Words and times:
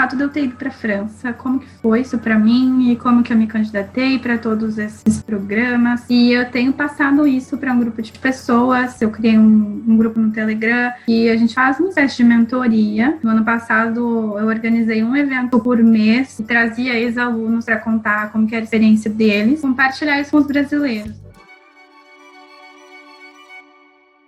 fato 0.00 0.16
de 0.16 0.22
eu 0.22 0.30
ter 0.30 0.44
ido 0.44 0.56
para 0.56 0.68
a 0.68 0.72
França, 0.72 1.30
como 1.34 1.60
que 1.60 1.68
foi 1.82 2.00
isso 2.00 2.16
para 2.16 2.38
mim 2.38 2.90
e 2.90 2.96
como 2.96 3.22
que 3.22 3.30
eu 3.30 3.36
me 3.36 3.46
candidatei 3.46 4.18
para 4.18 4.38
todos 4.38 4.78
esses 4.78 5.20
programas. 5.22 6.06
E 6.08 6.32
eu 6.32 6.50
tenho 6.50 6.72
passado 6.72 7.26
isso 7.26 7.58
para 7.58 7.70
um 7.70 7.78
grupo 7.78 8.00
de 8.00 8.10
pessoas. 8.12 9.02
Eu 9.02 9.10
criei 9.10 9.36
um, 9.36 9.84
um, 9.86 9.98
grupo 9.98 10.18
no 10.18 10.30
Telegram 10.30 10.90
e 11.06 11.28
a 11.28 11.36
gente 11.36 11.54
faz 11.54 11.78
um 11.78 11.90
teste 11.90 12.22
de 12.22 12.28
mentoria. 12.30 13.18
No 13.22 13.30
ano 13.30 13.44
passado 13.44 14.38
eu 14.38 14.46
organizei 14.46 15.04
um 15.04 15.14
evento 15.14 15.60
por 15.60 15.76
mês 15.82 16.38
e 16.38 16.44
trazia 16.44 16.94
ex-alunos 16.94 17.66
para 17.66 17.76
contar 17.76 18.32
como 18.32 18.46
que 18.46 18.54
era 18.54 18.62
a 18.62 18.64
experiência 18.64 19.10
deles, 19.10 19.60
compartilhar 19.60 20.18
isso 20.18 20.30
com 20.30 20.38
os 20.38 20.46
brasileiros. 20.46 21.29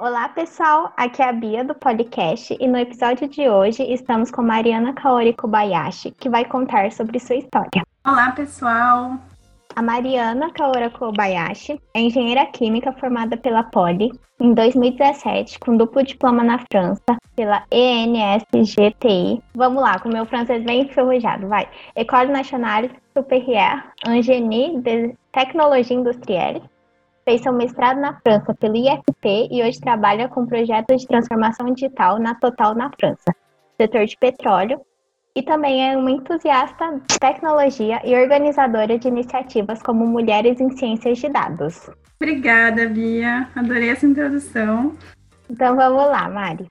Olá, 0.05 0.29
pessoal. 0.31 0.93
Aqui 0.97 1.23
é 1.23 1.29
a 1.29 1.33
Bia 1.33 1.63
do 1.63 1.77
podcast 1.77 2.57
e 2.59 2.67
no 2.67 2.77
episódio 2.77 3.29
de 3.29 3.49
hoje 3.49 3.85
estamos 3.85 4.33
com 4.33 4.43
Mariana 4.43 4.93
Kaori 4.95 5.33
Kobayashi, 5.33 6.11
que 6.19 6.29
vai 6.29 6.45
contar 6.45 6.91
sobre 6.91 7.21
sua 7.21 7.37
história. 7.37 7.85
Olá, 8.05 8.33
pessoal. 8.33 9.17
A 9.77 9.81
Mariana 9.81 10.51
Kaora 10.51 10.91
Kobayashi 10.91 11.81
é 11.95 12.01
engenheira 12.01 12.45
química 12.47 12.93
formada 12.95 13.37
pela 13.37 13.63
Poli 13.63 14.11
em 14.41 14.53
2017, 14.53 15.61
com 15.61 15.77
duplo 15.77 16.03
diploma 16.03 16.43
na 16.43 16.59
França, 16.73 17.17
pela 17.37 17.63
ENSGTI. 17.71 19.41
Vamos 19.55 19.85
lá, 19.85 20.01
com 20.01 20.09
meu 20.09 20.27
francês 20.27 20.65
bem 20.65 20.83
enferrujado, 20.83 21.47
vai. 21.47 21.69
École 21.95 22.33
Nationale 22.33 22.91
Supérieure 23.17 23.85
Ingénie 24.09 24.81
de 24.81 25.15
Technologie 25.31 25.95
Industrielle 25.95 26.61
Fez 27.25 27.41
seu 27.41 27.53
mestrado 27.53 28.01
na 28.01 28.15
França 28.21 28.53
pelo 28.55 28.77
IFP 28.77 29.49
e 29.51 29.63
hoje 29.63 29.81
trabalha 29.81 30.29
com 30.29 30.45
projetos 30.45 31.03
de 31.03 31.07
transformação 31.07 31.67
digital 31.73 32.19
na 32.19 32.35
Total 32.35 32.75
na 32.75 32.91
França, 32.99 33.35
setor 33.81 34.07
de 34.07 34.17
petróleo, 34.17 34.81
e 35.35 35.43
também 35.43 35.89
é 35.89 35.97
uma 35.97 36.11
entusiasta 36.11 37.01
de 37.09 37.19
tecnologia 37.19 38.01
e 38.05 38.15
organizadora 38.15 38.99
de 38.99 39.09
iniciativas 39.09 39.81
como 39.83 40.07
Mulheres 40.07 40.61
em 40.61 40.71
Ciências 40.77 41.19
de 41.19 41.29
Dados. 41.29 41.89
Obrigada, 42.21 42.89
Bia. 42.89 43.49
Adorei 43.55 43.91
essa 43.91 44.05
introdução. 44.05 44.93
Então 45.49 45.77
vamos 45.77 46.07
lá, 46.07 46.29
Mari. 46.29 46.67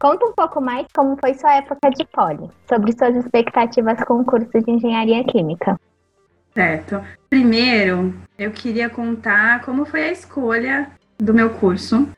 Conta 0.00 0.26
um 0.26 0.32
pouco 0.32 0.60
mais 0.60 0.86
como 0.94 1.16
foi 1.20 1.32
sua 1.34 1.54
época 1.54 1.90
de 1.90 2.04
poli, 2.06 2.50
sobre 2.68 2.92
suas 2.92 3.14
expectativas 3.14 4.02
com 4.04 4.20
o 4.20 4.24
curso 4.24 4.50
de 4.50 4.70
engenharia 4.70 5.22
química. 5.24 5.78
Certo. 6.54 7.02
Primeiro, 7.30 8.14
eu 8.38 8.50
queria 8.50 8.90
contar 8.90 9.62
como 9.62 9.86
foi 9.86 10.04
a 10.04 10.12
escolha 10.12 10.90
do 11.18 11.32
meu 11.32 11.50
curso. 11.50 12.08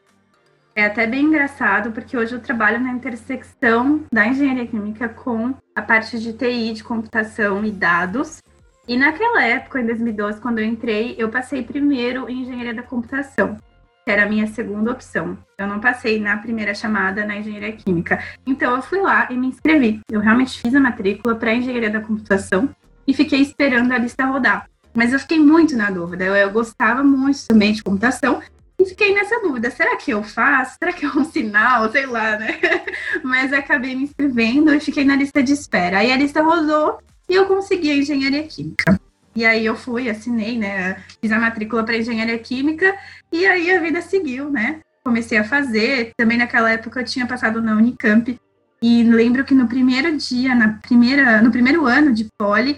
É 0.75 0.87
até 0.87 1.07
bem 1.07 1.27
engraçado, 1.27 1.93
porque 1.93 2.17
hoje 2.17 2.35
eu 2.35 2.41
trabalho 2.41 2.81
na 2.81 2.91
intersecção 2.91 4.05
da 4.13 4.27
engenharia 4.27 4.67
química 4.67 5.09
com 5.09 5.55
a 5.73 5.81
parte 5.81 6.19
de 6.19 6.33
TI, 6.33 6.73
de 6.73 6.83
computação 6.83 7.65
e 7.65 7.71
dados. 7.71 8.43
E 8.89 8.97
naquela 8.97 9.45
época, 9.45 9.81
em 9.81 9.87
2012, 9.87 10.41
quando 10.41 10.59
eu 10.59 10.65
entrei, 10.65 11.15
eu 11.17 11.29
passei 11.29 11.63
primeiro 11.63 12.29
em 12.29 12.43
engenharia 12.43 12.75
da 12.75 12.83
computação, 12.83 13.57
que 14.05 14.11
era 14.11 14.25
a 14.25 14.29
minha 14.29 14.49
segunda 14.49 14.91
opção. 14.91 15.39
Eu 15.57 15.69
não 15.69 15.79
passei 15.79 16.19
na 16.19 16.37
primeira 16.39 16.75
chamada 16.75 17.25
na 17.25 17.37
engenharia 17.37 17.73
química. 17.73 18.21
Então 18.45 18.75
eu 18.75 18.83
fui 18.83 19.01
lá 19.01 19.29
e 19.31 19.37
me 19.37 19.47
inscrevi. 19.47 20.01
Eu 20.11 20.19
realmente 20.19 20.61
fiz 20.61 20.75
a 20.75 20.81
matrícula 20.81 21.37
para 21.37 21.55
engenharia 21.55 21.89
da 21.89 22.01
computação 22.01 22.69
e 23.07 23.15
fiquei 23.15 23.41
esperando 23.41 23.93
a 23.93 23.99
lista 23.99 24.25
rodar. 24.25 24.69
Mas 24.95 25.13
eu 25.13 25.19
fiquei 25.19 25.39
muito 25.39 25.77
na 25.77 25.91
dúvida. 25.91 26.25
Eu, 26.25 26.35
eu 26.37 26.51
gostava 26.51 27.03
muito 27.03 27.47
também 27.47 27.73
de 27.73 27.83
computação 27.83 28.41
e 28.79 28.85
fiquei 28.87 29.15
nessa 29.15 29.41
dúvida: 29.41 29.71
será 29.71 29.97
que 29.97 30.13
eu 30.13 30.23
faço? 30.23 30.77
Será 30.79 30.93
que 30.93 31.05
é 31.05 31.09
um 31.09 31.25
sinal? 31.25 31.91
Sei 31.91 32.07
lá, 32.07 32.39
né? 32.39 32.59
Mas 33.23 33.53
acabei 33.53 33.95
me 33.95 34.05
inscrevendo 34.05 34.75
e 34.75 34.81
fiquei 34.81 35.05
na 35.05 35.17
lista 35.17 35.43
de 35.43 35.53
espera. 35.53 35.99
Aí 35.99 36.13
a 36.13 36.17
lista 36.17 36.43
rodou 36.43 36.99
e 37.29 37.35
eu 37.35 37.47
consegui 37.47 37.91
a 37.91 37.97
engenharia 37.97 38.43
química. 38.45 39.01
E 39.35 39.45
aí 39.45 39.67
eu 39.67 39.75
fui, 39.75 40.09
assinei, 40.09 40.57
né? 40.57 41.03
Fiz 41.21 41.33
a 41.33 41.41
matrícula 41.41 41.83
para 41.83 41.97
engenharia 41.97 42.39
química 42.39 42.97
e 43.33 43.45
aí 43.45 43.73
a 43.73 43.81
vida 43.81 44.01
seguiu, 44.01 44.49
né? 44.49 44.81
Comecei 45.05 45.39
a 45.39 45.45
fazer. 45.45 46.13
Também 46.17 46.39
naquela 46.39 46.71
época 46.71 47.01
eu 47.01 47.05
tinha 47.05 47.27
passado 47.27 47.61
na 47.61 47.75
Unicamp 47.75 48.39
e 48.87 49.03
lembro 49.03 49.47
que 49.47 49.55
no 49.55 49.67
primeiro 49.67 50.15
dia, 50.15 50.55
na 50.55 50.75
primeira, 50.75 51.41
no 51.41 51.51
primeiro 51.51 51.87
ano 51.87 52.13
de 52.13 52.29
poli, 52.37 52.77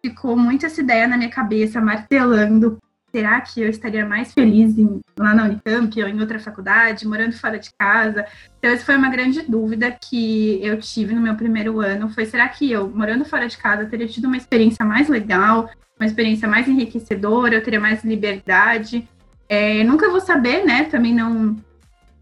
ficou 0.00 0.36
muito 0.36 0.64
essa 0.64 0.80
ideia 0.80 1.08
na 1.08 1.16
minha 1.16 1.30
cabeça, 1.30 1.80
martelando. 1.80 2.78
Será 3.10 3.40
que 3.40 3.60
eu 3.60 3.68
estaria 3.68 4.06
mais 4.06 4.32
feliz 4.32 4.78
em, 4.78 5.00
lá 5.18 5.34
na 5.34 5.46
Unicamp 5.46 6.00
ou 6.00 6.08
em 6.08 6.20
outra 6.20 6.38
faculdade, 6.38 7.08
morando 7.08 7.32
fora 7.32 7.58
de 7.58 7.70
casa? 7.76 8.24
Então, 8.56 8.70
essa 8.70 8.84
foi 8.84 8.94
uma 8.94 9.10
grande 9.10 9.42
dúvida 9.48 9.90
que 9.90 10.60
eu 10.62 10.78
tive 10.78 11.12
no 11.12 11.20
meu 11.20 11.34
primeiro 11.34 11.80
ano. 11.80 12.08
Foi, 12.08 12.24
será 12.24 12.48
que 12.48 12.70
eu, 12.70 12.88
morando 12.88 13.24
fora 13.24 13.48
de 13.48 13.58
casa, 13.58 13.86
teria 13.86 14.06
tido 14.06 14.26
uma 14.26 14.36
experiência 14.36 14.84
mais 14.84 15.08
legal, 15.08 15.68
uma 15.98 16.06
experiência 16.06 16.46
mais 16.46 16.68
enriquecedora, 16.68 17.56
eu 17.56 17.64
teria 17.64 17.80
mais 17.80 18.04
liberdade? 18.04 19.08
É, 19.48 19.82
nunca 19.82 20.08
vou 20.08 20.20
saber, 20.20 20.64
né? 20.64 20.84
Também 20.84 21.12
não 21.12 21.56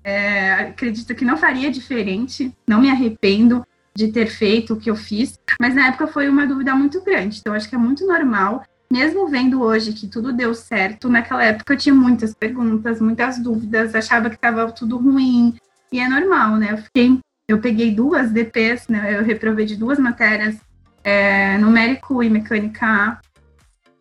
é, 0.06 0.53
acredito 0.53 1.17
que 1.17 1.25
não 1.25 1.37
faria 1.37 1.69
diferente, 1.69 2.56
não 2.65 2.81
me 2.81 2.89
arrependo 2.89 3.67
de 3.93 4.06
ter 4.12 4.27
feito 4.27 4.75
o 4.75 4.77
que 4.77 4.89
eu 4.89 4.94
fiz, 4.94 5.37
mas 5.61 5.75
na 5.75 5.89
época 5.89 6.06
foi 6.06 6.28
uma 6.28 6.47
dúvida 6.47 6.72
muito 6.77 7.03
grande, 7.03 7.41
então 7.41 7.53
acho 7.53 7.69
que 7.69 7.75
é 7.75 7.78
muito 7.78 8.06
normal. 8.06 8.62
Mesmo 8.89 9.27
vendo 9.27 9.61
hoje 9.61 9.93
que 9.93 10.06
tudo 10.06 10.33
deu 10.33 10.55
certo, 10.55 11.09
naquela 11.09 11.43
época 11.43 11.75
eu 11.75 11.77
tinha 11.77 11.94
muitas 11.94 12.33
perguntas, 12.33 13.00
muitas 13.00 13.41
dúvidas, 13.41 13.97
achava 13.97 14.31
que 14.31 14.37
estava 14.37 14.71
tudo 14.71 14.97
ruim, 14.97 15.56
e 15.91 15.99
é 15.99 16.09
normal, 16.09 16.56
né? 16.56 16.69
Eu 16.71 16.78
fiquei, 16.78 17.19
eu 17.49 17.59
peguei 17.59 17.91
duas 17.91 18.31
DPs, 18.31 18.87
né? 18.87 19.19
Eu 19.19 19.25
reprovei 19.25 19.67
de 19.67 19.75
duas 19.75 19.99
matérias, 19.99 20.56
é, 21.03 21.59
numérico 21.59 22.23
e 22.23 22.31
mecânica 22.31 22.87
A, 22.87 23.19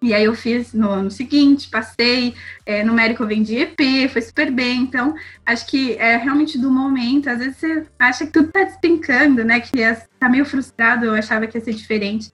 e 0.05 0.13
aí 0.13 0.25
eu 0.25 0.35
fiz 0.35 0.71
no 0.71 0.89
ano 0.89 1.09
seguinte, 1.09 1.67
passei, 1.67 2.35
é, 2.63 2.83
numérico 2.83 3.23
eu 3.23 3.27
vendi 3.27 3.57
EP, 3.57 4.09
foi 4.11 4.21
super 4.21 4.51
bem. 4.51 4.81
Então, 4.81 5.16
acho 5.43 5.66
que 5.66 5.93
é 5.93 6.16
realmente 6.16 6.59
do 6.59 6.69
momento, 6.69 7.27
às 7.27 7.39
vezes 7.39 7.57
você 7.57 7.85
acha 7.97 8.25
que 8.25 8.31
tudo 8.31 8.51
tá 8.51 8.63
despencando, 8.63 9.43
né? 9.43 9.59
Que 9.59 9.71
tá 10.19 10.29
meio 10.29 10.45
frustrado, 10.45 11.05
eu 11.05 11.16
achava 11.16 11.47
que 11.47 11.57
ia 11.57 11.63
ser 11.63 11.73
diferente. 11.73 12.31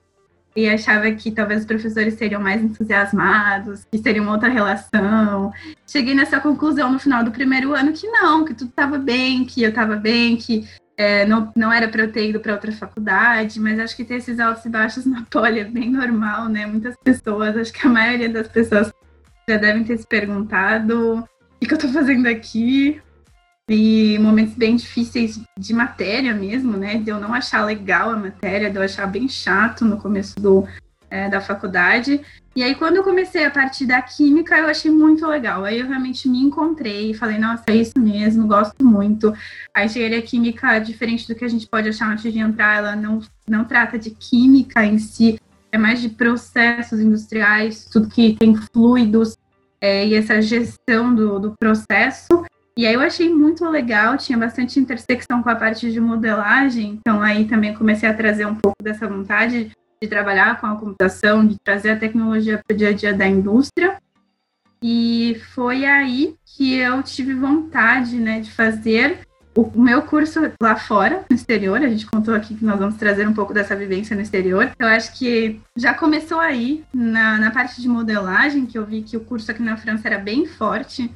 E 0.54 0.68
achava 0.68 1.10
que 1.12 1.30
talvez 1.30 1.60
os 1.60 1.66
professores 1.66 2.12
seriam 2.12 2.38
mais 2.38 2.62
entusiasmados, 2.62 3.86
que 3.90 3.96
seria 3.96 4.20
uma 4.20 4.32
outra 4.32 4.50
relação. 4.50 5.50
Cheguei 5.86 6.14
nessa 6.14 6.38
conclusão 6.40 6.92
no 6.92 6.98
final 6.98 7.24
do 7.24 7.30
primeiro 7.30 7.74
ano 7.74 7.94
que 7.94 8.06
não, 8.06 8.44
que 8.44 8.52
tudo 8.52 8.68
estava 8.68 8.98
bem, 8.98 9.46
que 9.46 9.62
eu 9.62 9.70
estava 9.70 9.96
bem, 9.96 10.36
que 10.36 10.68
é, 11.02 11.26
não, 11.26 11.52
não 11.56 11.72
era 11.72 11.88
para 11.88 12.02
eu 12.02 12.12
ter 12.12 12.30
ido 12.30 12.38
para 12.38 12.52
outra 12.52 12.70
faculdade, 12.70 13.58
mas 13.58 13.80
acho 13.80 13.96
que 13.96 14.04
ter 14.04 14.14
esses 14.14 14.38
altos 14.38 14.64
e 14.64 14.68
baixos 14.68 15.04
na 15.06 15.22
poli 15.28 15.58
é 15.58 15.64
bem 15.64 15.90
normal, 15.90 16.48
né? 16.48 16.64
Muitas 16.64 16.94
pessoas, 17.02 17.56
acho 17.56 17.72
que 17.72 17.84
a 17.84 17.90
maioria 17.90 18.28
das 18.28 18.46
pessoas 18.46 18.92
já 19.48 19.56
devem 19.56 19.82
ter 19.82 19.98
se 19.98 20.06
perguntado 20.06 21.26
o 21.60 21.66
que 21.66 21.72
eu 21.72 21.76
estou 21.76 21.90
fazendo 21.90 22.28
aqui. 22.28 23.00
E 23.68 24.18
momentos 24.18 24.54
bem 24.54 24.76
difíceis 24.76 25.40
de 25.56 25.72
matéria 25.72 26.34
mesmo, 26.34 26.76
né? 26.76 26.98
De 26.98 27.10
eu 27.10 27.18
não 27.18 27.32
achar 27.32 27.64
legal 27.64 28.10
a 28.10 28.16
matéria, 28.16 28.70
de 28.70 28.76
eu 28.76 28.82
achar 28.82 29.06
bem 29.06 29.28
chato 29.28 29.84
no 29.84 29.96
começo 29.96 30.38
do, 30.38 30.66
é, 31.12 31.28
da 31.28 31.42
faculdade. 31.42 32.22
E 32.56 32.62
aí, 32.62 32.74
quando 32.74 32.96
eu 32.96 33.04
comecei 33.04 33.44
a 33.44 33.50
partir 33.50 33.84
da 33.84 34.00
química, 34.00 34.56
eu 34.56 34.66
achei 34.66 34.90
muito 34.90 35.26
legal. 35.26 35.62
Aí 35.62 35.78
eu 35.78 35.86
realmente 35.86 36.26
me 36.26 36.40
encontrei 36.40 37.10
e 37.10 37.14
falei, 37.14 37.38
nossa, 37.38 37.64
é 37.66 37.76
isso 37.76 37.98
mesmo, 37.98 38.46
gosto 38.46 38.82
muito. 38.82 39.34
A 39.74 39.84
engenharia 39.84 40.22
química, 40.22 40.78
diferente 40.78 41.28
do 41.28 41.34
que 41.34 41.44
a 41.44 41.48
gente 41.48 41.68
pode 41.68 41.90
achar 41.90 42.10
antes 42.10 42.32
de 42.32 42.38
entrar, 42.38 42.78
ela 42.78 42.96
não, 42.96 43.20
não 43.46 43.64
trata 43.64 43.98
de 43.98 44.10
química 44.10 44.84
em 44.84 44.98
si, 44.98 45.38
é 45.70 45.76
mais 45.76 46.00
de 46.00 46.08
processos 46.08 46.98
industriais, 46.98 47.84
tudo 47.92 48.08
que 48.08 48.34
tem 48.38 48.54
fluidos 48.56 49.36
é, 49.80 50.06
e 50.06 50.14
essa 50.14 50.40
gestão 50.40 51.14
do, 51.14 51.38
do 51.38 51.54
processo. 51.58 52.44
E 52.74 52.86
aí 52.86 52.94
eu 52.94 53.02
achei 53.02 53.28
muito 53.28 53.68
legal, 53.68 54.16
tinha 54.16 54.38
bastante 54.38 54.80
intersecção 54.80 55.42
com 55.42 55.50
a 55.50 55.56
parte 55.56 55.92
de 55.92 56.00
modelagem, 56.00 56.98
então 56.98 57.20
aí 57.20 57.44
também 57.44 57.74
comecei 57.74 58.08
a 58.08 58.14
trazer 58.14 58.46
um 58.46 58.54
pouco 58.54 58.82
dessa 58.82 59.06
vontade 59.06 59.70
de 60.02 60.08
trabalhar 60.08 60.60
com 60.60 60.66
a 60.66 60.76
computação, 60.76 61.46
de 61.46 61.56
trazer 61.60 61.90
a 61.90 61.96
tecnologia 61.96 62.58
para 62.58 62.74
o 62.74 62.76
dia 62.76 62.88
a 62.88 62.92
dia 62.92 63.14
da 63.14 63.26
indústria. 63.26 63.98
E 64.82 65.40
foi 65.54 65.84
aí 65.84 66.34
que 66.44 66.74
eu 66.74 67.02
tive 67.04 67.34
vontade 67.34 68.16
né, 68.16 68.40
de 68.40 68.50
fazer 68.50 69.20
o 69.54 69.70
meu 69.80 70.02
curso 70.02 70.40
lá 70.60 70.74
fora, 70.74 71.24
no 71.30 71.36
exterior. 71.36 71.78
A 71.78 71.88
gente 71.88 72.06
contou 72.06 72.34
aqui 72.34 72.56
que 72.56 72.64
nós 72.64 72.80
vamos 72.80 72.96
trazer 72.96 73.28
um 73.28 73.32
pouco 73.32 73.54
dessa 73.54 73.76
vivência 73.76 74.16
no 74.16 74.22
exterior. 74.22 74.72
Eu 74.76 74.88
acho 74.88 75.16
que 75.16 75.60
já 75.76 75.94
começou 75.94 76.40
aí, 76.40 76.84
na, 76.92 77.38
na 77.38 77.50
parte 77.52 77.80
de 77.80 77.88
modelagem, 77.88 78.66
que 78.66 78.76
eu 78.76 78.84
vi 78.84 79.02
que 79.02 79.16
o 79.16 79.20
curso 79.20 79.52
aqui 79.52 79.62
na 79.62 79.76
França 79.76 80.08
era 80.08 80.18
bem 80.18 80.46
forte 80.46 81.08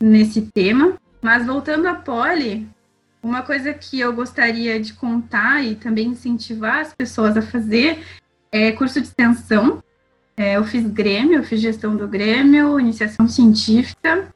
nesse 0.00 0.42
tema. 0.52 0.94
Mas 1.22 1.46
voltando 1.46 1.86
à 1.86 1.94
Poli, 1.94 2.66
uma 3.24 3.42
coisa 3.42 3.72
que 3.72 3.98
eu 3.98 4.12
gostaria 4.12 4.78
de 4.78 4.92
contar 4.92 5.64
e 5.64 5.74
também 5.74 6.08
incentivar 6.08 6.80
as 6.80 6.92
pessoas 6.92 7.36
a 7.36 7.42
fazer 7.42 7.98
é, 8.54 8.70
curso 8.70 9.00
de 9.00 9.08
extensão. 9.08 9.82
É, 10.36 10.56
eu 10.56 10.64
fiz 10.64 10.86
Grêmio, 10.86 11.38
eu 11.38 11.42
fiz 11.42 11.60
gestão 11.60 11.96
do 11.96 12.06
Grêmio, 12.06 12.78
iniciação 12.78 13.26
científica. 13.26 14.28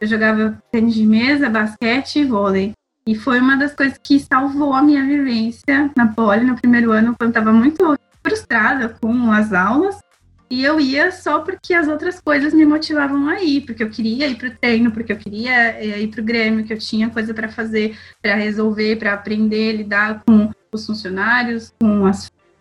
Eu 0.00 0.08
jogava 0.08 0.60
tênis 0.72 0.94
de 0.94 1.06
mesa, 1.06 1.48
basquete 1.48 2.18
e 2.18 2.24
vôlei. 2.24 2.72
E 3.06 3.14
foi 3.14 3.38
uma 3.38 3.56
das 3.56 3.72
coisas 3.72 3.96
que 4.02 4.18
salvou 4.18 4.74
a 4.74 4.82
minha 4.82 5.06
vivência 5.06 5.88
na 5.96 6.08
Poli 6.08 6.44
no 6.44 6.56
primeiro 6.56 6.90
ano, 6.90 7.14
quando 7.16 7.28
eu 7.28 7.40
estava 7.40 7.52
muito 7.52 7.96
frustrada 8.24 8.88
com 8.88 9.30
as 9.30 9.52
aulas. 9.52 10.00
E 10.50 10.64
eu 10.64 10.80
ia 10.80 11.12
só 11.12 11.38
porque 11.38 11.72
as 11.72 11.86
outras 11.86 12.20
coisas 12.20 12.52
me 12.52 12.66
motivavam 12.66 13.28
a 13.28 13.40
ir, 13.40 13.60
porque 13.60 13.84
eu 13.84 13.90
queria 13.90 14.26
ir 14.26 14.36
para 14.36 14.48
o 14.48 14.56
treino, 14.56 14.90
porque 14.90 15.12
eu 15.12 15.16
queria 15.16 15.78
eh, 15.78 16.00
ir 16.00 16.08
para 16.08 16.20
o 16.20 16.24
Grêmio, 16.24 16.64
que 16.64 16.72
eu 16.72 16.78
tinha 16.78 17.08
coisa 17.08 17.32
para 17.32 17.48
fazer, 17.48 17.96
para 18.20 18.34
resolver, 18.34 18.96
para 18.96 19.12
aprender, 19.12 19.76
lidar 19.76 20.24
com 20.26 20.50
os 20.72 20.84
funcionários, 20.84 21.72
com 21.80 22.04
a 22.04 22.12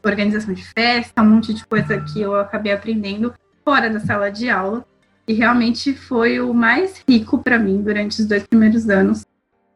organização 0.04 0.54
de 0.54 0.66
festa, 0.66 1.22
um 1.22 1.30
monte 1.30 1.54
de 1.54 1.66
coisa 1.66 2.00
que 2.00 2.22
eu 2.22 2.36
acabei 2.36 2.72
aprendendo 2.72 3.34
fora 3.64 3.90
da 3.90 4.00
sala 4.00 4.30
de 4.30 4.50
aula. 4.50 4.86
E 5.28 5.34
realmente 5.34 5.94
foi 5.94 6.40
o 6.40 6.54
mais 6.54 7.04
rico 7.08 7.38
para 7.38 7.60
mim 7.60 7.82
durante 7.82 8.20
os 8.20 8.28
dois 8.28 8.46
primeiros 8.48 8.90
anos 8.90 9.26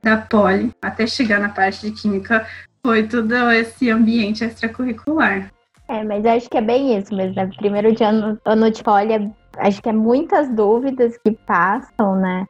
da 0.01 0.17
Poli, 0.17 0.73
até 0.81 1.07
chegar 1.07 1.39
na 1.39 1.49
parte 1.49 1.89
de 1.89 1.91
química, 1.91 2.45
foi 2.85 3.07
todo 3.07 3.33
esse 3.51 3.89
ambiente 3.89 4.43
extracurricular. 4.43 5.49
É, 5.87 6.03
mas 6.03 6.25
acho 6.25 6.49
que 6.49 6.57
é 6.57 6.61
bem 6.61 6.97
isso 6.97 7.15
mesmo. 7.15 7.35
Né? 7.35 7.49
Primeiro 7.55 7.89
ano, 8.03 8.39
ano 8.43 8.71
de 8.71 8.83
Poli, 8.83 9.31
acho 9.57 9.81
que 9.81 9.89
é 9.89 9.93
muitas 9.93 10.49
dúvidas 10.49 11.17
que 11.17 11.31
passam, 11.31 12.15
né? 12.17 12.45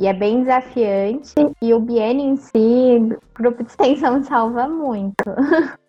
E 0.00 0.08
é 0.08 0.12
bem 0.12 0.40
desafiante. 0.40 1.34
E 1.62 1.72
o 1.72 1.78
Bien 1.78 2.20
em 2.20 2.36
si, 2.36 3.16
grupo 3.34 3.62
de 3.62 3.70
extensão 3.70 4.22
salva 4.24 4.68
muito. 4.68 5.24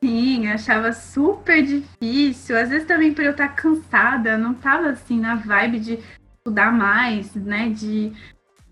Sim, 0.03 0.47
achava 0.47 0.93
super 0.93 1.63
difícil. 1.63 2.57
Às 2.57 2.69
vezes 2.69 2.87
também 2.87 3.13
por 3.13 3.23
eu 3.23 3.31
estar 3.31 3.49
cansada, 3.49 4.37
não 4.37 4.53
tava 4.53 4.89
assim 4.89 5.19
na 5.19 5.35
vibe 5.35 5.79
de 5.79 5.99
estudar 6.37 6.71
mais, 6.71 7.33
né? 7.33 7.69
De 7.69 8.13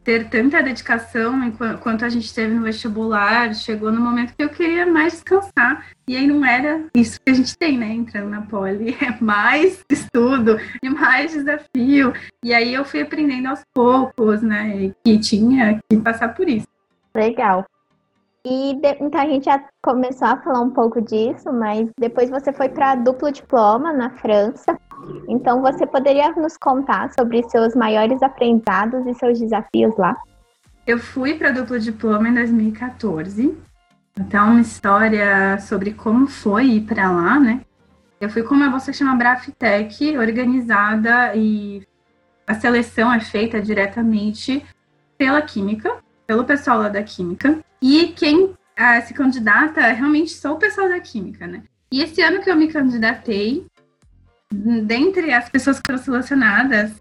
ter 0.04 0.30
tanta 0.30 0.62
dedicação 0.62 1.44
enquanto 1.44 2.04
a 2.04 2.10
gente 2.10 2.34
teve 2.34 2.54
no 2.54 2.64
vestibular, 2.64 3.54
chegou 3.56 3.92
no 3.92 4.02
momento 4.02 4.36
que 4.36 4.44
eu 4.44 4.50
queria 4.50 4.86
mais 4.86 5.14
descansar. 5.14 5.86
E 6.08 6.18
aí 6.18 6.28
não 6.28 6.46
era 6.46 6.86
isso 6.96 7.20
que 7.22 7.32
a 7.32 7.34
gente 7.34 7.58
tem, 7.58 7.78
né? 7.78 7.88
Entrando 7.88 8.30
na 8.30 8.42
poli. 8.42 8.96
É 9.04 9.22
mais 9.22 9.84
estudo 9.90 10.58
e 10.82 10.90
mais 10.90 11.34
desafio. 11.34 12.14
E 12.44 12.54
aí 12.54 12.74
eu 12.74 12.86
fui 12.86 13.02
aprendendo 13.02 13.48
aos 13.48 13.62
poucos, 13.74 14.42
né? 14.42 14.94
Que 15.04 15.18
tinha 15.20 15.80
que 15.90 15.98
passar 15.98 16.34
por 16.34 16.48
isso. 16.48 16.68
Legal. 17.16 17.66
E 18.46 18.76
de, 18.76 18.98
então 19.00 19.22
a 19.22 19.26
gente 19.26 19.46
já 19.46 19.64
começou 19.82 20.28
a 20.28 20.38
falar 20.38 20.60
um 20.60 20.70
pouco 20.70 21.02
disso, 21.02 21.52
mas 21.54 21.90
depois 21.98 22.30
você 22.30 22.52
foi 22.52 22.68
para 22.68 22.96
duplo 22.96 23.32
diploma 23.32 23.94
na 23.94 24.10
França. 24.10 24.78
Então 25.28 25.62
você 25.62 25.86
poderia 25.86 26.32
nos 26.34 26.58
contar 26.58 27.12
sobre 27.14 27.44
seus 27.50 27.76
maiores 27.76 28.22
aprendizados 28.22 29.06
e 29.08 29.14
seus 29.14 29.40
desafios 29.40 29.96
lá? 29.98 30.16
Eu 30.86 31.00
fui 31.00 31.36
para 31.36 31.52
duplo 31.52 31.80
diploma 31.80 32.28
em 32.28 32.34
2014. 32.34 33.58
Então 34.20 34.52
uma 34.52 34.62
história 34.62 35.58
sobre 35.60 35.94
como 35.94 36.28
foi 36.28 36.66
ir 36.66 36.82
para 36.82 37.10
lá, 37.12 37.40
né? 37.40 37.62
Eu 38.20 38.30
fui 38.30 38.44
com 38.44 38.56
uma 38.56 38.70
bolsa 38.70 38.92
que 38.92 38.98
chama 38.98 39.16
Braftec, 39.16 40.18
organizada 40.18 41.36
e 41.36 41.86
a 42.46 42.54
seleção 42.54 43.12
é 43.12 43.20
feita 43.20 43.62
diretamente 43.62 44.66
pela 45.18 45.42
Química, 45.42 45.98
pelo 46.28 46.44
pessoal 46.44 46.80
lá 46.80 46.90
da 46.90 47.04
Química. 47.04 47.60
E 47.82 48.08
quem 48.10 48.54
ah, 48.78 49.02
se 49.02 49.14
candidata 49.14 49.82
é 49.82 49.94
realmente 49.94 50.32
só 50.32 50.54
o 50.54 50.58
pessoal 50.58 50.90
da 50.90 51.00
Química, 51.00 51.48
né? 51.48 51.64
E 51.92 52.02
esse 52.02 52.22
ano 52.22 52.42
que 52.42 52.50
eu 52.50 52.56
me 52.56 52.68
candidatei, 52.68 53.66
dentre 54.54 55.34
as 55.34 55.50
pessoas 55.50 55.80
que 55.80 55.84
foram 55.86 56.04
selecionadas, 56.04 56.92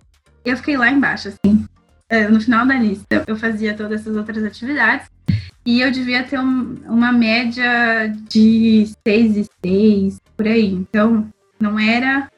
eu 0.44 0.56
fiquei 0.56 0.76
lá 0.76 0.90
embaixo, 0.90 1.28
assim. 1.28 1.66
Eh, 2.08 2.28
no 2.28 2.40
final 2.40 2.66
da 2.66 2.74
lista, 2.74 3.24
eu 3.26 3.36
fazia 3.36 3.74
todas 3.74 4.00
essas 4.00 4.16
outras 4.16 4.42
atividades. 4.42 5.10
E 5.64 5.80
eu 5.80 5.92
devia 5.92 6.24
ter 6.24 6.38
um, 6.38 6.74
uma 6.86 7.12
média 7.12 8.08
de 8.28 8.90
6 9.06 9.36
e 9.36 9.46
6, 9.64 10.20
por 10.36 10.46
aí. 10.46 10.72
Então, 10.72 11.28
não 11.60 11.78
era 11.78 12.28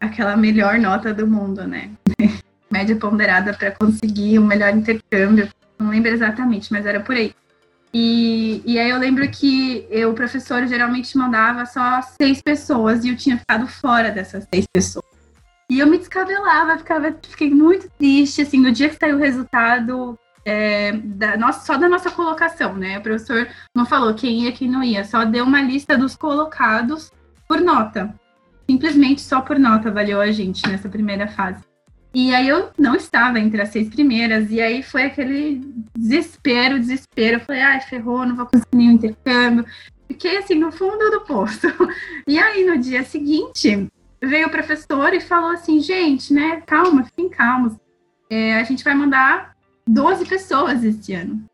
aquela 0.00 0.36
melhor 0.36 0.78
nota 0.78 1.12
do 1.12 1.26
mundo, 1.26 1.66
né? 1.66 1.90
média 2.70 2.96
ponderada 2.96 3.52
para 3.52 3.72
conseguir 3.72 4.38
o 4.38 4.42
um 4.42 4.46
melhor 4.46 4.74
intercâmbio. 4.74 5.48
Não 5.78 5.90
lembro 5.90 6.10
exatamente, 6.10 6.72
mas 6.72 6.86
era 6.86 7.00
por 7.00 7.14
aí. 7.14 7.34
E, 7.92 8.62
e 8.66 8.78
aí 8.78 8.90
eu 8.90 8.98
lembro 8.98 9.28
que 9.30 9.86
eu, 9.90 10.10
o 10.10 10.14
professor 10.14 10.66
geralmente 10.66 11.16
mandava 11.16 11.64
só 11.64 12.02
seis 12.02 12.42
pessoas 12.42 13.04
e 13.04 13.08
eu 13.08 13.16
tinha 13.16 13.38
ficado 13.38 13.66
fora 13.66 14.10
dessas 14.10 14.46
seis 14.52 14.66
pessoas. 14.70 15.04
E 15.70 15.78
eu 15.80 15.86
me 15.86 15.98
descabelava, 15.98 16.78
ficava, 16.78 17.14
fiquei 17.28 17.50
muito 17.50 17.90
triste, 17.98 18.42
assim, 18.42 18.58
no 18.58 18.72
dia 18.72 18.88
que 18.88 18.96
saiu 18.96 19.16
o 19.16 19.20
resultado 19.20 20.18
é, 20.44 20.92
da 20.92 21.36
nossa, 21.36 21.66
só 21.66 21.76
da 21.76 21.88
nossa 21.88 22.10
colocação, 22.10 22.74
né? 22.74 22.98
O 22.98 23.02
professor 23.02 23.46
não 23.74 23.84
falou 23.84 24.14
quem 24.14 24.44
ia, 24.44 24.52
quem 24.52 24.68
não 24.68 24.82
ia, 24.82 25.04
só 25.04 25.24
deu 25.24 25.44
uma 25.44 25.60
lista 25.60 25.96
dos 25.96 26.16
colocados 26.16 27.12
por 27.46 27.60
nota. 27.60 28.14
Simplesmente 28.68 29.20
só 29.20 29.40
por 29.40 29.58
nota 29.58 29.90
valeu 29.90 30.20
a 30.20 30.30
gente 30.30 30.66
nessa 30.66 30.88
primeira 30.88 31.28
fase. 31.28 31.67
E 32.20 32.34
aí 32.34 32.48
eu 32.48 32.70
não 32.76 32.96
estava 32.96 33.38
entre 33.38 33.62
as 33.62 33.68
seis 33.68 33.88
primeiras, 33.88 34.50
e 34.50 34.60
aí 34.60 34.82
foi 34.82 35.04
aquele 35.04 35.62
desespero, 35.96 36.80
desespero. 36.80 37.36
Eu 37.36 37.40
falei, 37.42 37.62
ai, 37.62 37.80
ferrou, 37.80 38.26
não 38.26 38.34
vou 38.34 38.44
conseguir 38.44 38.76
nenhum 38.76 38.94
intercâmbio. 38.94 39.64
Fiquei 40.08 40.38
assim 40.38 40.56
no 40.56 40.72
fundo 40.72 41.12
do 41.12 41.20
poço. 41.20 41.68
E 42.26 42.36
aí 42.36 42.66
no 42.66 42.76
dia 42.76 43.04
seguinte 43.04 43.88
veio 44.20 44.48
o 44.48 44.50
professor 44.50 45.14
e 45.14 45.20
falou 45.20 45.52
assim, 45.52 45.78
gente, 45.78 46.34
né, 46.34 46.60
calma, 46.66 47.04
fiquem 47.04 47.28
calmos. 47.28 47.74
É, 48.28 48.56
a 48.58 48.64
gente 48.64 48.82
vai 48.82 48.96
mandar 48.96 49.54
12 49.86 50.26
pessoas 50.26 50.82
esse 50.82 51.14
ano. 51.14 51.44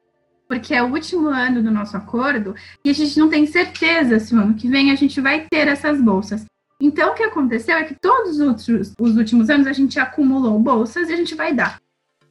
Porque 0.49 0.72
é 0.72 0.82
o 0.82 0.90
último 0.90 1.28
ano 1.28 1.62
do 1.62 1.70
nosso 1.70 1.94
acordo 1.94 2.55
e 2.82 2.88
a 2.88 2.94
gente 2.94 3.19
não 3.19 3.28
tem 3.28 3.44
certeza 3.44 4.19
se 4.19 4.34
o 4.34 4.40
ano 4.40 4.55
que 4.55 4.67
vem 4.67 4.90
a 4.90 4.94
gente 4.94 5.20
vai 5.20 5.46
ter 5.46 5.69
essas 5.69 6.00
bolsas. 6.00 6.46
Então, 6.81 7.12
o 7.12 7.15
que 7.15 7.23
aconteceu 7.23 7.76
é 7.76 7.85
que 7.85 7.94
todos 7.94 8.41
os, 8.41 8.94
os 8.99 9.17
últimos 9.17 9.49
anos 9.49 9.67
a 9.67 9.73
gente 9.73 9.99
acumulou 9.99 10.59
bolsas 10.59 11.09
e 11.09 11.12
a 11.12 11.17
gente 11.17 11.35
vai 11.35 11.55
dar. 11.55 11.81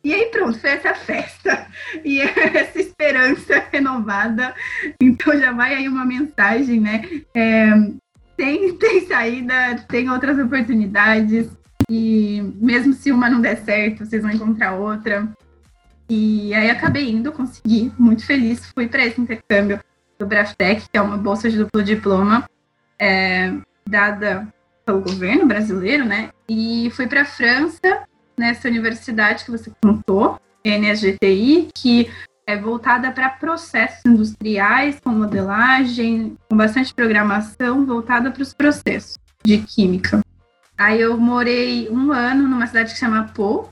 E 0.04 0.14
aí 0.14 0.26
pronto, 0.26 0.60
foi 0.60 0.72
essa 0.72 0.94
festa 0.94 1.66
e 2.04 2.20
essa 2.22 2.80
esperança 2.80 3.66
renovada. 3.72 4.54
Então 5.02 5.38
já 5.40 5.52
vai 5.52 5.74
aí 5.76 5.88
uma 5.88 6.06
mensagem, 6.06 6.82
né? 6.82 7.02
É, 7.34 7.72
tem, 8.36 8.76
tem 8.78 9.08
saída, 9.08 9.78
tem 9.88 10.10
outras 10.10 10.38
oportunidades. 10.38 11.50
E 11.90 12.42
mesmo 12.56 12.94
se 12.94 13.12
uma 13.12 13.30
não 13.30 13.42
der 13.42 13.58
certo, 13.64 14.06
vocês 14.06 14.22
vão 14.22 14.32
encontrar 14.32 14.74
outra. 14.74 15.28
E 16.10 16.54
aí 16.54 16.70
acabei 16.70 17.10
indo, 17.10 17.32
consegui, 17.32 17.92
muito 17.98 18.26
feliz. 18.26 18.72
Fui 18.74 18.88
para 18.88 19.06
esse 19.06 19.20
intercâmbio 19.20 19.80
do 20.20 20.26
Braftec, 20.26 20.82
que 20.90 20.98
é 20.98 21.02
uma 21.02 21.18
bolsa 21.18 21.50
de 21.50 21.58
duplo 21.58 21.82
diploma. 21.82 22.48
É, 23.00 23.54
dada 23.88 24.48
pelo 24.86 25.02
governo 25.02 25.46
brasileiro, 25.46 26.06
né? 26.06 26.30
E 26.48 26.90
fui 26.96 27.08
para 27.08 27.22
a 27.22 27.26
França, 27.26 28.04
nessa 28.38 28.68
universidade 28.68 29.46
que 29.46 29.52
você 29.52 29.72
contou, 29.82 30.40
NSGTI, 30.66 31.70
que 31.74 32.10
é 32.46 32.58
voltada 32.58 33.12
para 33.12 33.30
processos 33.30 34.02
industriais, 34.06 35.00
com 35.00 35.10
modelagem, 35.10 36.38
com 36.50 36.58
bastante 36.58 36.94
programação, 36.94 37.86
voltada 37.86 38.32
para 38.32 38.44
os 38.44 38.54
processos 38.54 39.18
de 39.44 39.60
química. 39.60 40.22
Aí 40.78 41.00
eu 41.00 41.18
morei 41.18 41.88
um 41.90 42.12
ano 42.12 42.48
numa 42.48 42.68
cidade 42.68 42.94
que 42.94 43.00
chama 43.00 43.32
Pau, 43.36 43.70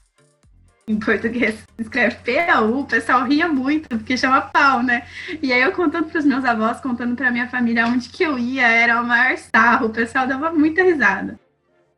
em 0.88 0.97
português 1.00 1.63
escreve 1.77 2.17
PAU, 2.25 2.79
o 2.79 2.85
pessoal 2.85 3.23
ria 3.23 3.47
muito, 3.47 3.89
porque 3.89 4.17
chama 4.17 4.41
pau, 4.41 4.83
né? 4.83 5.03
E 5.41 5.53
aí 5.53 5.61
eu 5.61 5.71
contando 5.71 6.05
para 6.05 6.19
os 6.19 6.25
meus 6.25 6.43
avós, 6.43 6.79
contando 6.79 7.15
para 7.15 7.31
minha 7.31 7.47
família 7.47 7.85
onde 7.85 8.09
que 8.09 8.23
eu 8.23 8.38
ia, 8.38 8.67
era 8.67 9.01
o 9.01 9.05
maior 9.05 9.38
sarro, 9.38 9.88
o 9.88 9.89
pessoal 9.91 10.27
dava 10.27 10.51
muita 10.51 10.83
risada. 10.83 11.39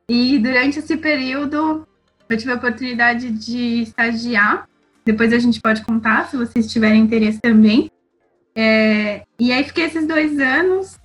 E 0.08 0.38
durante 0.38 0.80
esse 0.80 0.98
período, 0.98 1.88
eu 2.30 2.38
tive 2.38 2.52
a 2.52 2.56
oportunidade 2.56 3.32
de 3.32 3.84
estagiar, 3.84 4.68
depois 5.06 5.34
a 5.34 5.40
gente 5.40 5.62
pode 5.62 5.84
contar, 5.84 6.28
se 6.28 6.38
vocês 6.38 6.72
tiverem 6.72 7.02
interesse 7.02 7.40
também. 7.40 7.90
É, 8.56 9.24
e 9.40 9.52
aí 9.52 9.64
fiquei 9.64 9.86
esses 9.86 10.06
dois 10.06 10.40
anos, 10.40 11.00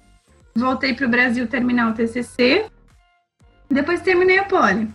voltei 0.55 0.95
para 0.95 1.07
o 1.07 1.11
Brasil 1.11 1.47
terminar 1.47 1.91
o 1.91 1.95
TCC, 1.95 2.67
depois 3.71 4.01
terminei 4.01 4.39
a 4.39 4.45
Poli. 4.45 4.89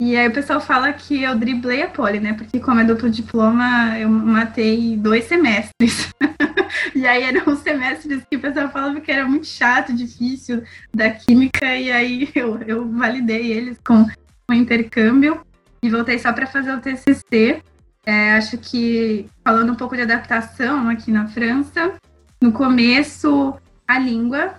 E 0.00 0.16
aí 0.16 0.26
o 0.28 0.32
pessoal 0.32 0.62
fala 0.62 0.90
que 0.94 1.22
eu 1.22 1.36
driblei 1.36 1.82
a 1.82 1.88
poli, 1.88 2.18
né? 2.18 2.32
Porque 2.32 2.58
como 2.58 2.80
é 2.80 2.84
duplo 2.84 3.10
diploma, 3.10 3.98
eu 3.98 4.08
matei 4.08 4.96
dois 4.96 5.24
semestres. 5.24 6.10
e 6.96 7.06
aí 7.06 7.22
eram 7.22 7.52
os 7.52 7.58
semestres 7.58 8.24
que 8.24 8.36
o 8.38 8.40
pessoal 8.40 8.70
falava 8.70 8.98
que 8.98 9.12
era 9.12 9.26
muito 9.26 9.46
chato, 9.46 9.92
difícil 9.92 10.62
da 10.94 11.10
química, 11.10 11.76
e 11.76 11.92
aí 11.92 12.30
eu, 12.34 12.56
eu 12.62 12.90
validei 12.90 13.52
eles 13.52 13.78
com 13.86 14.06
o 14.50 14.54
intercâmbio 14.54 15.42
e 15.82 15.90
voltei 15.90 16.18
só 16.18 16.32
para 16.32 16.46
fazer 16.46 16.72
o 16.72 16.80
TCC. 16.80 17.62
É, 18.06 18.32
acho 18.32 18.56
que, 18.56 19.26
falando 19.44 19.70
um 19.70 19.76
pouco 19.76 19.94
de 19.94 20.02
adaptação 20.02 20.88
aqui 20.88 21.12
na 21.12 21.28
França, 21.28 21.92
no 22.40 22.52
começo, 22.52 23.54
a 23.86 23.98
língua 23.98 24.54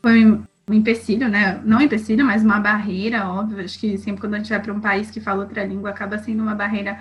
foi 0.00 0.40
um 0.70 0.74
empecilho, 0.74 1.28
né? 1.28 1.60
Não 1.64 1.78
um 1.78 1.82
empecilho, 1.82 2.24
mas 2.24 2.44
uma 2.44 2.60
barreira, 2.60 3.28
óbvio. 3.28 3.64
Acho 3.64 3.78
que 3.78 3.98
sempre 3.98 4.20
quando 4.20 4.34
a 4.34 4.38
gente 4.38 4.50
vai 4.50 4.60
para 4.60 4.72
um 4.72 4.80
país 4.80 5.10
que 5.10 5.20
fala 5.20 5.42
outra 5.42 5.64
língua, 5.64 5.90
acaba 5.90 6.16
sendo 6.18 6.42
uma 6.42 6.54
barreira 6.54 7.00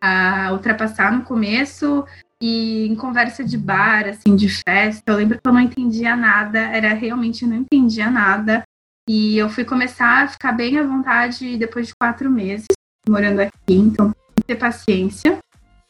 a 0.00 0.50
ultrapassar 0.52 1.12
no 1.12 1.22
começo. 1.22 2.04
E 2.42 2.86
em 2.88 2.96
conversa 2.96 3.44
de 3.44 3.56
bar, 3.56 4.08
assim, 4.08 4.34
de 4.34 4.48
festa, 4.48 5.12
eu 5.12 5.16
lembro 5.16 5.40
que 5.40 5.48
eu 5.48 5.52
não 5.52 5.60
entendia 5.60 6.16
nada, 6.16 6.58
era 6.58 6.92
realmente 6.92 7.46
não 7.46 7.56
entendia 7.56 8.10
nada. 8.10 8.64
E 9.08 9.38
eu 9.38 9.48
fui 9.48 9.64
começar 9.64 10.24
a 10.24 10.28
ficar 10.28 10.52
bem 10.52 10.78
à 10.78 10.82
vontade 10.82 11.56
depois 11.56 11.86
de 11.86 11.94
quatro 11.94 12.28
meses 12.28 12.66
morando 13.08 13.40
aqui, 13.40 13.74
então 13.74 14.12
ter 14.46 14.56
paciência. 14.56 15.38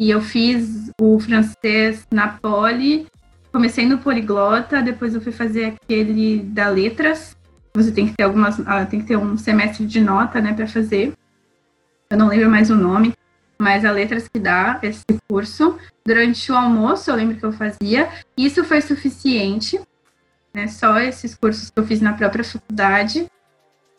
E 0.01 0.11
eu 0.11 0.21
fiz 0.21 0.91
o 1.01 1.19
francês 1.19 2.07
na 2.13 2.29
Poli, 2.29 3.07
comecei 3.55 3.87
no 3.87 3.99
poliglota, 3.99 4.83
depois 4.83 5.15
eu 5.15 5.21
fui 5.21 5.31
fazer 5.31 5.77
aquele 5.77 6.41
da 6.41 6.69
letras. 6.69 7.37
Você 7.73 7.93
tem 7.93 8.09
que 8.09 8.15
ter 8.15 8.25
algumas, 8.25 8.59
ah, 8.67 8.85
tem 8.85 9.01
que 9.01 9.07
ter 9.07 9.17
um 9.17 9.37
semestre 9.37 9.87
de 9.87 10.01
nota, 10.01 10.41
né, 10.41 10.53
para 10.53 10.67
fazer. 10.67 11.13
Eu 12.11 12.19
não 12.19 12.27
lembro 12.27 12.51
mais 12.51 12.69
o 12.69 12.75
nome, 12.75 13.15
mas 13.57 13.85
a 13.85 13.93
letras 13.93 14.27
que 14.27 14.41
dá 14.41 14.81
esse 14.83 15.05
curso. 15.29 15.79
Durante 16.05 16.51
o 16.51 16.57
almoço, 16.57 17.09
eu 17.09 17.15
lembro 17.15 17.37
que 17.37 17.47
eu 17.47 17.53
fazia. 17.53 18.09
Isso 18.37 18.65
foi 18.65 18.81
suficiente, 18.81 19.81
né? 20.53 20.67
Só 20.67 20.99
esses 20.99 21.37
cursos 21.37 21.71
que 21.71 21.79
eu 21.79 21.87
fiz 21.87 22.01
na 22.01 22.13
própria 22.13 22.43
faculdade 22.43 23.27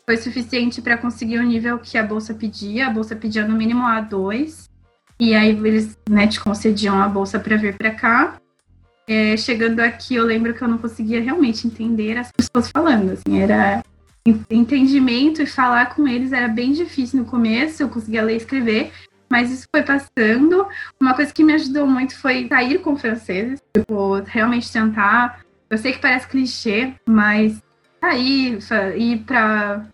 foi 0.04 0.18
suficiente 0.18 0.82
para 0.82 0.98
conseguir 0.98 1.38
o 1.38 1.42
nível 1.42 1.78
que 1.78 1.96
a 1.96 2.02
bolsa 2.02 2.34
pedia. 2.34 2.88
A 2.88 2.90
bolsa 2.90 3.16
pedia 3.16 3.46
no 3.48 3.56
mínimo 3.56 3.84
A2. 3.84 4.68
E 5.18 5.34
aí 5.34 5.48
eles 5.48 5.98
né, 6.08 6.26
te 6.26 6.38
concediam 6.38 7.02
a 7.02 7.08
bolsa 7.08 7.40
para 7.40 7.56
vir 7.56 7.74
para 7.74 7.90
cá. 7.92 8.38
É, 9.08 9.36
chegando 9.36 9.80
aqui, 9.80 10.16
eu 10.16 10.24
lembro 10.24 10.52
que 10.52 10.62
eu 10.62 10.68
não 10.68 10.78
conseguia 10.78 11.20
realmente 11.20 11.66
entender 11.66 12.18
as 12.18 12.32
pessoas 12.32 12.70
falando. 12.70 13.12
Assim, 13.12 13.40
era 13.40 13.84
entendimento 14.50 15.40
e 15.40 15.46
falar 15.46 15.94
com 15.94 16.08
eles 16.08 16.32
era 16.32 16.48
bem 16.48 16.72
difícil 16.72 17.20
no 17.20 17.24
começo. 17.24 17.82
Eu 17.82 17.88
conseguia 17.88 18.22
ler 18.22 18.34
e 18.34 18.38
escrever, 18.38 18.92
mas 19.30 19.52
isso 19.52 19.66
foi 19.72 19.84
passando. 19.84 20.66
Uma 21.00 21.14
coisa 21.14 21.32
que 21.32 21.44
me 21.44 21.52
ajudou 21.54 21.86
muito 21.86 22.18
foi 22.18 22.48
sair 22.48 22.80
com 22.80 22.96
franceses, 22.96 23.62
tipo, 23.76 24.14
realmente 24.26 24.72
tentar. 24.72 25.40
Eu 25.70 25.78
sei 25.78 25.92
que 25.92 26.00
parece 26.00 26.26
clichê, 26.26 26.92
mas 27.06 27.62
sair, 28.00 28.58
ir 28.96 29.18
para 29.20 29.86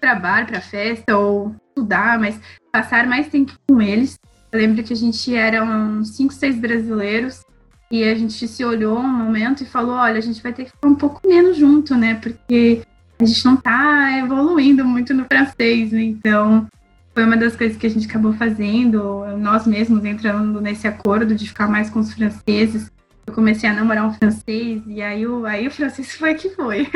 para 0.00 0.14
bar, 0.14 0.46
para 0.46 0.62
festa 0.62 1.14
ou 1.18 1.54
estudar, 1.68 2.18
mas 2.18 2.40
passar 2.72 3.06
mais 3.06 3.28
tempo 3.28 3.52
com 3.68 3.82
eles. 3.82 4.18
Eu 4.50 4.58
lembro 4.58 4.82
que 4.82 4.94
a 4.94 4.96
gente 4.96 5.34
era 5.34 5.62
uns 5.62 6.16
5, 6.16 6.32
6 6.32 6.58
brasileiros 6.58 7.42
e 7.90 8.04
a 8.04 8.14
gente 8.14 8.46
se 8.46 8.64
olhou 8.64 8.98
um 8.98 9.08
momento 9.08 9.62
e 9.62 9.66
falou: 9.66 9.94
olha, 9.94 10.18
a 10.18 10.22
gente 10.22 10.42
vai 10.42 10.52
ter 10.52 10.64
que 10.64 10.70
ficar 10.70 10.88
um 10.88 10.94
pouco 10.94 11.26
menos 11.26 11.56
junto, 11.56 11.94
né? 11.94 12.14
Porque 12.14 12.82
a 13.18 13.24
gente 13.24 13.44
não 13.44 13.56
tá 13.56 14.18
evoluindo 14.18 14.84
muito 14.84 15.12
no 15.12 15.24
francês, 15.24 15.92
né? 15.92 16.02
Então, 16.02 16.66
foi 17.14 17.24
uma 17.24 17.36
das 17.36 17.56
coisas 17.56 17.76
que 17.76 17.86
a 17.86 17.90
gente 17.90 18.06
acabou 18.06 18.32
fazendo, 18.32 19.24
nós 19.38 19.66
mesmos 19.66 20.04
entrando 20.04 20.60
nesse 20.60 20.86
acordo 20.86 21.34
de 21.34 21.48
ficar 21.48 21.68
mais 21.68 21.90
com 21.90 22.00
os 22.00 22.12
franceses. 22.12 22.90
Eu 23.26 23.34
comecei 23.34 23.68
a 23.68 23.72
namorar 23.72 24.06
um 24.06 24.14
francês 24.14 24.82
e 24.86 25.02
aí 25.02 25.26
o, 25.26 25.44
aí 25.44 25.66
o 25.66 25.70
francês 25.70 26.12
foi 26.16 26.34
que 26.34 26.50
foi. 26.50 26.88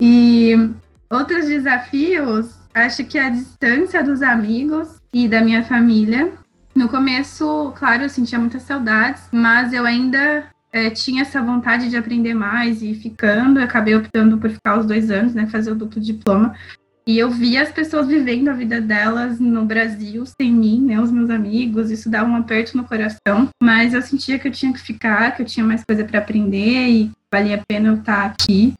e 0.00 0.54
Outros 1.12 1.44
desafios, 1.44 2.54
acho 2.72 3.04
que 3.04 3.18
a 3.18 3.28
distância 3.28 4.02
dos 4.02 4.22
amigos 4.22 4.96
e 5.12 5.28
da 5.28 5.42
minha 5.42 5.62
família. 5.62 6.32
No 6.74 6.88
começo, 6.88 7.72
claro, 7.76 8.04
eu 8.04 8.08
sentia 8.08 8.38
muitas 8.38 8.62
saudades, 8.62 9.22
mas 9.30 9.72
eu 9.72 9.84
ainda 9.84 10.46
é, 10.72 10.88
tinha 10.88 11.22
essa 11.22 11.42
vontade 11.42 11.90
de 11.90 11.96
aprender 11.96 12.34
mais 12.34 12.82
e 12.82 12.94
ficando, 12.94 13.60
eu 13.60 13.64
acabei 13.64 13.94
optando 13.94 14.38
por 14.38 14.50
ficar 14.50 14.78
os 14.78 14.86
dois 14.86 15.10
anos, 15.10 15.34
né, 15.34 15.46
fazer 15.46 15.72
o 15.72 15.74
duplo 15.74 16.00
diploma. 16.00 16.54
E 17.06 17.18
eu 17.18 17.30
via 17.30 17.62
as 17.62 17.72
pessoas 17.72 18.06
vivendo 18.06 18.48
a 18.48 18.52
vida 18.52 18.80
delas 18.80 19.40
no 19.40 19.64
Brasil 19.64 20.24
sem 20.24 20.52
mim, 20.52 20.80
né, 20.80 21.00
os 21.00 21.10
meus 21.10 21.28
amigos, 21.28 21.90
isso 21.90 22.08
dava 22.08 22.30
um 22.30 22.36
aperto 22.36 22.76
no 22.76 22.84
coração, 22.84 23.48
mas 23.62 23.92
eu 23.92 24.00
sentia 24.00 24.38
que 24.38 24.48
eu 24.48 24.52
tinha 24.52 24.72
que 24.72 24.80
ficar, 24.80 25.36
que 25.36 25.42
eu 25.42 25.46
tinha 25.46 25.66
mais 25.66 25.84
coisa 25.84 26.04
para 26.04 26.20
aprender 26.20 26.88
e 26.88 27.10
valia 27.30 27.56
a 27.56 27.62
pena 27.66 27.88
eu 27.88 27.96
estar 27.96 28.24
aqui 28.24 28.72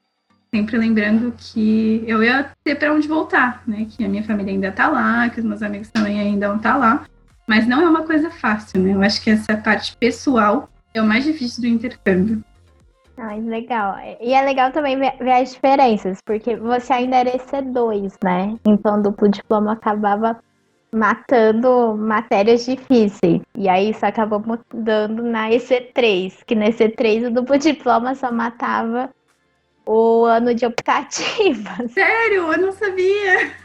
sempre 0.54 0.76
lembrando 0.76 1.32
que 1.38 2.04
eu 2.06 2.22
ia 2.22 2.50
ter 2.62 2.74
para 2.74 2.92
onde 2.92 3.08
voltar, 3.08 3.62
né? 3.66 3.86
Que 3.88 4.04
a 4.04 4.08
minha 4.08 4.22
família 4.22 4.52
ainda 4.52 4.70
tá 4.70 4.86
lá, 4.86 5.28
que 5.30 5.40
os 5.40 5.46
meus 5.46 5.62
amigos 5.62 5.88
também 5.88 6.20
ainda 6.20 6.48
vão 6.48 6.58
estar 6.58 6.72
tá 6.72 6.76
lá. 6.76 7.06
Mas 7.46 7.66
não 7.66 7.82
é 7.82 7.88
uma 7.88 8.02
coisa 8.02 8.30
fácil, 8.30 8.80
né? 8.80 8.94
Eu 8.94 9.02
acho 9.02 9.22
que 9.22 9.30
essa 9.30 9.56
parte 9.56 9.96
pessoal 9.96 10.68
é 10.94 11.00
o 11.02 11.06
mais 11.06 11.24
difícil 11.24 11.62
do 11.62 11.66
intercâmbio. 11.66 12.42
Ai, 13.16 13.40
legal. 13.40 13.96
E 14.20 14.32
é 14.32 14.42
legal 14.42 14.72
também 14.72 14.98
ver, 14.98 15.14
as 15.30 15.52
diferenças, 15.52 16.18
porque 16.24 16.56
você 16.56 16.92
ainda 16.92 17.16
era 17.16 17.30
EC2, 17.30 18.14
né? 18.24 18.56
Então, 18.64 19.02
duplo 19.02 19.28
diploma 19.28 19.72
acabava 19.72 20.38
matando 20.92 21.96
matérias 21.96 22.66
difíceis. 22.66 23.40
E 23.56 23.68
aí 23.68 23.90
isso 23.90 24.04
acabou 24.04 24.40
mudando 24.40 25.22
na 25.22 25.50
EC3, 25.50 26.44
que 26.46 26.54
na 26.54 26.66
EC3 26.66 27.28
o 27.28 27.30
duplo 27.30 27.58
diploma 27.58 28.14
só 28.14 28.30
matava 28.30 29.10
o 29.86 30.24
ano 30.24 30.54
de 30.54 30.66
optativa. 30.66 31.88
Sério? 31.88 32.52
Eu 32.52 32.58
não 32.58 32.72
sabia. 32.72 33.61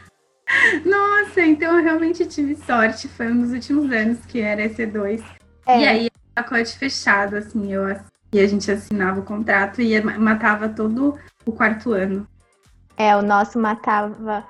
Nossa, 0.85 1.41
então 1.41 1.77
eu 1.77 1.83
realmente 1.83 2.25
tive 2.25 2.55
sorte. 2.55 3.07
Foi 3.07 3.31
um 3.31 3.41
dos 3.41 3.51
últimos 3.51 3.91
anos 3.91 4.25
que 4.25 4.39
era 4.39 4.67
EC2. 4.67 5.23
É. 5.65 5.81
E 5.81 5.87
aí, 5.87 6.09
pacote 6.33 6.77
fechado, 6.77 7.35
assim, 7.35 7.71
eu 7.71 7.87
e 8.33 8.39
a 8.39 8.47
gente 8.47 8.69
assinava 8.69 9.19
o 9.19 9.23
contrato 9.23 9.81
e 9.81 9.99
matava 10.01 10.67
todo 10.69 11.17
o 11.45 11.51
quarto 11.51 11.93
ano. 11.93 12.27
É, 12.97 13.15
o 13.15 13.21
nosso 13.21 13.59
matava. 13.59 14.43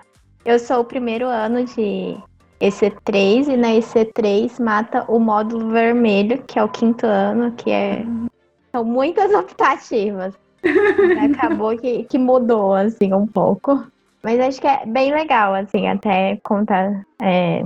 Eu 0.44 0.58
sou 0.58 0.80
o 0.80 0.86
primeiro 0.86 1.28
ano 1.28 1.66
de 1.66 2.18
EC3 2.62 3.50
e 3.50 3.58
na 3.58 3.70
EC3 3.70 4.62
mata 4.62 5.06
o 5.08 5.20
módulo 5.20 5.70
vermelho, 5.70 6.42
que 6.44 6.58
é 6.58 6.64
o 6.64 6.70
quinto 6.70 7.06
ano, 7.06 7.52
que 7.52 7.70
é. 7.70 8.04
Uhum. 8.06 8.28
São 8.72 8.84
muitas 8.84 9.32
optativas. 9.34 10.34
Acabou 11.32 11.78
que, 11.78 12.04
que 12.06 12.18
mudou, 12.18 12.74
assim, 12.74 13.14
um 13.14 13.28
pouco. 13.28 13.86
Mas 14.28 14.42
acho 14.42 14.60
que 14.60 14.68
é 14.68 14.86
bem 14.86 15.14
legal, 15.14 15.56
assim, 15.56 15.88
até 15.88 16.38
contar 16.44 17.02
é, 17.22 17.64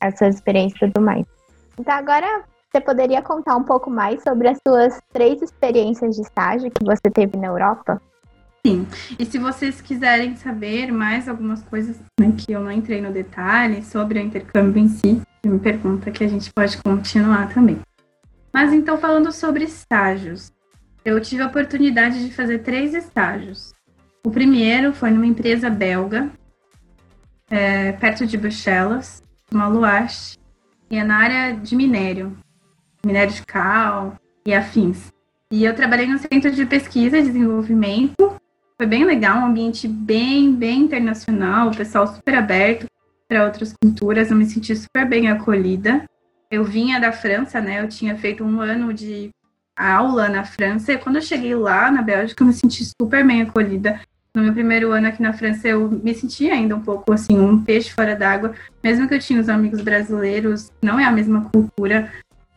as 0.00 0.16
suas 0.16 0.36
experiências 0.36 0.80
e 0.80 0.90
tudo 0.90 1.04
mais. 1.04 1.26
Então, 1.78 1.94
agora 1.94 2.44
você 2.72 2.80
poderia 2.80 3.20
contar 3.20 3.56
um 3.56 3.62
pouco 3.62 3.90
mais 3.90 4.22
sobre 4.22 4.48
as 4.48 4.56
suas 4.66 4.98
três 5.12 5.42
experiências 5.42 6.16
de 6.16 6.22
estágio 6.22 6.70
que 6.70 6.82
você 6.82 7.10
teve 7.12 7.36
na 7.36 7.48
Europa? 7.48 8.00
Sim. 8.66 8.86
E 9.18 9.26
se 9.26 9.36
vocês 9.36 9.82
quiserem 9.82 10.34
saber 10.34 10.90
mais 10.90 11.28
algumas 11.28 11.62
coisas 11.64 12.00
né, 12.18 12.32
que 12.38 12.52
eu 12.52 12.60
não 12.60 12.72
entrei 12.72 13.02
no 13.02 13.12
detalhe 13.12 13.84
sobre 13.84 14.18
o 14.18 14.22
intercâmbio 14.22 14.82
em 14.82 14.88
si, 14.88 15.20
me 15.44 15.58
pergunta 15.58 16.10
que 16.10 16.24
a 16.24 16.28
gente 16.28 16.50
pode 16.54 16.82
continuar 16.82 17.52
também. 17.52 17.78
Mas 18.50 18.72
então, 18.72 18.96
falando 18.96 19.30
sobre 19.30 19.64
estágios 19.64 20.50
eu 21.04 21.20
tive 21.20 21.42
a 21.42 21.48
oportunidade 21.48 22.24
de 22.24 22.32
fazer 22.32 22.60
três 22.60 22.94
estágios. 22.94 23.74
O 24.24 24.30
primeiro 24.30 24.92
foi 24.92 25.10
numa 25.10 25.26
empresa 25.26 25.68
belga, 25.68 26.30
é, 27.50 27.90
perto 27.92 28.24
de 28.24 28.38
Bruxelas, 28.38 29.20
uma 29.50 29.66
Luache, 29.66 30.38
e 30.88 30.96
é 30.96 31.02
na 31.02 31.16
área 31.16 31.52
de 31.56 31.74
minério, 31.74 32.36
minério 33.04 33.34
de 33.34 33.44
cal 33.44 34.16
e 34.46 34.54
afins. 34.54 35.12
E 35.50 35.64
eu 35.64 35.74
trabalhei 35.74 36.06
no 36.06 36.18
centro 36.18 36.52
de 36.52 36.64
pesquisa 36.64 37.18
e 37.18 37.22
desenvolvimento. 37.22 38.36
Foi 38.76 38.86
bem 38.86 39.04
legal, 39.04 39.38
um 39.38 39.46
ambiente 39.46 39.88
bem, 39.88 40.54
bem 40.54 40.82
internacional, 40.82 41.68
o 41.68 41.76
pessoal 41.76 42.06
super 42.06 42.36
aberto 42.36 42.86
para 43.28 43.44
outras 43.44 43.74
culturas. 43.82 44.30
Eu 44.30 44.36
me 44.36 44.46
senti 44.46 44.74
super 44.76 45.06
bem 45.06 45.28
acolhida. 45.28 46.04
Eu 46.48 46.62
vinha 46.62 47.00
da 47.00 47.10
França, 47.10 47.60
né? 47.60 47.80
Eu 47.80 47.88
tinha 47.88 48.16
feito 48.16 48.44
um 48.44 48.60
ano 48.60 48.94
de 48.94 49.30
aula 49.76 50.28
na 50.28 50.44
França. 50.44 50.92
E 50.92 50.98
quando 50.98 51.16
eu 51.16 51.22
cheguei 51.22 51.54
lá 51.54 51.90
na 51.90 52.02
Bélgica, 52.02 52.42
eu 52.42 52.46
me 52.46 52.52
senti 52.52 52.84
super 52.84 53.26
bem 53.26 53.42
acolhida. 53.42 54.00
No 54.34 54.42
meu 54.42 54.54
primeiro 54.54 54.92
ano 54.92 55.08
aqui 55.08 55.20
na 55.20 55.34
França, 55.34 55.68
eu 55.68 55.90
me 55.90 56.14
senti 56.14 56.50
ainda 56.50 56.74
um 56.74 56.80
pouco 56.80 57.12
assim, 57.12 57.38
um 57.38 57.62
peixe 57.62 57.90
fora 57.90 58.16
d'água. 58.16 58.54
Mesmo 58.82 59.06
que 59.06 59.14
eu 59.14 59.18
tinha 59.18 59.38
os 59.38 59.48
amigos 59.50 59.82
brasileiros, 59.82 60.70
não 60.82 60.98
é 60.98 61.04
a 61.04 61.12
mesma 61.12 61.50
cultura. 61.50 62.10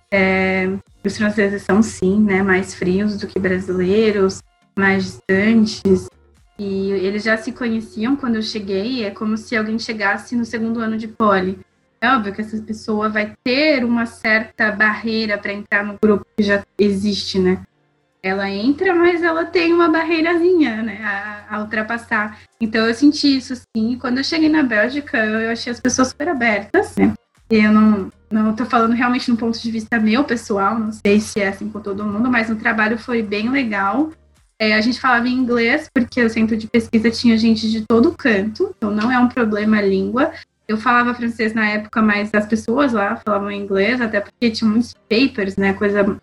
É, 0.09 0.69
os 1.03 1.17
franceses 1.17 1.63
são, 1.63 1.83
sim, 1.83 2.21
né, 2.21 2.41
mais 2.41 2.73
frios 2.73 3.17
do 3.17 3.27
que 3.27 3.37
brasileiros, 3.37 4.41
mais 4.77 5.03
distantes. 5.03 6.07
E 6.57 6.91
eles 6.91 7.23
já 7.23 7.35
se 7.35 7.51
conheciam 7.51 8.15
quando 8.15 8.35
eu 8.35 8.41
cheguei. 8.41 9.03
É 9.03 9.11
como 9.11 9.37
se 9.37 9.53
alguém 9.57 9.77
chegasse 9.77 10.33
no 10.33 10.45
segundo 10.45 10.79
ano 10.79 10.97
de 10.97 11.09
poli. 11.09 11.59
É 11.99 12.09
óbvio 12.09 12.33
que 12.33 12.39
essa 12.39 12.57
pessoa 12.61 13.09
vai 13.09 13.33
ter 13.43 13.83
uma 13.83 14.05
certa 14.05 14.71
barreira 14.71 15.37
para 15.37 15.51
entrar 15.51 15.83
no 15.83 15.97
grupo 16.01 16.25
que 16.37 16.43
já 16.43 16.63
existe, 16.79 17.37
né? 17.37 17.61
Ela 18.25 18.49
entra, 18.49 18.95
mas 18.95 19.21
ela 19.21 19.45
tem 19.45 19.71
uma 19.71 19.87
barreirazinha, 19.87 20.81
né, 20.81 20.99
a, 21.03 21.57
a 21.57 21.59
ultrapassar. 21.59 22.39
Então 22.59 22.87
eu 22.87 22.93
senti 22.95 23.37
isso 23.37 23.53
sim. 23.55 23.99
Quando 24.01 24.17
eu 24.17 24.23
cheguei 24.23 24.49
na 24.49 24.63
Bélgica, 24.63 25.23
eu 25.23 25.51
achei 25.51 25.71
as 25.71 25.79
pessoas 25.79 26.07
super 26.07 26.29
abertas, 26.29 26.95
né? 26.95 27.13
Eu 27.47 27.71
não, 27.71 28.11
não 28.31 28.55
tô 28.55 28.65
falando 28.65 28.93
realmente 28.93 29.29
no 29.29 29.37
ponto 29.37 29.61
de 29.61 29.69
vista 29.69 29.99
meu, 29.99 30.23
pessoal, 30.23 30.79
não 30.79 30.91
sei 30.91 31.19
se 31.19 31.39
é 31.39 31.49
assim 31.49 31.69
com 31.69 31.79
todo 31.79 32.03
mundo, 32.03 32.27
mas 32.31 32.49
no 32.49 32.55
trabalho 32.55 32.97
foi 32.97 33.21
bem 33.21 33.51
legal. 33.51 34.11
É, 34.57 34.73
a 34.73 34.81
gente 34.81 34.99
falava 34.99 35.27
em 35.27 35.33
inglês, 35.33 35.87
porque 35.93 36.23
o 36.23 36.29
centro 36.29 36.57
de 36.57 36.65
pesquisa 36.65 37.11
tinha 37.11 37.37
gente 37.37 37.69
de 37.69 37.81
todo 37.81 38.11
canto, 38.11 38.73
então 38.75 38.89
não 38.89 39.11
é 39.11 39.19
um 39.19 39.27
problema 39.27 39.77
a 39.77 39.83
língua. 39.83 40.31
Eu 40.67 40.77
falava 40.77 41.13
francês 41.13 41.53
na 41.53 41.69
época, 41.69 42.01
mas 42.01 42.33
as 42.33 42.47
pessoas 42.47 42.91
lá 42.91 43.17
falavam 43.17 43.51
inglês, 43.51 44.01
até 44.01 44.19
porque 44.19 44.49
tinha 44.49 44.67
muitos 44.67 44.95
papers, 45.07 45.57
né? 45.57 45.73
Coisa 45.73 46.17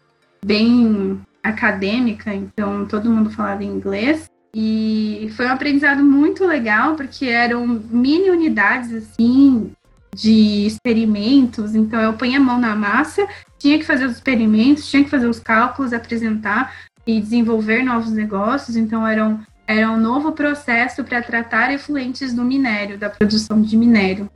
bem 0.44 1.20
acadêmica, 1.42 2.32
então 2.32 2.86
todo 2.86 3.10
mundo 3.10 3.30
falava 3.30 3.64
inglês. 3.64 4.30
E 4.54 5.32
foi 5.34 5.46
um 5.46 5.52
aprendizado 5.52 6.04
muito 6.04 6.46
legal, 6.46 6.94
porque 6.94 7.24
eram 7.26 7.66
mini 7.66 8.30
unidades, 8.30 8.92
assim, 8.92 9.72
de 10.14 10.66
experimentos. 10.66 11.74
Então, 11.74 12.00
eu 12.00 12.12
ponho 12.12 12.36
a 12.36 12.40
mão 12.40 12.58
na 12.58 12.76
massa, 12.76 13.26
tinha 13.58 13.78
que 13.78 13.84
fazer 13.84 14.04
os 14.04 14.12
experimentos, 14.12 14.90
tinha 14.90 15.02
que 15.02 15.10
fazer 15.10 15.26
os 15.26 15.40
cálculos, 15.40 15.94
apresentar 15.94 16.74
e 17.06 17.18
desenvolver 17.18 17.82
novos 17.82 18.12
negócios. 18.12 18.76
Então, 18.76 19.08
era 19.08 19.26
um, 19.26 19.40
era 19.66 19.90
um 19.90 19.98
novo 19.98 20.32
processo 20.32 21.02
para 21.02 21.22
tratar 21.22 21.72
efluentes 21.72 22.34
do 22.34 22.44
minério, 22.44 22.98
da 22.98 23.08
produção 23.08 23.62
de 23.62 23.74
minério. 23.74 24.30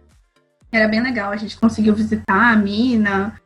Era 0.72 0.88
bem 0.88 1.02
legal, 1.02 1.30
a 1.30 1.36
gente 1.36 1.58
conseguiu 1.58 1.94
visitar 1.94 2.52
a 2.52 2.56
mina, 2.56 3.38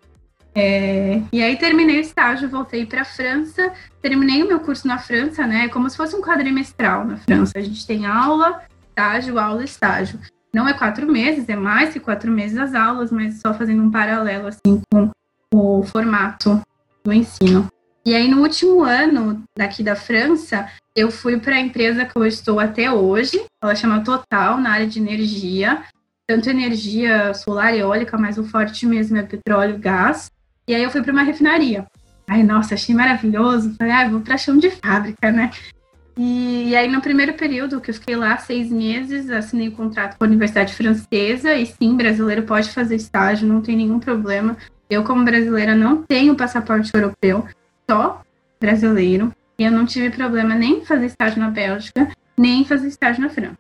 é, 0.55 1.23
e 1.33 1.43
aí 1.43 1.57
terminei 1.57 1.99
o 1.99 2.01
estágio, 2.01 2.49
voltei 2.49 2.85
para 2.85 3.03
a 3.03 3.05
França, 3.05 3.73
terminei 4.03 4.43
o 4.43 4.49
meu 4.49 4.61
curso 4.61 4.87
na 4.87 4.99
França, 4.99 5.47
né? 5.47 5.69
Como 5.69 5.89
se 5.89 5.97
fosse 5.97 6.17
um 6.17 6.21
quadrimestral 6.21 7.05
na 7.05 7.17
França. 7.17 7.53
A 7.57 7.61
gente 7.61 7.87
tem 7.87 8.07
aula, 8.07 8.63
estágio, 8.89 9.39
aula, 9.39 9.65
estágio. 9.65 10.19
Não 10.53 10.69
é 10.69 10.73
quatro 10.73 11.11
meses, 11.11 11.49
é 11.49 11.55
mais 11.55 11.93
que 11.93 12.01
quatro 12.01 12.31
meses 12.31 12.59
as 12.59 12.75
aulas, 12.75 13.13
mas 13.13 13.41
só 13.41 13.55
fazendo 13.55 13.83
um 13.83 13.91
paralelo 13.91 14.49
assim 14.49 14.83
com 14.91 15.11
o 15.55 15.83
formato 15.85 16.61
do 17.05 17.13
ensino. 17.13 17.69
E 18.05 18.15
aí 18.15 18.29
no 18.29 18.41
último 18.41 18.83
ano 18.83 19.45
daqui 19.57 19.83
da 19.85 19.95
França, 19.95 20.69
eu 20.97 21.11
fui 21.11 21.39
para 21.39 21.55
a 21.55 21.61
empresa 21.61 22.05
que 22.05 22.17
eu 22.17 22.27
estou 22.27 22.59
até 22.59 22.91
hoje. 22.91 23.41
Ela 23.63 23.77
chama 23.77 24.03
Total 24.03 24.59
na 24.59 24.73
área 24.73 24.87
de 24.87 24.99
energia, 24.99 25.85
tanto 26.27 26.51
energia 26.51 27.33
solar 27.35 27.73
e 27.75 27.79
eólica, 27.79 28.19
mas 28.19 28.37
o 28.37 28.45
forte 28.45 28.85
mesmo 28.87 29.17
é 29.17 29.23
petróleo 29.23 29.77
e 29.77 29.79
gás. 29.79 30.31
E 30.67 30.75
aí 30.75 30.83
eu 30.83 30.91
fui 30.91 31.03
para 31.03 31.13
uma 31.13 31.23
refinaria. 31.23 31.87
Ai, 32.29 32.43
nossa, 32.43 32.75
achei 32.75 32.95
maravilhoso. 32.95 33.75
Falei, 33.77 33.93
ah, 33.93 34.09
vou 34.09 34.21
para 34.21 34.39
chão 34.39 34.57
de 34.57 34.71
fábrica, 34.71 35.33
né? 35.33 35.51
E, 36.17 36.77
aí, 36.77 36.87
no 36.87 37.01
primeiro 37.01 37.35
período, 37.35 37.81
que 37.81 37.91
eu 37.91 37.95
fiquei 37.95 38.15
lá 38.15 38.37
seis 38.37 38.71
meses, 38.71 39.31
assinei 39.31 39.69
um 39.69 39.73
contrato 39.73 40.19
com 40.19 40.25
a 40.25 40.27
Universidade 40.27 40.75
Francesa. 40.75 41.55
E 41.55 41.67
sim, 41.67 41.97
brasileiro 41.97 42.43
pode 42.43 42.71
fazer 42.71 42.97
estágio, 42.97 43.49
não 43.49 43.61
tem 43.61 43.77
nenhum 43.77 43.99
problema. 43.99 44.57
Eu, 44.89 45.03
como 45.03 45.25
brasileira, 45.25 45.75
não 45.75 46.03
tenho 46.03 46.37
passaporte 46.37 46.91
europeu, 46.95 47.47
só 47.89 48.23
brasileiro. 48.61 49.35
E 49.59 49.65
eu 49.65 49.73
não 49.73 49.87
tive 49.87 50.11
problema 50.11 50.55
nem 50.55 50.79
em 50.79 50.85
fazer 50.85 51.07
estágio 51.07 51.41
na 51.41 51.51
Bélgica, 51.51 52.09
nem 52.37 52.63
em 52.63 52.65
fazer 52.65 52.89
estágio 52.89 53.23
na 53.23 53.31
França. 53.31 53.59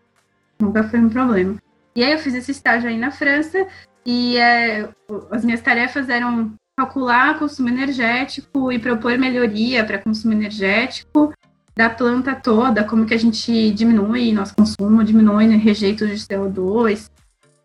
Nunca 0.61 0.85
foi 0.85 1.00
um 1.00 1.09
problema. 1.09 1.57
E 1.97 2.04
aí, 2.04 2.12
eu 2.12 2.19
fiz 2.19 2.35
esse 2.35 2.50
estágio 2.50 2.88
aí 2.88 2.99
na 2.99 3.11
França. 3.11 3.66
E 4.04 4.37
é, 4.37 4.88
as 5.30 5.45
minhas 5.45 5.61
tarefas 5.61 6.09
eram 6.09 6.52
calcular 6.80 7.38
consumo 7.38 7.68
energético 7.68 8.72
e 8.72 8.78
propor 8.78 9.18
melhoria 9.18 9.84
para 9.84 9.99
consumo 9.99 10.32
energético 10.32 11.32
da 11.76 11.90
planta 11.90 12.34
toda, 12.34 12.84
como 12.84 13.06
que 13.06 13.14
a 13.14 13.18
gente 13.18 13.70
diminui 13.70 14.32
nosso 14.32 14.54
consumo, 14.54 15.04
diminui 15.04 15.46
rejeito 15.56 16.06
de 16.06 16.14
CO2. 16.14 17.10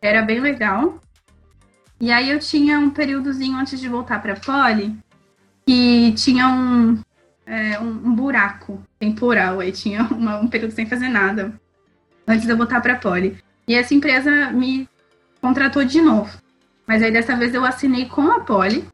Era 0.02 0.22
bem 0.22 0.40
legal. 0.40 1.00
E 2.00 2.12
aí 2.12 2.30
eu 2.30 2.40
tinha 2.40 2.78
um 2.78 2.90
períodozinho 2.90 3.58
antes 3.58 3.80
de 3.80 3.88
voltar 3.88 4.22
para 4.22 4.36
Poli 4.36 4.96
que 5.66 6.14
tinha 6.14 6.48
um, 6.48 7.00
é, 7.46 7.80
um, 7.80 7.88
um, 7.88 8.16
buraco 8.16 8.84
temporal, 9.00 9.62
aí 9.62 9.72
tinha 9.72 10.04
uma, 10.12 10.38
um 10.38 10.48
período 10.48 10.74
sem 10.74 10.86
fazer 10.86 11.10
nada 11.10 11.54
antes 12.28 12.46
de 12.46 12.52
eu 12.52 12.58
voltar 12.58 12.82
para 12.82 12.96
Poli. 12.96 13.38
E 13.68 13.74
essa 13.74 13.94
empresa 13.94 14.52
me 14.52 14.88
contratou 15.42 15.84
de 15.86 16.02
novo. 16.02 16.38
Mas 16.86 17.02
aí 17.02 17.12
dessa 17.12 17.36
vez 17.36 17.54
eu 17.54 17.66
assinei 17.66 18.06
com 18.06 18.30
a 18.30 18.42
Poli 18.42 18.86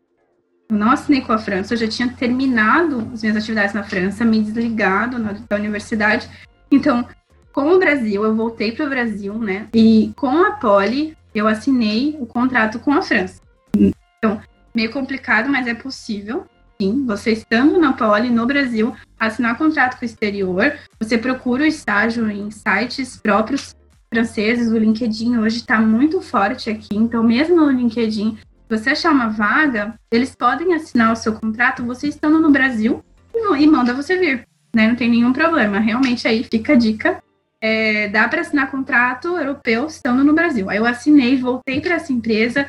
eu 0.71 0.77
não 0.77 0.89
assinei 0.89 1.19
com 1.19 1.33
a 1.33 1.37
França, 1.37 1.73
eu 1.73 1.77
já 1.77 1.87
tinha 1.87 2.07
terminado 2.07 3.09
as 3.13 3.21
minhas 3.21 3.35
atividades 3.35 3.73
na 3.73 3.83
França, 3.83 4.23
me 4.23 4.41
desligado 4.41 5.19
na, 5.19 5.33
da 5.33 5.57
universidade. 5.57 6.29
Então, 6.71 7.05
com 7.51 7.73
o 7.73 7.77
Brasil, 7.77 8.23
eu 8.23 8.33
voltei 8.33 8.71
para 8.71 8.85
o 8.85 8.89
Brasil, 8.89 9.37
né? 9.37 9.67
E 9.73 10.13
com 10.15 10.29
a 10.29 10.51
Poli, 10.51 11.17
eu 11.35 11.45
assinei 11.45 12.15
o 12.17 12.25
contrato 12.25 12.79
com 12.79 12.93
a 12.93 13.01
França. 13.01 13.41
Então, 13.75 14.41
meio 14.73 14.89
complicado, 14.91 15.49
mas 15.49 15.67
é 15.67 15.73
possível. 15.73 16.45
Sim, 16.81 17.05
você 17.05 17.33
estando 17.33 17.77
na 17.77 17.91
Poli, 17.91 18.29
no 18.29 18.47
Brasil, 18.47 18.95
assinar 19.19 19.57
contrato 19.57 19.99
com 19.99 20.03
o 20.03 20.05
exterior, 20.05 20.73
você 20.97 21.17
procura 21.17 21.63
o 21.63 21.67
estágio 21.67 22.31
em 22.31 22.49
sites 22.49 23.17
próprios 23.17 23.75
franceses, 24.13 24.71
o 24.71 24.77
LinkedIn 24.77 25.37
hoje 25.37 25.57
está 25.57 25.79
muito 25.79 26.21
forte 26.21 26.69
aqui, 26.69 26.89
então 26.91 27.23
mesmo 27.23 27.55
no 27.55 27.71
LinkedIn 27.71 28.37
você 28.71 28.91
achar 28.91 29.11
uma 29.11 29.27
vaga, 29.27 29.95
eles 30.09 30.33
podem 30.33 30.73
assinar 30.73 31.11
o 31.11 31.15
seu 31.15 31.33
contrato 31.33 31.85
você 31.85 32.07
estando 32.07 32.39
no 32.39 32.49
Brasil 32.49 33.03
e, 33.57 33.67
manda 33.67 33.93
você 33.93 34.17
vir, 34.17 34.47
né? 34.73 34.87
Não 34.87 34.95
tem 34.95 35.09
nenhum 35.09 35.33
problema. 35.33 35.79
Realmente 35.79 36.27
aí 36.27 36.43
fica 36.43 36.73
a 36.73 36.75
dica. 36.75 37.21
É, 37.59 38.07
dá 38.07 38.27
para 38.27 38.41
assinar 38.41 38.71
contrato 38.71 39.37
europeu 39.37 39.85
estando 39.85 40.23
no 40.23 40.33
Brasil. 40.33 40.69
Aí 40.69 40.77
eu 40.77 40.85
assinei, 40.85 41.37
voltei 41.37 41.81
para 41.81 41.95
essa 41.95 42.13
empresa. 42.13 42.65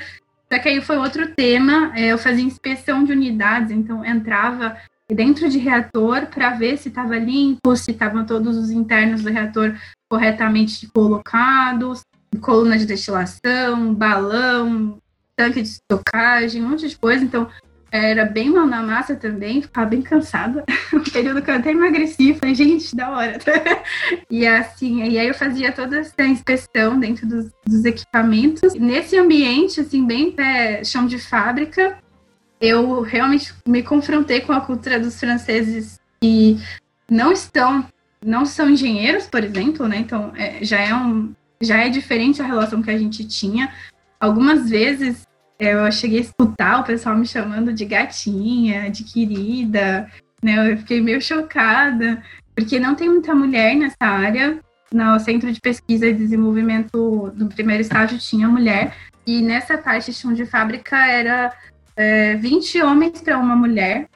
Só 0.52 0.58
que 0.58 0.68
aí 0.68 0.80
foi 0.80 0.96
outro 0.96 1.34
tema. 1.34 1.92
É, 1.94 2.08
eu 2.08 2.18
fazia 2.18 2.44
inspeção 2.44 3.04
de 3.04 3.12
unidades, 3.12 3.70
então 3.70 4.04
entrava 4.04 4.76
dentro 5.10 5.48
de 5.48 5.58
reator 5.58 6.26
para 6.26 6.50
ver 6.50 6.78
se 6.78 6.88
estava 6.88 7.16
limpo, 7.16 7.76
se 7.76 7.92
estavam 7.92 8.24
todos 8.26 8.56
os 8.56 8.70
internos 8.70 9.22
do 9.22 9.30
reator 9.30 9.74
corretamente 10.10 10.86
colocados, 10.88 12.02
coluna 12.40 12.78
de 12.78 12.86
destilação, 12.86 13.94
balão, 13.94 14.98
tanque 15.36 15.62
de 15.62 15.68
estocagem, 15.68 16.62
um 16.62 16.70
monte 16.70 16.88
de 16.88 16.96
coisa. 16.96 17.24
Então, 17.24 17.48
era 17.90 18.24
bem 18.24 18.50
mal 18.50 18.66
na 18.66 18.82
massa 18.82 19.14
também, 19.14 19.60
ficava 19.60 19.90
bem 19.90 20.00
cansada. 20.00 20.64
um 20.94 21.00
período 21.00 21.42
que 21.42 21.50
eu 21.50 21.54
até 21.54 21.72
emagreci, 21.72 22.34
falei, 22.34 22.54
gente, 22.54 22.96
da 22.96 23.10
hora. 23.10 23.38
e 24.30 24.46
assim, 24.46 25.02
e 25.04 25.18
aí 25.18 25.28
eu 25.28 25.34
fazia 25.34 25.70
toda 25.70 25.98
essa 25.98 26.24
inspeção 26.24 26.98
dentro 26.98 27.26
dos, 27.26 27.50
dos 27.66 27.84
equipamentos. 27.84 28.72
Nesse 28.74 29.18
ambiente, 29.18 29.80
assim, 29.80 30.06
bem 30.06 30.32
pé, 30.32 30.82
chão 30.84 31.06
de 31.06 31.18
fábrica, 31.18 31.98
eu 32.58 33.02
realmente 33.02 33.52
me 33.68 33.82
confrontei 33.82 34.40
com 34.40 34.52
a 34.52 34.60
cultura 34.60 34.98
dos 34.98 35.20
franceses 35.20 36.00
que 36.18 36.58
não 37.10 37.30
estão, 37.30 37.86
não 38.24 38.46
são 38.46 38.70
engenheiros, 38.70 39.26
por 39.26 39.44
exemplo, 39.44 39.86
né? 39.86 39.98
Então, 39.98 40.32
é, 40.34 40.64
já 40.64 40.80
é 40.80 40.94
um 40.94 41.34
já 41.60 41.78
é 41.78 41.88
diferente 41.88 42.42
a 42.42 42.46
relação 42.46 42.82
que 42.82 42.90
a 42.90 42.98
gente 42.98 43.24
tinha. 43.24 43.72
Algumas 44.22 44.70
vezes 44.70 45.26
eu 45.58 45.90
cheguei 45.90 46.18
a 46.18 46.22
escutar 46.22 46.78
o 46.78 46.84
pessoal 46.84 47.16
me 47.16 47.26
chamando 47.26 47.72
de 47.72 47.84
gatinha, 47.84 48.88
de 48.88 49.02
querida, 49.02 50.08
né? 50.40 50.70
Eu 50.70 50.76
fiquei 50.76 51.00
meio 51.00 51.20
chocada, 51.20 52.22
porque 52.54 52.78
não 52.78 52.94
tem 52.94 53.10
muita 53.10 53.34
mulher 53.34 53.74
nessa 53.74 53.96
área. 54.00 54.60
No 54.92 55.18
Centro 55.18 55.50
de 55.50 55.60
Pesquisa 55.60 56.06
e 56.06 56.14
Desenvolvimento 56.14 57.32
do 57.34 57.48
primeiro 57.48 57.80
estágio 57.80 58.16
tinha 58.16 58.46
mulher, 58.46 58.94
e 59.26 59.42
nessa 59.42 59.76
parte 59.76 60.12
de 60.12 60.16
chão 60.16 60.32
de 60.32 60.46
fábrica 60.46 61.04
era 61.04 61.52
é, 61.96 62.36
20 62.36 62.80
homens 62.80 63.20
para 63.20 63.36
uma 63.36 63.56
mulher. 63.56 64.08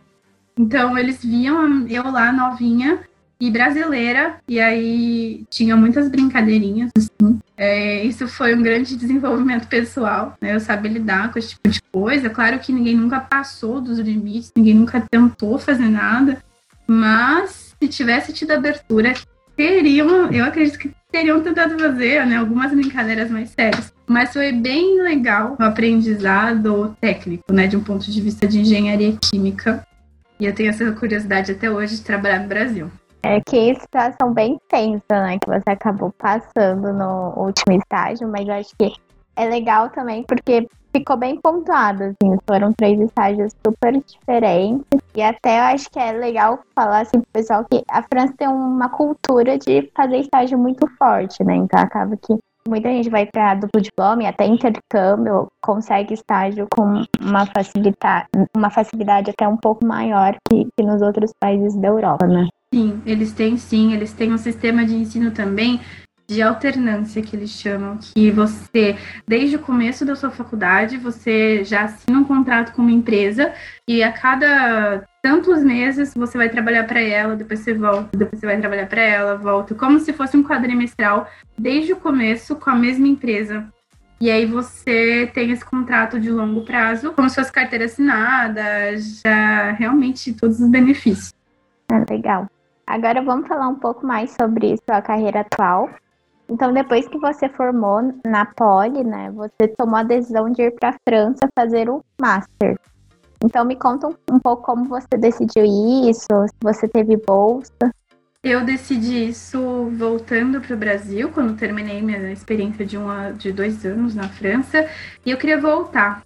Então 0.56 0.96
eles 0.96 1.24
viam 1.24 1.84
eu 1.88 2.04
lá 2.04 2.30
novinha 2.30 3.00
e 3.40 3.50
brasileira, 3.50 4.36
e 4.48 4.58
aí 4.60 5.44
tinha 5.50 5.76
muitas 5.76 6.08
brincadeirinhas, 6.08 6.90
assim. 6.96 7.38
É, 7.56 8.02
isso 8.04 8.26
foi 8.28 8.54
um 8.54 8.62
grande 8.62 8.96
desenvolvimento 8.96 9.66
pessoal, 9.68 10.36
né? 10.40 10.54
Eu 10.54 10.60
sabia 10.60 10.90
lidar 10.90 11.32
com 11.32 11.38
esse 11.38 11.50
tipo 11.50 11.68
de 11.68 11.80
coisa. 11.92 12.30
Claro 12.30 12.58
que 12.58 12.72
ninguém 12.72 12.96
nunca 12.96 13.20
passou 13.20 13.80
dos 13.80 13.98
limites, 13.98 14.52
ninguém 14.56 14.74
nunca 14.74 15.00
tentou 15.00 15.58
fazer 15.58 15.88
nada, 15.88 16.42
mas 16.86 17.74
se 17.80 17.88
tivesse 17.88 18.32
tido 18.32 18.52
abertura, 18.52 19.14
teriam, 19.56 20.30
eu 20.30 20.44
acredito 20.44 20.78
que 20.78 20.92
teriam 21.10 21.40
tentado 21.42 21.78
fazer, 21.78 22.26
né? 22.26 22.36
Algumas 22.36 22.72
brincadeiras 22.72 23.30
mais 23.30 23.50
sérias. 23.50 23.92
Mas 24.06 24.32
foi 24.32 24.52
bem 24.52 25.02
legal 25.02 25.56
o 25.58 25.62
aprendizado 25.62 26.96
técnico, 27.00 27.52
né? 27.52 27.66
De 27.66 27.76
um 27.76 27.82
ponto 27.82 28.10
de 28.10 28.20
vista 28.20 28.46
de 28.46 28.60
engenharia 28.60 29.16
química. 29.22 29.86
E 30.38 30.44
eu 30.44 30.54
tenho 30.54 30.68
essa 30.68 30.90
curiosidade 30.92 31.52
até 31.52 31.70
hoje 31.70 31.96
de 31.96 32.02
trabalhar 32.02 32.40
no 32.40 32.48
Brasil. 32.48 32.90
É 33.26 33.40
que 33.40 33.74
situação 33.74 34.32
bem 34.32 34.58
tensa, 34.68 35.02
né, 35.10 35.38
que 35.38 35.48
você 35.48 35.70
acabou 35.70 36.12
passando 36.16 36.92
no 36.92 37.32
último 37.36 37.76
estágio, 37.76 38.28
mas 38.28 38.48
acho 38.48 38.70
que 38.78 38.92
é 39.34 39.46
legal 39.46 39.90
também 39.90 40.22
porque 40.22 40.68
ficou 40.96 41.16
bem 41.16 41.38
pontuado, 41.40 42.04
assim, 42.04 42.38
foram 42.48 42.72
três 42.72 42.98
estágios 43.00 43.52
super 43.64 44.00
diferentes. 44.00 44.86
E 45.14 45.22
até 45.22 45.58
eu 45.58 45.64
acho 45.64 45.90
que 45.90 45.98
é 45.98 46.12
legal 46.12 46.60
falar 46.74 47.00
assim 47.00 47.20
pro 47.20 47.30
pessoal 47.32 47.64
que 47.70 47.82
a 47.88 48.02
França 48.02 48.34
tem 48.36 48.48
uma 48.48 48.88
cultura 48.88 49.58
de 49.58 49.90
fazer 49.94 50.18
estágio 50.18 50.58
muito 50.58 50.86
forte, 50.96 51.42
né? 51.44 51.56
Então 51.56 51.80
acaba 51.80 52.16
que 52.16 52.34
muita 52.66 52.88
gente 52.88 53.10
vai 53.10 53.26
para 53.26 53.54
duplo 53.54 53.80
diploma 53.80 54.22
e 54.22 54.26
até 54.26 54.46
intercâmbio 54.46 55.48
consegue 55.62 56.14
estágio 56.14 56.66
com 56.70 57.02
uma 57.20 57.46
facilidade, 57.46 58.28
uma 58.56 58.70
facilidade 58.70 59.30
até 59.30 59.46
um 59.46 59.56
pouco 59.56 59.86
maior 59.86 60.36
que, 60.48 60.66
que 60.76 60.82
nos 60.82 61.02
outros 61.02 61.32
países 61.38 61.76
da 61.76 61.88
Europa, 61.88 62.26
né? 62.26 62.48
Sim, 62.74 63.00
eles 63.06 63.32
têm 63.32 63.56
sim, 63.56 63.92
eles 63.92 64.12
têm 64.12 64.32
um 64.32 64.38
sistema 64.38 64.84
de 64.84 64.94
ensino 64.94 65.30
também 65.30 65.80
de 66.28 66.42
alternância 66.42 67.22
que 67.22 67.36
eles 67.36 67.50
chamam, 67.50 67.98
que 67.98 68.30
você, 68.32 68.96
desde 69.26 69.56
o 69.56 69.60
começo 69.60 70.04
da 70.04 70.16
sua 70.16 70.30
faculdade, 70.30 70.96
você 70.96 71.62
já 71.62 71.82
assina 71.82 72.18
um 72.18 72.24
contrato 72.24 72.72
com 72.72 72.82
uma 72.82 72.90
empresa 72.90 73.54
e 73.86 74.02
a 74.02 74.10
cada 74.10 75.06
tantos 75.22 75.62
meses 75.62 76.12
você 76.14 76.36
vai 76.36 76.48
trabalhar 76.48 76.84
para 76.84 77.00
ela, 77.00 77.36
depois 77.36 77.60
você 77.60 77.72
volta, 77.72 78.16
depois 78.16 78.40
você 78.40 78.46
vai 78.46 78.58
trabalhar 78.58 78.86
para 78.86 79.02
ela, 79.02 79.36
volta, 79.36 79.74
como 79.74 80.00
se 80.00 80.12
fosse 80.12 80.36
um 80.36 80.42
quadrimestral 80.42 81.30
desde 81.56 81.92
o 81.92 81.96
começo 81.96 82.56
com 82.56 82.70
a 82.70 82.74
mesma 82.74 83.06
empresa. 83.06 83.72
E 84.20 84.30
aí 84.30 84.46
você 84.46 85.30
tem 85.32 85.50
esse 85.50 85.64
contrato 85.64 86.18
de 86.18 86.30
longo 86.30 86.64
prazo, 86.64 87.12
como 87.12 87.28
se 87.28 87.36
fosse 87.36 87.52
carteira 87.52 87.84
assinada, 87.84 88.96
já 88.96 89.72
realmente 89.72 90.32
todos 90.32 90.58
os 90.58 90.68
benefícios. 90.68 91.32
Ah, 91.90 92.04
legal. 92.10 92.48
Agora 92.86 93.20
vamos 93.20 93.48
falar 93.48 93.68
um 93.68 93.74
pouco 93.74 94.06
mais 94.06 94.30
sobre 94.40 94.76
sua 94.88 95.02
carreira 95.02 95.40
atual. 95.40 95.90
Então, 96.48 96.72
depois 96.72 97.08
que 97.08 97.18
você 97.18 97.48
formou 97.48 98.14
na 98.24 98.46
Poli, 98.46 99.02
né, 99.02 99.28
você 99.32 99.66
tomou 99.76 99.96
a 99.96 100.04
decisão 100.04 100.48
de 100.50 100.62
ir 100.62 100.70
para 100.70 100.90
a 100.90 100.96
França 101.06 101.48
fazer 101.58 101.90
o 101.90 102.00
Master. 102.20 102.78
Então, 103.42 103.64
me 103.64 103.74
conta 103.74 104.06
um, 104.06 104.14
um 104.30 104.38
pouco 104.38 104.62
como 104.62 104.84
você 104.84 105.18
decidiu 105.18 105.64
isso, 106.08 106.28
se 106.46 106.54
você 106.62 106.86
teve 106.86 107.16
bolsa. 107.16 107.90
Eu 108.42 108.64
decidi 108.64 109.28
isso 109.28 109.90
voltando 109.96 110.60
para 110.60 110.74
o 110.74 110.78
Brasil, 110.78 111.32
quando 111.32 111.58
terminei 111.58 112.00
minha 112.00 112.30
experiência 112.30 112.86
de, 112.86 112.96
uma, 112.96 113.32
de 113.32 113.50
dois 113.50 113.84
anos 113.84 114.14
na 114.14 114.28
França, 114.28 114.88
e 115.24 115.32
eu 115.32 115.36
queria 115.36 115.60
voltar. 115.60 116.22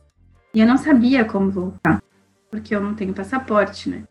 E 0.52 0.60
eu 0.60 0.66
não 0.66 0.76
sabia 0.76 1.24
como 1.24 1.50
voltar, 1.50 2.02
porque 2.50 2.74
eu 2.74 2.80
não 2.80 2.94
tenho 2.94 3.14
passaporte, 3.14 3.88
né? 3.88 4.02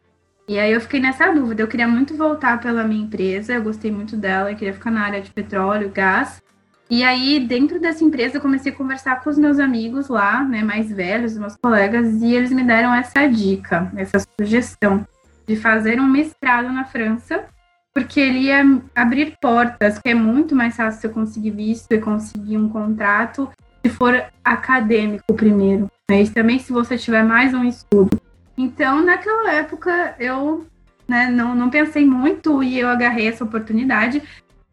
E 0.49 0.57
aí 0.57 0.71
eu 0.71 0.81
fiquei 0.81 0.99
nessa 0.99 1.31
dúvida. 1.31 1.61
Eu 1.61 1.67
queria 1.67 1.87
muito 1.87 2.17
voltar 2.17 2.59
pela 2.59 2.83
minha 2.83 3.03
empresa, 3.03 3.53
eu 3.53 3.61
gostei 3.61 3.91
muito 3.91 4.17
dela, 4.17 4.51
eu 4.51 4.55
queria 4.55 4.73
ficar 4.73 4.89
na 4.89 5.05
área 5.05 5.21
de 5.21 5.29
petróleo, 5.29 5.91
gás. 5.93 6.41
E 6.89 7.03
aí, 7.03 7.39
dentro 7.39 7.79
dessa 7.79 8.03
empresa, 8.03 8.37
eu 8.37 8.41
comecei 8.41 8.71
a 8.71 8.75
conversar 8.75 9.21
com 9.21 9.29
os 9.29 9.37
meus 9.37 9.59
amigos 9.59 10.07
lá, 10.07 10.43
né, 10.43 10.63
mais 10.63 10.91
velhos, 10.91 11.37
meus 11.37 11.55
colegas, 11.55 12.19
e 12.23 12.33
eles 12.33 12.51
me 12.51 12.63
deram 12.63 12.91
essa 12.95 13.27
dica, 13.27 13.91
essa 13.95 14.25
sugestão 14.39 15.05
de 15.47 15.55
fazer 15.55 15.99
um 15.99 16.07
mestrado 16.07 16.71
na 16.71 16.83
França, 16.83 17.45
porque 17.93 18.19
ele 18.19 18.39
ia 18.39 18.63
abrir 18.95 19.37
portas, 19.39 19.99
que 19.99 20.09
é 20.09 20.15
muito 20.15 20.55
mais 20.55 20.75
fácil 20.75 21.09
eu 21.09 21.13
conseguir 21.13 21.51
visto 21.51 21.91
e 21.91 21.99
conseguir 21.99 22.57
um 22.57 22.69
contrato 22.69 23.47
se 23.85 23.91
for 23.91 24.19
acadêmico 24.43 25.31
primeiro. 25.35 25.91
Né? 26.09 26.23
E 26.23 26.29
também 26.31 26.57
se 26.57 26.73
você 26.73 26.97
tiver 26.97 27.23
mais 27.23 27.53
um 27.53 27.63
estudo. 27.63 28.19
Então, 28.61 29.01
naquela 29.01 29.53
época, 29.53 30.15
eu 30.19 30.67
né, 31.07 31.29
não, 31.29 31.55
não 31.55 31.69
pensei 31.69 32.05
muito 32.05 32.61
e 32.61 32.77
eu 32.77 32.89
agarrei 32.89 33.29
essa 33.29 33.45
oportunidade. 33.45 34.21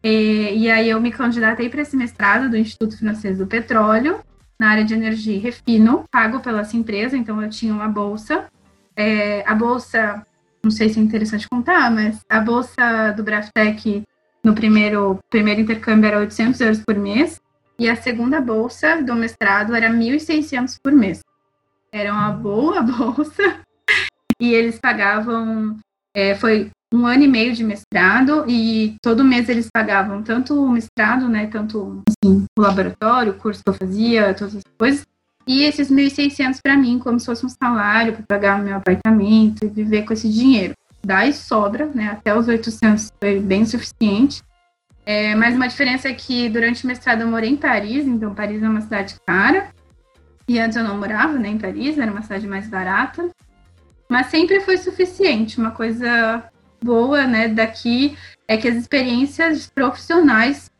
E, 0.03 0.57
e 0.57 0.69
aí 0.69 0.89
eu 0.89 0.99
me 0.99 1.09
candidatei 1.09 1.69
para 1.69 1.83
esse 1.83 1.95
mestrado 1.95 2.49
do 2.49 2.57
Instituto 2.57 2.99
Francês 2.99 3.37
do 3.37 3.47
Petróleo, 3.47 4.19
na 4.59 4.71
área 4.71 4.83
de 4.83 4.93
energia 4.93 5.37
e 5.37 5.39
refino, 5.39 6.03
pago 6.11 6.41
pela 6.41 6.59
essa 6.59 6.75
empresa, 6.75 7.15
então 7.15 7.41
eu 7.41 7.49
tinha 7.49 7.73
uma 7.73 7.87
bolsa. 7.87 8.47
É, 8.93 9.41
a 9.47 9.55
bolsa, 9.55 10.21
não 10.61 10.69
sei 10.69 10.89
se 10.89 10.99
é 10.99 11.01
interessante 11.01 11.47
contar, 11.47 11.89
mas 11.89 12.19
a 12.29 12.41
bolsa 12.41 13.13
do 13.13 13.23
Braftec 13.23 14.03
no 14.43 14.53
primeiro, 14.53 15.17
primeiro 15.29 15.61
intercâmbio 15.61 16.09
era 16.09 16.19
800 16.19 16.59
euros 16.59 16.79
por 16.81 16.95
mês, 16.95 17.39
e 17.79 17.89
a 17.89 17.95
segunda 17.95 18.41
bolsa 18.41 19.01
do 19.01 19.15
mestrado 19.15 19.73
era 19.73 19.89
1.600 19.89 20.75
por 20.83 20.91
mês. 20.91 21.21
Era 21.89 22.11
uma 22.11 22.31
boa 22.31 22.81
bolsa, 22.83 23.65
e 24.39 24.53
eles 24.53 24.79
pagavam, 24.79 25.77
é, 26.15 26.35
foi 26.35 26.69
um 26.93 27.05
ano 27.05 27.23
e 27.23 27.27
meio 27.27 27.53
de 27.53 27.63
mestrado 27.63 28.45
e 28.47 28.95
todo 29.01 29.23
mês 29.23 29.49
eles 29.49 29.67
pagavam 29.71 30.23
tanto 30.23 30.53
o 30.63 30.69
mestrado, 30.69 31.27
né, 31.27 31.47
tanto 31.47 32.01
assim, 32.07 32.45
o 32.57 32.61
laboratório, 32.61 33.33
o 33.33 33.37
curso 33.37 33.61
que 33.63 33.69
eu 33.69 33.73
fazia, 33.73 34.33
todas 34.33 34.55
as 34.55 34.63
coisas, 34.77 35.05
e 35.45 35.63
esses 35.63 35.91
1.600 35.91 36.59
para 36.61 36.77
mim 36.77 36.99
como 36.99 37.19
se 37.19 37.25
fosse 37.25 37.45
um 37.45 37.49
salário 37.49 38.13
para 38.13 38.23
pagar 38.23 38.63
meu 38.63 38.75
apartamento 38.75 39.65
e 39.65 39.69
viver 39.69 40.03
com 40.03 40.13
esse 40.13 40.29
dinheiro. 40.29 40.73
Daí 41.05 41.33
sobra, 41.33 41.87
né, 41.93 42.09
até 42.09 42.37
os 42.37 42.47
800 42.47 43.11
foi 43.19 43.39
bem 43.39 43.65
suficiente. 43.65 44.41
É, 45.05 45.33
mas 45.35 45.55
uma 45.55 45.67
diferença 45.67 46.09
é 46.09 46.13
que 46.13 46.49
durante 46.49 46.83
o 46.83 46.87
mestrado 46.87 47.21
eu 47.21 47.27
morei 47.27 47.49
em 47.49 47.55
Paris, 47.55 48.05
então 48.05 48.35
Paris 48.35 48.61
é 48.61 48.67
uma 48.67 48.81
cidade 48.81 49.15
cara. 49.25 49.69
E 50.49 50.59
antes 50.59 50.75
eu 50.75 50.83
não 50.83 50.97
morava 50.97 51.39
né, 51.39 51.47
em 51.47 51.57
Paris, 51.57 51.97
era 51.97 52.11
uma 52.11 52.21
cidade 52.21 52.45
mais 52.45 52.67
barata. 52.67 53.29
Mas 54.09 54.27
sempre 54.27 54.59
foi 54.61 54.77
suficiente. 54.77 55.59
Uma 55.59 55.71
coisa 55.71 56.43
boa, 56.81 57.25
né, 57.25 57.47
daqui 57.47 58.17
é 58.47 58.57
que 58.57 58.67
as 58.67 58.75
experiências 58.75 59.69
profissionais 59.69 60.71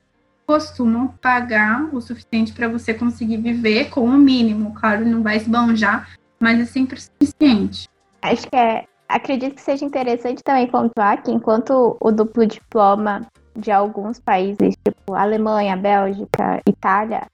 costumam 0.46 1.10
pagar 1.22 1.94
o 1.94 2.00
suficiente 2.00 2.54
para 2.54 2.70
você 2.70 2.94
conseguir 2.94 3.38
viver 3.38 3.90
com 3.90 4.06
o 4.06 4.18
mínimo. 4.18 4.74
Claro, 4.74 5.06
não 5.06 5.22
vai 5.22 5.36
esbanjar, 5.36 6.10
mas 6.40 6.60
é 6.60 6.66
sempre 6.66 7.00
suficiente. 7.02 7.90
Acho 8.22 8.50
que 8.50 8.56
é. 8.56 8.86
Acredito 9.10 9.56
que 9.56 9.62
seja 9.62 9.86
interessante 9.86 10.44
também 10.44 10.68
pontuar 10.68 11.24
que 11.24 11.32
enquanto 11.32 11.96
o 12.00 12.12
duplo 12.12 12.46
diploma 12.46 13.26
de 13.56 13.72
alguns 13.72 14.20
países, 14.20 14.76
tipo 14.84 15.14
Alemanha, 15.14 15.78
Bélgica, 15.78 16.62
Itália, 16.68 17.26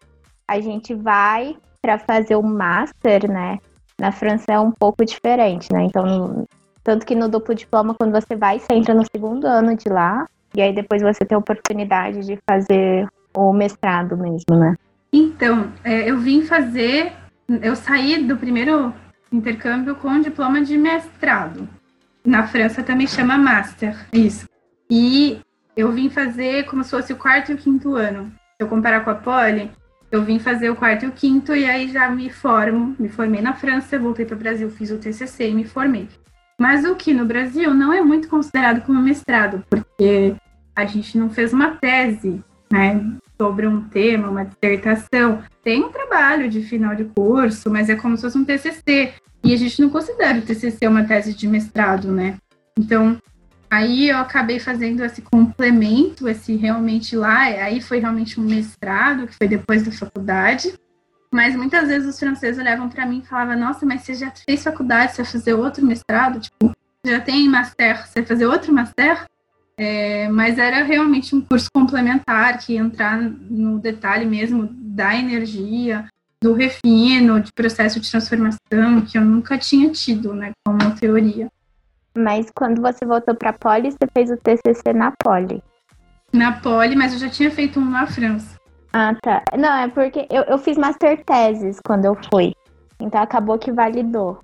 a 0.47 0.59
gente 0.59 0.93
vai 0.93 1.57
para 1.81 1.97
fazer 1.97 2.35
o 2.35 2.43
master, 2.43 3.29
né? 3.29 3.59
Na 3.99 4.11
França 4.11 4.45
é 4.51 4.59
um 4.59 4.71
pouco 4.71 5.05
diferente, 5.05 5.71
né? 5.71 5.83
Então, 5.83 6.45
tanto 6.83 7.05
que 7.05 7.15
no 7.15 7.29
duplo 7.29 7.55
diploma, 7.55 7.93
quando 7.93 8.11
você 8.11 8.35
vai, 8.35 8.59
você 8.59 8.73
entra 8.73 8.93
no 8.93 9.03
segundo 9.05 9.45
ano 9.45 9.75
de 9.75 9.89
lá, 9.89 10.27
e 10.55 10.61
aí 10.61 10.73
depois 10.73 11.01
você 11.01 11.25
tem 11.25 11.35
a 11.35 11.39
oportunidade 11.39 12.25
de 12.25 12.37
fazer 12.47 13.07
o 13.33 13.53
mestrado 13.53 14.17
mesmo, 14.17 14.55
né? 14.55 14.75
Então, 15.11 15.71
é, 15.83 16.09
eu 16.09 16.17
vim 16.17 16.43
fazer, 16.43 17.13
eu 17.61 17.75
saí 17.75 18.23
do 18.23 18.35
primeiro 18.35 18.93
intercâmbio 19.31 19.95
com 19.95 20.19
diploma 20.19 20.61
de 20.61 20.77
mestrado. 20.77 21.67
Na 22.25 22.47
França 22.47 22.83
também 22.83 23.07
chama 23.07 23.37
master, 23.37 23.97
isso. 24.11 24.47
E 24.89 25.39
eu 25.75 25.91
vim 25.91 26.09
fazer 26.09 26.65
como 26.65 26.83
se 26.83 26.91
fosse 26.91 27.13
o 27.13 27.17
quarto 27.17 27.51
e 27.51 27.55
o 27.55 27.57
quinto 27.57 27.95
ano. 27.95 28.31
Se 28.55 28.61
eu 28.63 28.67
comparar 28.67 29.03
com 29.03 29.09
a 29.09 29.15
Poli, 29.15 29.71
eu 30.13 30.23
vim 30.23 30.37
fazer 30.37 30.69
o 30.69 30.75
quarto 30.75 31.05
e 31.05 31.07
o 31.07 31.11
quinto 31.11 31.55
e 31.55 31.65
aí 31.65 31.91
já 31.91 32.07
me 32.07 32.29
formo, 32.29 32.95
me 32.99 33.09
formei 33.09 33.41
na 33.41 33.55
França, 33.55 33.97
voltei 33.97 34.23
para 34.23 34.35
o 34.35 34.39
Brasil, 34.39 34.69
fiz 34.69 34.91
o 34.91 34.99
TCC 34.99 35.49
e 35.49 35.55
me 35.55 35.65
formei. 35.65 36.07
Mas 36.59 36.85
o 36.85 36.93
que 36.93 37.15
no 37.15 37.25
Brasil 37.25 37.73
não 37.73 37.91
é 37.91 37.99
muito 37.99 38.27
considerado 38.27 38.85
como 38.85 39.01
mestrado, 39.01 39.63
porque 39.67 40.35
a 40.75 40.85
gente 40.85 41.17
não 41.17 41.31
fez 41.31 41.51
uma 41.51 41.77
tese, 41.77 42.43
né, 42.71 43.03
sobre 43.41 43.65
um 43.65 43.81
tema, 43.89 44.29
uma 44.29 44.45
dissertação. 44.45 45.41
Tem 45.63 45.83
um 45.83 45.91
trabalho 45.91 46.47
de 46.47 46.61
final 46.61 46.93
de 46.93 47.05
curso, 47.05 47.71
mas 47.71 47.89
é 47.89 47.95
como 47.95 48.15
se 48.15 48.21
fosse 48.21 48.37
um 48.37 48.45
TCC. 48.45 49.13
E 49.43 49.51
a 49.51 49.57
gente 49.57 49.81
não 49.81 49.89
considera 49.89 50.37
o 50.37 50.43
TCC 50.43 50.87
uma 50.87 51.03
tese 51.03 51.33
de 51.33 51.47
mestrado, 51.47 52.11
né? 52.11 52.37
Então, 52.77 53.17
aí 53.73 54.09
eu 54.09 54.17
acabei 54.17 54.59
fazendo 54.59 55.03
esse 55.03 55.21
complemento, 55.21 56.29
esse 56.29 56.55
realmente 56.55 57.15
lá, 57.15 57.39
aí 57.39 57.81
foi 57.81 57.99
realmente 57.99 58.39
um 58.39 58.43
mestrado, 58.43 59.25
que 59.25 59.35
foi 59.35 59.47
depois 59.47 59.81
da 59.81 59.91
faculdade. 59.91 60.73
Mas 61.33 61.55
muitas 61.55 61.87
vezes 61.87 62.07
os 62.07 62.19
franceses 62.19 62.61
olhavam 62.61 62.87
para 62.87 63.05
mim 63.07 63.21
e 63.23 63.27
falavam: 63.27 63.57
Nossa, 63.57 63.83
mas 63.83 64.01
você 64.01 64.13
já 64.13 64.31
fez 64.31 64.63
faculdade, 64.63 65.13
você 65.13 65.23
vai 65.23 65.31
fazer 65.31 65.53
outro 65.55 65.83
mestrado? 65.83 66.39
Tipo, 66.39 66.71
já 67.05 67.19
tem 67.19 67.49
master, 67.49 68.05
você 68.05 68.19
vai 68.19 68.27
fazer 68.27 68.45
outro 68.45 68.71
master? 68.71 69.25
É, 69.75 70.29
mas 70.29 70.59
era 70.59 70.83
realmente 70.83 71.35
um 71.35 71.41
curso 71.41 71.67
complementar 71.73 72.59
que 72.59 72.73
ia 72.73 72.79
entrar 72.79 73.19
no 73.19 73.79
detalhe 73.79 74.23
mesmo 74.23 74.69
da 74.71 75.15
energia, 75.15 76.07
do 76.39 76.53
refino, 76.53 77.41
de 77.41 77.51
processo 77.51 77.99
de 77.99 78.11
transformação, 78.11 79.01
que 79.01 79.17
eu 79.17 79.25
nunca 79.25 79.57
tinha 79.57 79.89
tido, 79.89 80.35
né, 80.35 80.51
como 80.63 80.93
teoria. 80.93 81.49
Mas 82.15 82.51
quando 82.55 82.81
você 82.81 83.05
voltou 83.05 83.33
para 83.35 83.49
a 83.49 83.53
Poli, 83.53 83.91
você 83.91 84.07
fez 84.13 84.29
o 84.29 84.37
TCC 84.37 84.93
na 84.93 85.11
Poli? 85.23 85.63
Na 86.31 86.53
Poli, 86.53 86.95
mas 86.95 87.13
eu 87.13 87.19
já 87.19 87.29
tinha 87.29 87.49
feito 87.49 87.79
um 87.79 87.85
na 87.85 88.05
França. 88.05 88.55
Ah, 88.93 89.15
tá. 89.21 89.43
Não, 89.57 89.73
é 89.75 89.87
porque 89.87 90.27
eu, 90.29 90.43
eu 90.43 90.57
fiz 90.59 90.77
master 90.77 91.23
teses 91.25 91.79
quando 91.83 92.05
eu 92.05 92.15
fui. 92.31 92.53
Então 92.99 93.21
acabou 93.21 93.57
que 93.57 93.71
validou. 93.71 94.39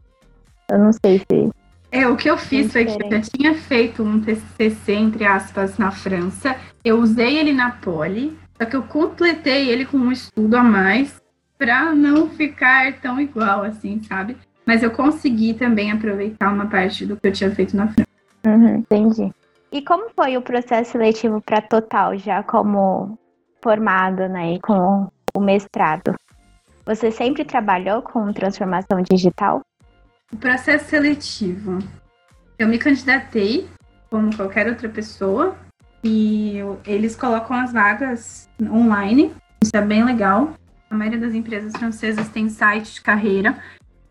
Eu 0.69 0.79
não 0.79 0.91
sei 0.91 1.19
se. 1.19 1.49
É, 1.91 2.07
o 2.07 2.15
que 2.15 2.29
eu 2.29 2.37
fiz 2.37 2.71
foi 2.71 2.85
que 2.85 3.03
eu 3.03 3.09
já 3.09 3.21
tinha 3.21 3.55
feito 3.55 4.03
um 4.03 4.19
TCC, 4.19 4.93
entre 4.93 5.25
aspas, 5.25 5.77
na 5.77 5.91
França. 5.91 6.55
Eu 6.83 6.99
usei 6.99 7.37
ele 7.37 7.53
na 7.53 7.71
Poli, 7.71 8.37
só 8.57 8.65
que 8.65 8.75
eu 8.75 8.83
completei 8.83 9.69
ele 9.69 9.85
com 9.85 9.97
um 9.97 10.11
estudo 10.11 10.55
a 10.55 10.63
mais 10.63 11.19
para 11.57 11.93
não 11.93 12.29
ficar 12.29 12.93
tão 12.99 13.19
igual 13.19 13.63
assim, 13.63 14.01
sabe? 14.03 14.37
Mas 14.65 14.83
eu 14.83 14.91
consegui 14.91 15.53
também 15.53 15.91
aproveitar 15.91 16.53
uma 16.53 16.67
parte 16.67 17.05
do 17.05 17.17
que 17.17 17.27
eu 17.27 17.31
tinha 17.31 17.53
feito 17.53 17.75
na 17.75 17.87
França. 17.87 18.09
Uhum, 18.45 18.75
entendi. 18.77 19.31
E 19.71 19.81
como 19.81 20.09
foi 20.15 20.37
o 20.37 20.41
processo 20.41 20.91
seletivo 20.91 21.41
para 21.41 21.61
Total, 21.61 22.17
já 22.17 22.41
como 22.43 23.17
formado 23.61 24.27
né, 24.27 24.53
e 24.53 24.59
com 24.59 25.07
o 25.35 25.39
mestrado, 25.39 26.15
você 26.85 27.11
sempre 27.11 27.43
trabalhou 27.43 28.01
com 28.01 28.31
transformação 28.33 29.01
digital? 29.01 29.61
O 30.31 30.37
processo 30.37 30.89
seletivo. 30.89 31.79
Eu 32.57 32.67
me 32.67 32.77
candidatei, 32.77 33.67
como 34.09 34.35
qualquer 34.35 34.67
outra 34.67 34.89
pessoa, 34.89 35.55
E 36.03 36.59
eles 36.85 37.15
colocam 37.15 37.57
as 37.57 37.73
vagas 37.73 38.49
online, 38.61 39.33
isso 39.61 39.75
é 39.75 39.81
bem 39.81 40.03
legal. 40.03 40.53
A 40.89 40.95
maioria 40.95 41.19
das 41.19 41.33
empresas 41.33 41.73
francesas 41.73 42.29
tem 42.29 42.49
site 42.49 42.93
de 42.93 43.01
carreira 43.01 43.57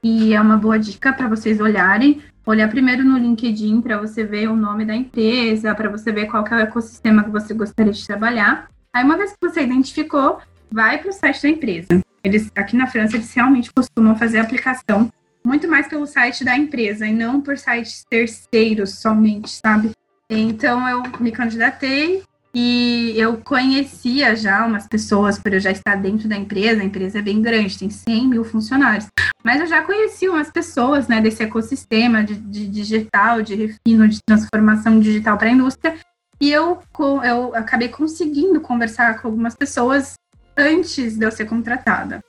e 0.03 0.35
é 0.35 0.41
uma 0.41 0.57
boa 0.57 0.79
dica 0.79 1.13
para 1.13 1.29
vocês 1.29 1.61
olharem. 1.61 2.23
Olhar 2.47 2.69
primeiro 2.69 3.05
no 3.05 3.19
LinkedIn 3.19 3.81
para 3.81 3.99
você 3.99 4.25
ver 4.25 4.49
o 4.49 4.57
nome 4.57 4.85
da 4.85 4.95
empresa, 4.95 5.75
para 5.75 5.91
você 5.91 6.11
ver 6.11 6.27
qual 6.27 6.47
é 6.47 6.55
o 6.55 6.61
ecossistema 6.61 7.23
que 7.23 7.31
você 7.31 7.53
gostaria 7.53 7.93
de 7.93 8.07
trabalhar. 8.07 8.69
Aí, 8.93 9.05
uma 9.05 9.17
vez 9.17 9.33
que 9.33 9.49
você 9.49 9.63
identificou, 9.63 10.39
vai 10.71 10.99
para 10.99 11.11
o 11.11 11.13
site 11.13 11.43
da 11.43 11.49
empresa. 11.49 11.89
Eles, 12.25 12.51
aqui 12.57 12.77
na 12.77 12.87
França, 12.87 13.17
eles 13.17 13.33
realmente 13.35 13.73
costumam 13.73 14.17
fazer 14.17 14.39
a 14.39 14.43
aplicação 14.43 15.11
muito 15.45 15.69
mais 15.69 15.89
pelo 15.89 16.07
site 16.07 16.45
da 16.45 16.57
empresa 16.57 17.07
e 17.07 17.13
não 17.13 17.41
por 17.41 17.57
sites 17.57 18.05
terceiros 18.09 18.99
somente, 18.99 19.51
sabe? 19.51 19.91
Então 20.31 20.87
eu 20.89 21.03
me 21.21 21.33
candidatei 21.33 22.23
e 22.55 23.15
eu 23.17 23.37
conhecia 23.39 24.35
já 24.35 24.65
umas 24.65 24.87
pessoas 24.87 25.39
por 25.39 25.53
eu 25.53 25.61
já 25.61 25.71
estar 25.71 25.97
dentro 25.97 26.29
da 26.29 26.37
empresa. 26.37 26.81
A 26.81 26.85
empresa 26.85 27.19
é 27.19 27.23
bem 27.23 27.43
grande, 27.43 27.79
tem 27.79 27.91
100 27.91 28.27
mil 28.27 28.45
funcionários. 28.45 29.07
Mas 29.45 29.61
eu 29.61 29.67
já 29.67 29.83
conhecia 29.83 30.31
umas 30.31 30.51
pessoas 30.51 31.09
né, 31.09 31.21
desse 31.21 31.43
ecossistema 31.43 32.25
de, 32.25 32.35
de 32.35 32.67
digital, 32.67 33.43
de 33.43 33.55
refino, 33.55 34.09
de 34.09 34.19
transformação 34.27 34.99
digital 34.99 35.37
para 35.37 35.49
a 35.49 35.53
indústria. 35.53 35.97
E 36.41 36.51
eu, 36.51 36.83
eu 37.25 37.55
acabei 37.55 37.89
conseguindo 37.89 38.61
conversar 38.61 39.21
com 39.21 39.29
algumas 39.29 39.55
pessoas 39.55 40.15
antes 40.57 41.17
de 41.17 41.25
eu 41.25 41.31
ser 41.31 41.47
contratada. 41.47 42.21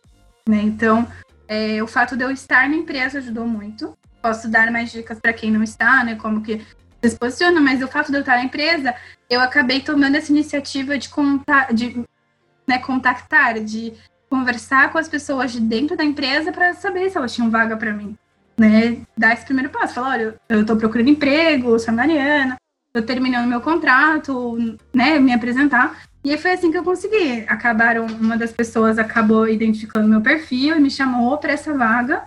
Né? 0.47 0.62
Então, 0.62 1.08
é, 1.47 1.82
o 1.82 1.88
fato 1.88 2.15
de 2.15 2.23
eu 2.23 2.32
estar 2.32 2.67
na 2.69 2.75
empresa 2.75 3.19
ajudou 3.19 3.47
muito. 3.47 3.97
Posso 4.21 4.49
dar 4.49 4.71
mais 4.71 4.91
dicas 4.91 5.19
para 5.19 5.34
quem 5.34 5.49
não 5.49 5.63
está, 5.63 6.03
né? 6.03 6.15
Como 6.15 6.41
que 6.41 6.62
se 7.07 7.17
posiciona, 7.17 7.62
mas 7.62 7.81
o 7.81 7.88
fato 7.88 8.12
de 8.12 8.17
eu 8.17 8.21
estar 8.21 8.35
na 8.35 8.43
empresa, 8.43 8.93
eu 9.29 9.39
acabei 9.39 9.79
tomando 9.79 10.15
essa 10.15 10.31
iniciativa 10.31 10.97
de, 10.97 11.07
contar, 11.09 11.73
de 11.73 12.03
né, 12.67 12.79
contactar, 12.79 13.59
de 13.59 13.93
conversar 14.29 14.91
com 14.91 14.97
as 14.97 15.07
pessoas 15.07 15.51
de 15.51 15.59
dentro 15.59 15.95
da 15.95 16.03
empresa 16.03 16.51
para 16.51 16.73
saber 16.73 17.09
se 17.09 17.17
elas 17.17 17.33
tinham 17.33 17.49
vaga 17.49 17.77
para 17.77 17.93
mim. 17.93 18.17
Né, 18.57 19.03
dar 19.17 19.33
esse 19.33 19.45
primeiro 19.45 19.69
passo, 19.69 19.93
falar, 19.93 20.09
olha, 20.09 20.35
eu 20.49 20.62
estou 20.62 20.75
procurando 20.75 21.07
emprego, 21.07 21.79
sou 21.79 21.93
Mariana, 21.93 22.57
estou 22.88 23.01
terminando 23.01 23.47
meu 23.47 23.62
contrato, 23.62 24.57
né, 24.93 25.17
me 25.17 25.33
apresentar. 25.33 25.97
E 26.23 26.31
aí 26.31 26.38
foi 26.38 26.51
assim 26.51 26.69
que 26.69 26.77
eu 26.77 26.83
consegui. 26.83 27.45
Acabaram, 27.47 28.05
uma 28.05 28.38
das 28.38 28.51
pessoas 28.51 28.99
acabou 28.99 29.47
identificando 29.47 30.09
meu 30.09 30.19
perfil 30.19 30.75
e 30.75 30.81
me 30.81 30.91
chamou 30.91 31.38
para 31.38 31.53
essa 31.53 31.73
vaga. 31.73 32.25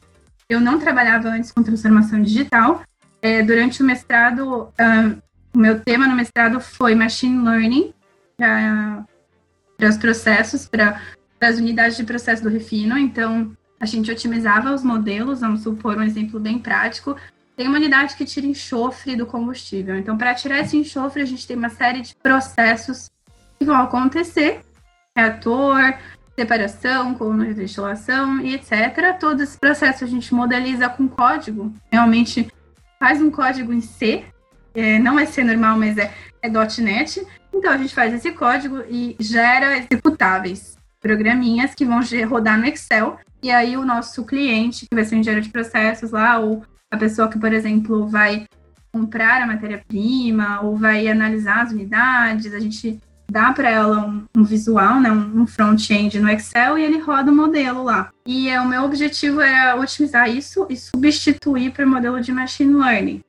Eu 0.48 0.60
não 0.60 0.78
trabalhava 0.78 1.28
antes 1.28 1.52
com 1.52 1.62
transformação 1.62 2.22
digital. 2.22 2.82
É, 3.22 3.40
durante 3.40 3.80
o 3.80 3.86
mestrado, 3.86 4.64
uh, 4.64 5.22
o 5.54 5.58
meu 5.58 5.80
tema 5.80 6.08
no 6.08 6.16
mestrado 6.16 6.60
foi 6.60 6.94
machine 6.96 7.44
learning 7.44 7.94
para 8.36 9.88
os 9.88 9.96
processos, 9.96 10.66
para 10.66 11.00
as 11.40 11.56
unidades 11.58 11.96
de 11.96 12.02
processo 12.02 12.42
do 12.42 12.48
refino. 12.48 12.98
Então, 12.98 13.56
a 13.78 13.86
gente 13.86 14.10
otimizava 14.10 14.74
os 14.74 14.82
modelos, 14.82 15.40
vamos 15.40 15.62
supor 15.62 15.96
um 15.96 16.02
exemplo 16.02 16.40
bem 16.40 16.58
prático. 16.58 17.16
Tem 17.56 17.68
uma 17.68 17.78
unidade 17.78 18.16
que 18.16 18.24
tira 18.24 18.46
enxofre 18.46 19.14
do 19.14 19.26
combustível. 19.26 19.96
Então, 19.96 20.18
para 20.18 20.34
tirar 20.34 20.58
esse 20.58 20.76
enxofre, 20.76 21.22
a 21.22 21.26
gente 21.26 21.46
tem 21.46 21.56
uma 21.56 21.68
série 21.68 22.00
de 22.00 22.16
processos 22.16 23.08
que 23.58 23.64
vão 23.64 23.76
acontecer, 23.76 24.62
reator, 25.16 25.96
separação, 26.36 27.14
coluna 27.14 27.46
de 27.46 27.54
destilação 27.54 28.40
e 28.40 28.54
etc. 28.54 29.16
Todo 29.20 29.42
esse 29.42 29.58
processo 29.58 30.02
a 30.02 30.08
gente 30.08 30.34
modeliza 30.34 30.88
com 30.88 31.06
código, 31.06 31.72
realmente 31.90 32.50
faz 33.02 33.20
um 33.20 33.32
código 33.32 33.72
em 33.72 33.80
C, 33.80 34.24
é, 34.72 34.96
não 35.00 35.18
é 35.18 35.26
C 35.26 35.42
normal, 35.42 35.76
mas 35.76 35.98
é, 35.98 36.14
é 36.40 36.48
.NET. 36.48 37.26
Então 37.52 37.72
a 37.72 37.76
gente 37.76 37.92
faz 37.92 38.14
esse 38.14 38.30
código 38.30 38.80
e 38.88 39.16
gera 39.18 39.76
executáveis, 39.76 40.76
programinhas 41.00 41.74
que 41.74 41.84
vão 41.84 41.98
rodar 42.28 42.56
no 42.56 42.64
Excel. 42.64 43.18
E 43.42 43.50
aí 43.50 43.76
o 43.76 43.84
nosso 43.84 44.24
cliente, 44.24 44.86
que 44.88 44.94
vai 44.94 45.04
ser 45.04 45.16
um 45.16 45.18
engenheiro 45.18 45.44
de 45.44 45.50
processos 45.50 46.12
lá, 46.12 46.38
ou 46.38 46.64
a 46.92 46.96
pessoa 46.96 47.28
que, 47.28 47.40
por 47.40 47.52
exemplo, 47.52 48.06
vai 48.06 48.46
comprar 48.92 49.42
a 49.42 49.46
matéria-prima 49.48 50.60
ou 50.60 50.76
vai 50.76 51.08
analisar 51.08 51.62
as 51.62 51.72
unidades, 51.72 52.54
a 52.54 52.60
gente 52.60 53.00
dá 53.32 53.50
para 53.50 53.70
ela 53.70 54.06
um, 54.06 54.24
um, 54.36 54.44
visual, 54.44 55.00
né, 55.00 55.10
um, 55.10 55.46
front-end 55.46 56.20
no 56.20 56.28
Excel 56.28 56.76
e 56.76 56.84
ele 56.84 56.98
roda 56.98 57.32
o 57.32 57.34
modelo 57.34 57.82
lá. 57.82 58.12
E 58.26 58.48
é, 58.50 58.60
o 58.60 58.68
meu 58.68 58.82
objetivo 58.82 59.40
é 59.40 59.74
otimizar 59.74 60.28
isso 60.28 60.66
e 60.68 60.76
substituir 60.76 61.72
para 61.72 61.86
o 61.86 61.88
modelo 61.88 62.20
de 62.20 62.30
machine 62.30 62.74
learning. 62.74 63.24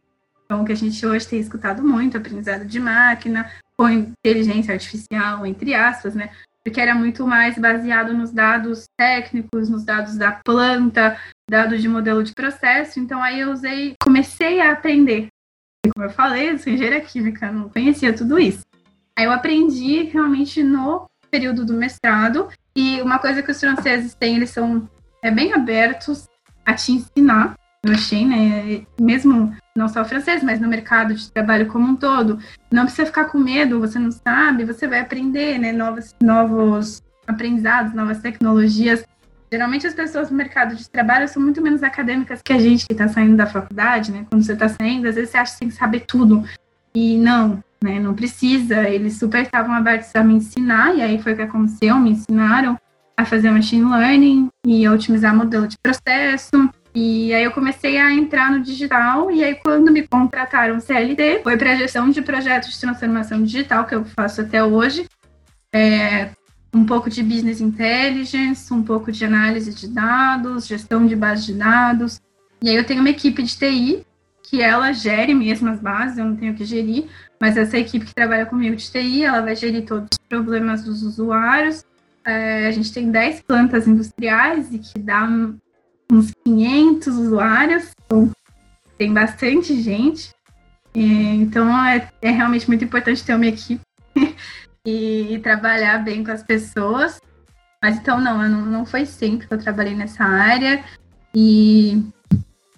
Então, 0.45 0.65
que 0.65 0.73
a 0.73 0.75
gente 0.75 1.03
hoje 1.05 1.25
tem 1.25 1.39
escutado 1.39 1.81
muito, 1.81 2.17
aprendizado 2.17 2.65
de 2.65 2.79
máquina, 2.79 3.49
com 3.77 3.89
inteligência 3.89 4.73
artificial, 4.73 5.45
entre 5.45 5.73
aspas, 5.73 6.13
né? 6.13 6.29
Porque 6.63 6.81
era 6.81 6.93
muito 6.93 7.25
mais 7.25 7.57
baseado 7.57 8.13
nos 8.13 8.31
dados 8.31 8.85
técnicos, 8.97 9.69
nos 9.69 9.85
dados 9.85 10.17
da 10.17 10.33
planta, 10.33 11.17
dados 11.49 11.81
de 11.81 11.87
modelo 11.87 12.23
de 12.23 12.33
processo. 12.33 12.99
Então, 12.99 13.23
aí 13.23 13.39
eu 13.39 13.51
usei, 13.51 13.93
comecei 14.01 14.59
a 14.59 14.73
aprender. 14.73 15.27
Como 15.93 16.05
eu 16.05 16.11
falei, 16.11 16.51
eu 16.51 16.59
sou 16.59 16.71
engenheira 16.71 17.01
química, 17.01 17.51
não 17.51 17.69
conhecia 17.69 18.13
tudo 18.13 18.37
isso. 18.37 18.63
Aí 19.17 19.25
eu 19.25 19.31
aprendi 19.31 20.03
realmente 20.03 20.63
no 20.63 21.05
período 21.29 21.65
do 21.65 21.73
mestrado. 21.73 22.47
E 22.75 23.01
uma 23.01 23.19
coisa 23.19 23.43
que 23.43 23.51
os 23.51 23.59
franceses 23.59 24.13
têm, 24.13 24.35
eles 24.35 24.49
são 24.49 24.87
é, 25.21 25.29
bem 25.29 25.53
abertos 25.53 26.27
a 26.65 26.73
te 26.73 26.91
ensinar. 26.91 27.55
Eu 27.83 27.93
achei, 27.93 28.25
né? 28.25 28.85
Mesmo 28.99 29.55
não 29.75 29.89
só 29.89 30.01
o 30.01 30.05
francês, 30.05 30.41
mas 30.41 30.59
no 30.59 30.67
mercado 30.67 31.13
de 31.13 31.31
trabalho 31.31 31.67
como 31.67 31.85
um 31.85 31.95
todo. 31.95 32.39
Não 32.71 32.83
precisa 32.83 33.05
ficar 33.05 33.25
com 33.25 33.37
medo, 33.37 33.79
você 33.79 33.99
não 33.99 34.11
sabe, 34.11 34.63
você 34.63 34.87
vai 34.87 35.01
aprender, 35.01 35.59
né? 35.59 35.71
Novos, 35.71 36.15
novos 36.21 37.03
aprendizados, 37.27 37.93
novas 37.93 38.19
tecnologias. 38.19 39.03
Geralmente 39.51 39.85
as 39.85 39.93
pessoas 39.93 40.31
no 40.31 40.37
mercado 40.37 40.75
de 40.75 40.89
trabalho 40.89 41.27
são 41.27 41.41
muito 41.41 41.61
menos 41.61 41.83
acadêmicas 41.83 42.41
que 42.41 42.53
a 42.53 42.57
gente 42.57 42.87
que 42.87 42.93
está 42.93 43.07
saindo 43.07 43.35
da 43.35 43.45
faculdade, 43.45 44.11
né? 44.11 44.25
Quando 44.29 44.43
você 44.43 44.53
está 44.53 44.69
saindo, 44.69 45.07
às 45.07 45.15
vezes 45.15 45.29
você 45.29 45.37
acha 45.37 45.53
que 45.53 45.59
tem 45.59 45.69
que 45.69 45.75
saber 45.75 46.05
tudo. 46.07 46.43
E 46.95 47.17
não, 47.17 47.63
né? 47.81 47.99
Não 47.99 48.13
precisa. 48.13 48.87
Eles 48.89 49.17
super 49.17 49.41
estavam 49.41 49.73
abertos 49.73 50.15
a 50.15 50.23
me 50.23 50.35
ensinar, 50.35 50.95
e 50.95 51.01
aí 51.01 51.21
foi 51.21 51.33
o 51.33 51.35
que 51.35 51.41
aconteceu, 51.41 51.97
me 51.97 52.11
ensinaram 52.11 52.77
a 53.15 53.25
fazer 53.25 53.51
machine 53.51 53.85
learning 53.85 54.49
e 54.65 54.85
a 54.85 54.91
otimizar 54.91 55.35
modelo 55.35 55.67
de 55.67 55.77
processo. 55.77 56.69
E 56.95 57.33
aí 57.33 57.43
eu 57.43 57.51
comecei 57.51 57.97
a 57.97 58.13
entrar 58.13 58.51
no 58.51 58.61
digital, 58.61 59.31
e 59.31 59.43
aí 59.43 59.55
quando 59.55 59.91
me 59.91 60.07
contrataram 60.07 60.79
CLT, 60.79 61.41
foi 61.43 61.57
para 61.57 61.73
a 61.73 61.75
gestão 61.75 62.09
de 62.09 62.21
projetos 62.21 62.71
de 62.71 62.79
transformação 62.79 63.43
digital, 63.43 63.85
que 63.85 63.95
eu 63.95 64.05
faço 64.05 64.41
até 64.41 64.63
hoje. 64.63 65.07
É, 65.73 66.29
um 66.73 66.85
pouco 66.85 67.09
de 67.09 67.21
business 67.23 67.61
intelligence, 67.61 68.73
um 68.73 68.83
pouco 68.83 69.11
de 69.11 69.25
análise 69.25 69.73
de 69.73 69.87
dados, 69.87 70.67
gestão 70.67 71.05
de 71.05 71.15
base 71.15 71.47
de 71.47 71.53
dados. 71.53 72.19
E 72.61 72.69
aí 72.69 72.75
eu 72.75 72.83
tenho 72.83 73.01
uma 73.01 73.09
equipe 73.09 73.41
de 73.43 73.57
TI 73.57 74.05
que 74.53 74.61
ela 74.61 74.93
gere 74.93 75.33
mesmo 75.33 75.67
as 75.67 75.79
bases, 75.79 76.15
eu 76.15 76.25
não 76.25 76.35
tenho 76.35 76.53
que 76.53 76.63
gerir, 76.63 77.09
mas 77.41 77.57
essa 77.57 77.75
equipe 77.75 78.05
que 78.05 78.13
trabalha 78.13 78.45
comigo 78.45 78.75
de 78.75 78.87
TI, 78.87 79.23
ela 79.23 79.41
vai 79.41 79.55
gerir 79.55 79.83
todos 79.83 80.09
os 80.11 80.17
problemas 80.29 80.83
dos 80.83 81.01
usuários. 81.01 81.83
É, 82.23 82.67
a 82.67 82.71
gente 82.71 82.93
tem 82.93 83.09
10 83.09 83.41
plantas 83.41 83.87
industriais 83.87 84.71
e 84.71 84.77
que 84.77 84.99
dá 84.99 85.27
uns 86.11 86.31
500 86.45 87.07
usuários, 87.07 87.91
então 88.05 88.31
tem 88.95 89.11
bastante 89.11 89.81
gente. 89.81 90.31
então 90.93 91.75
é, 91.87 92.07
é, 92.21 92.29
realmente 92.29 92.67
muito 92.67 92.85
importante 92.85 93.25
ter 93.25 93.33
uma 93.33 93.47
equipe 93.47 93.81
e, 94.85 95.33
e, 95.33 95.39
trabalhar 95.39 95.97
bem 96.03 96.23
com 96.23 96.29
as 96.29 96.43
pessoas. 96.43 97.19
Mas 97.81 97.97
então 97.97 98.21
não, 98.21 98.47
não, 98.47 98.63
não 98.67 98.85
foi 98.85 99.07
sempre 99.07 99.47
que 99.47 99.53
eu 99.55 99.57
trabalhei 99.57 99.95
nessa 99.95 100.23
área. 100.23 100.83
E 101.33 102.03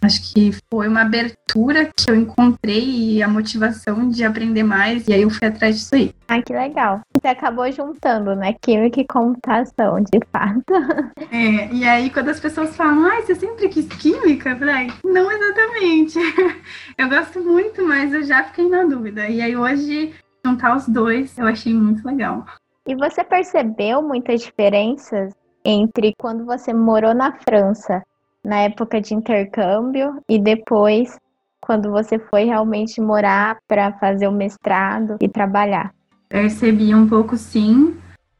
Acho 0.05 0.21
que 0.31 0.51
foi 0.71 0.87
uma 0.87 1.01
abertura 1.01 1.85
que 1.85 2.11
eu 2.11 2.15
encontrei 2.15 3.15
e 3.15 3.23
a 3.23 3.27
motivação 3.27 4.07
de 4.07 4.23
aprender 4.23 4.61
mais, 4.61 5.07
e 5.07 5.13
aí 5.13 5.23
eu 5.23 5.31
fui 5.31 5.47
atrás 5.47 5.79
disso 5.79 5.95
aí. 5.95 6.13
Ah, 6.27 6.39
que 6.43 6.53
legal. 6.53 7.01
Você 7.11 7.27
acabou 7.27 7.71
juntando, 7.71 8.35
né? 8.35 8.53
Química 8.61 9.01
e 9.01 9.07
computação, 9.07 9.99
de 10.01 10.19
fato. 10.31 10.63
É, 11.31 11.73
e 11.73 11.83
aí 11.83 12.09
quando 12.11 12.29
as 12.29 12.39
pessoas 12.39 12.75
falam, 12.75 13.05
ah, 13.05 13.21
você 13.21 13.35
sempre 13.35 13.67
quis 13.67 13.87
química? 13.87 14.51
Eu 14.51 14.57
falei, 14.57 14.91
não 15.03 15.29
exatamente. 15.31 16.19
Eu 16.97 17.09
gosto 17.09 17.41
muito, 17.41 17.85
mas 17.85 18.13
eu 18.13 18.23
já 18.23 18.43
fiquei 18.43 18.69
na 18.69 18.83
dúvida. 18.83 19.27
E 19.27 19.41
aí 19.41 19.57
hoje, 19.57 20.13
juntar 20.45 20.75
os 20.75 20.87
dois, 20.87 21.37
eu 21.37 21.47
achei 21.47 21.73
muito 21.73 22.05
legal. 22.05 22.45
E 22.87 22.95
você 22.95 23.23
percebeu 23.23 24.01
muitas 24.01 24.41
diferenças 24.41 25.33
entre 25.65 26.13
quando 26.17 26.45
você 26.45 26.73
morou 26.73 27.13
na 27.13 27.33
França 27.33 28.03
na 28.45 28.57
época 28.57 29.01
de 29.01 29.13
intercâmbio 29.13 30.21
e 30.29 30.39
depois 30.39 31.17
quando 31.59 31.89
você 31.89 32.19
foi 32.19 32.45
realmente 32.45 33.01
morar 33.01 33.57
para 33.67 33.91
fazer 33.93 34.27
o 34.27 34.31
mestrado 34.31 35.17
e 35.19 35.27
trabalhar? 35.27 35.91
Percebi 36.29 36.93
um 36.93 37.07
pouco 37.07 37.35
sim, 37.37 37.97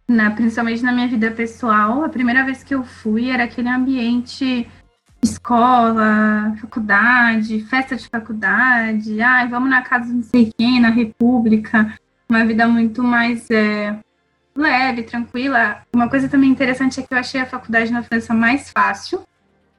na, 0.08 0.30
principalmente 0.30 0.84
na 0.84 0.92
minha 0.92 1.08
vida 1.08 1.32
pessoal. 1.32 2.04
A 2.04 2.10
primeira 2.10 2.46
vez 2.46 2.64
que 2.64 2.76
eu 2.76 2.84
fui 2.84 3.32
era 3.32 3.46
aquele 3.46 3.68
ambiente 3.68 4.68
escola, 5.24 6.56
faculdade, 6.62 7.62
festa 7.62 7.96
de 7.96 8.08
faculdade, 8.08 9.20
ai, 9.20 9.48
vamos 9.48 9.72
na 9.72 9.82
casa 9.82 10.06
de 10.06 10.14
não 10.14 10.24
sei 10.24 10.54
quem, 10.56 10.80
na 10.80 10.90
República. 10.90 11.96
uma 12.30 12.46
vida 12.46 12.68
muito 12.68 13.04
mais 13.04 13.50
é, 13.50 13.98
leve, 14.56 15.04
tranquila. 15.04 15.82
Uma 15.94 16.08
coisa 16.08 16.30
também 16.30 16.50
interessante 16.50 17.00
é 17.00 17.04
que 17.04 17.14
eu 17.14 17.18
achei 17.18 17.42
a 17.42 17.46
faculdade 17.46 17.92
na 17.92 18.04
França 18.04 18.34
mais 18.36 18.70
fácil, 18.70 19.22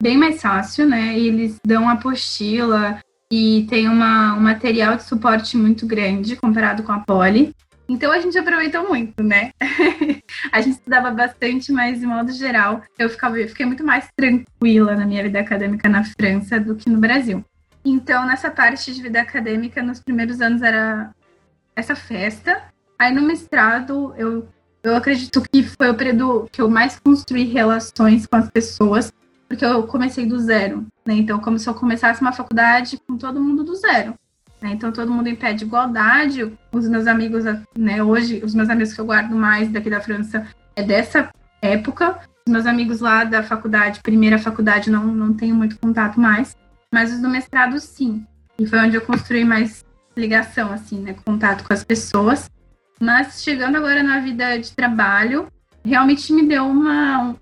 bem 0.01 0.17
mais 0.17 0.41
fácil, 0.41 0.87
né? 0.87 1.17
Eles 1.17 1.59
dão 1.65 1.89
apostila 1.89 2.99
e 3.31 3.65
tem 3.69 3.87
uma, 3.87 4.33
um 4.35 4.39
material 4.39 4.95
de 4.95 5.03
suporte 5.03 5.57
muito 5.57 5.85
grande 5.85 6.35
comparado 6.35 6.83
com 6.83 6.91
a 6.91 6.99
Poli. 6.99 7.53
Então 7.89 8.11
a 8.11 8.19
gente 8.19 8.37
aproveitou 8.37 8.87
muito, 8.87 9.23
né? 9.23 9.51
a 10.51 10.61
gente 10.61 10.75
estudava 10.75 11.09
bastante, 11.09 11.71
mas 11.71 11.99
de 11.99 12.05
modo 12.05 12.31
geral 12.31 12.81
eu, 12.99 13.09
ficava, 13.09 13.39
eu 13.39 13.47
fiquei 13.47 13.65
muito 13.65 13.83
mais 13.83 14.07
tranquila 14.15 14.95
na 14.95 15.05
minha 15.05 15.23
vida 15.23 15.39
acadêmica 15.39 15.87
na 15.87 16.03
França 16.03 16.59
do 16.59 16.75
que 16.75 16.89
no 16.89 16.99
Brasil. 16.99 17.43
Então, 17.85 18.25
nessa 18.25 18.51
parte 18.51 18.93
de 18.93 19.01
vida 19.01 19.21
acadêmica, 19.21 19.81
nos 19.81 20.01
primeiros 20.01 20.41
anos 20.41 20.61
era 20.61 21.13
essa 21.73 21.95
festa. 21.95 22.61
Aí 22.99 23.13
no 23.13 23.21
mestrado, 23.21 24.13
eu, 24.17 24.49
eu 24.83 24.95
acredito 24.95 25.41
que 25.49 25.63
foi 25.63 25.89
o 25.89 25.95
período 25.95 26.49
que 26.51 26.61
eu 26.61 26.69
mais 26.69 26.99
construí 26.99 27.45
relações 27.45 28.25
com 28.25 28.35
as 28.35 28.49
pessoas, 28.49 29.13
porque 29.47 29.63
eu 29.63 29.83
comecei 29.83 30.25
do 30.25 30.39
zero, 30.39 30.85
né? 31.05 31.13
Então, 31.15 31.39
como 31.39 31.57
se 31.57 31.67
eu 31.67 31.73
começasse 31.73 32.21
uma 32.21 32.33
faculdade 32.33 32.99
com 33.07 33.17
todo 33.17 33.41
mundo 33.41 33.63
do 33.63 33.75
zero. 33.75 34.13
Né? 34.61 34.71
Então, 34.71 34.91
todo 34.91 35.11
mundo 35.11 35.27
em 35.27 35.35
pé 35.35 35.53
de 35.53 35.63
igualdade. 35.63 36.51
Os 36.71 36.87
meus 36.87 37.07
amigos, 37.07 37.45
né, 37.77 38.03
hoje, 38.03 38.41
os 38.43 38.53
meus 38.53 38.69
amigos 38.69 38.93
que 38.93 38.99
eu 38.99 39.05
guardo 39.05 39.35
mais 39.35 39.69
daqui 39.71 39.89
da 39.89 40.01
França 40.01 40.47
é 40.75 40.83
dessa 40.83 41.29
época. 41.61 42.19
Os 42.45 42.51
meus 42.51 42.65
amigos 42.65 42.99
lá 42.99 43.23
da 43.23 43.43
faculdade, 43.43 44.01
primeira 44.01 44.37
faculdade, 44.37 44.89
não, 44.89 45.05
não 45.05 45.33
tenho 45.33 45.55
muito 45.55 45.77
contato 45.79 46.19
mais. 46.19 46.55
Mas 46.91 47.13
os 47.13 47.21
do 47.21 47.29
mestrado, 47.29 47.79
sim. 47.79 48.25
E 48.59 48.65
foi 48.65 48.79
onde 48.79 48.95
eu 48.95 49.01
construí 49.01 49.45
mais 49.45 49.85
ligação, 50.15 50.71
assim, 50.71 50.99
né? 51.01 51.15
Contato 51.25 51.63
com 51.63 51.73
as 51.73 51.83
pessoas. 51.83 52.49
Mas 52.99 53.43
chegando 53.43 53.77
agora 53.77 54.01
na 54.01 54.19
vida 54.19 54.57
de 54.57 54.71
trabalho, 54.71 55.47
realmente 55.85 56.33
me 56.33 56.43
deu 56.47 56.65
uma, 56.65 57.35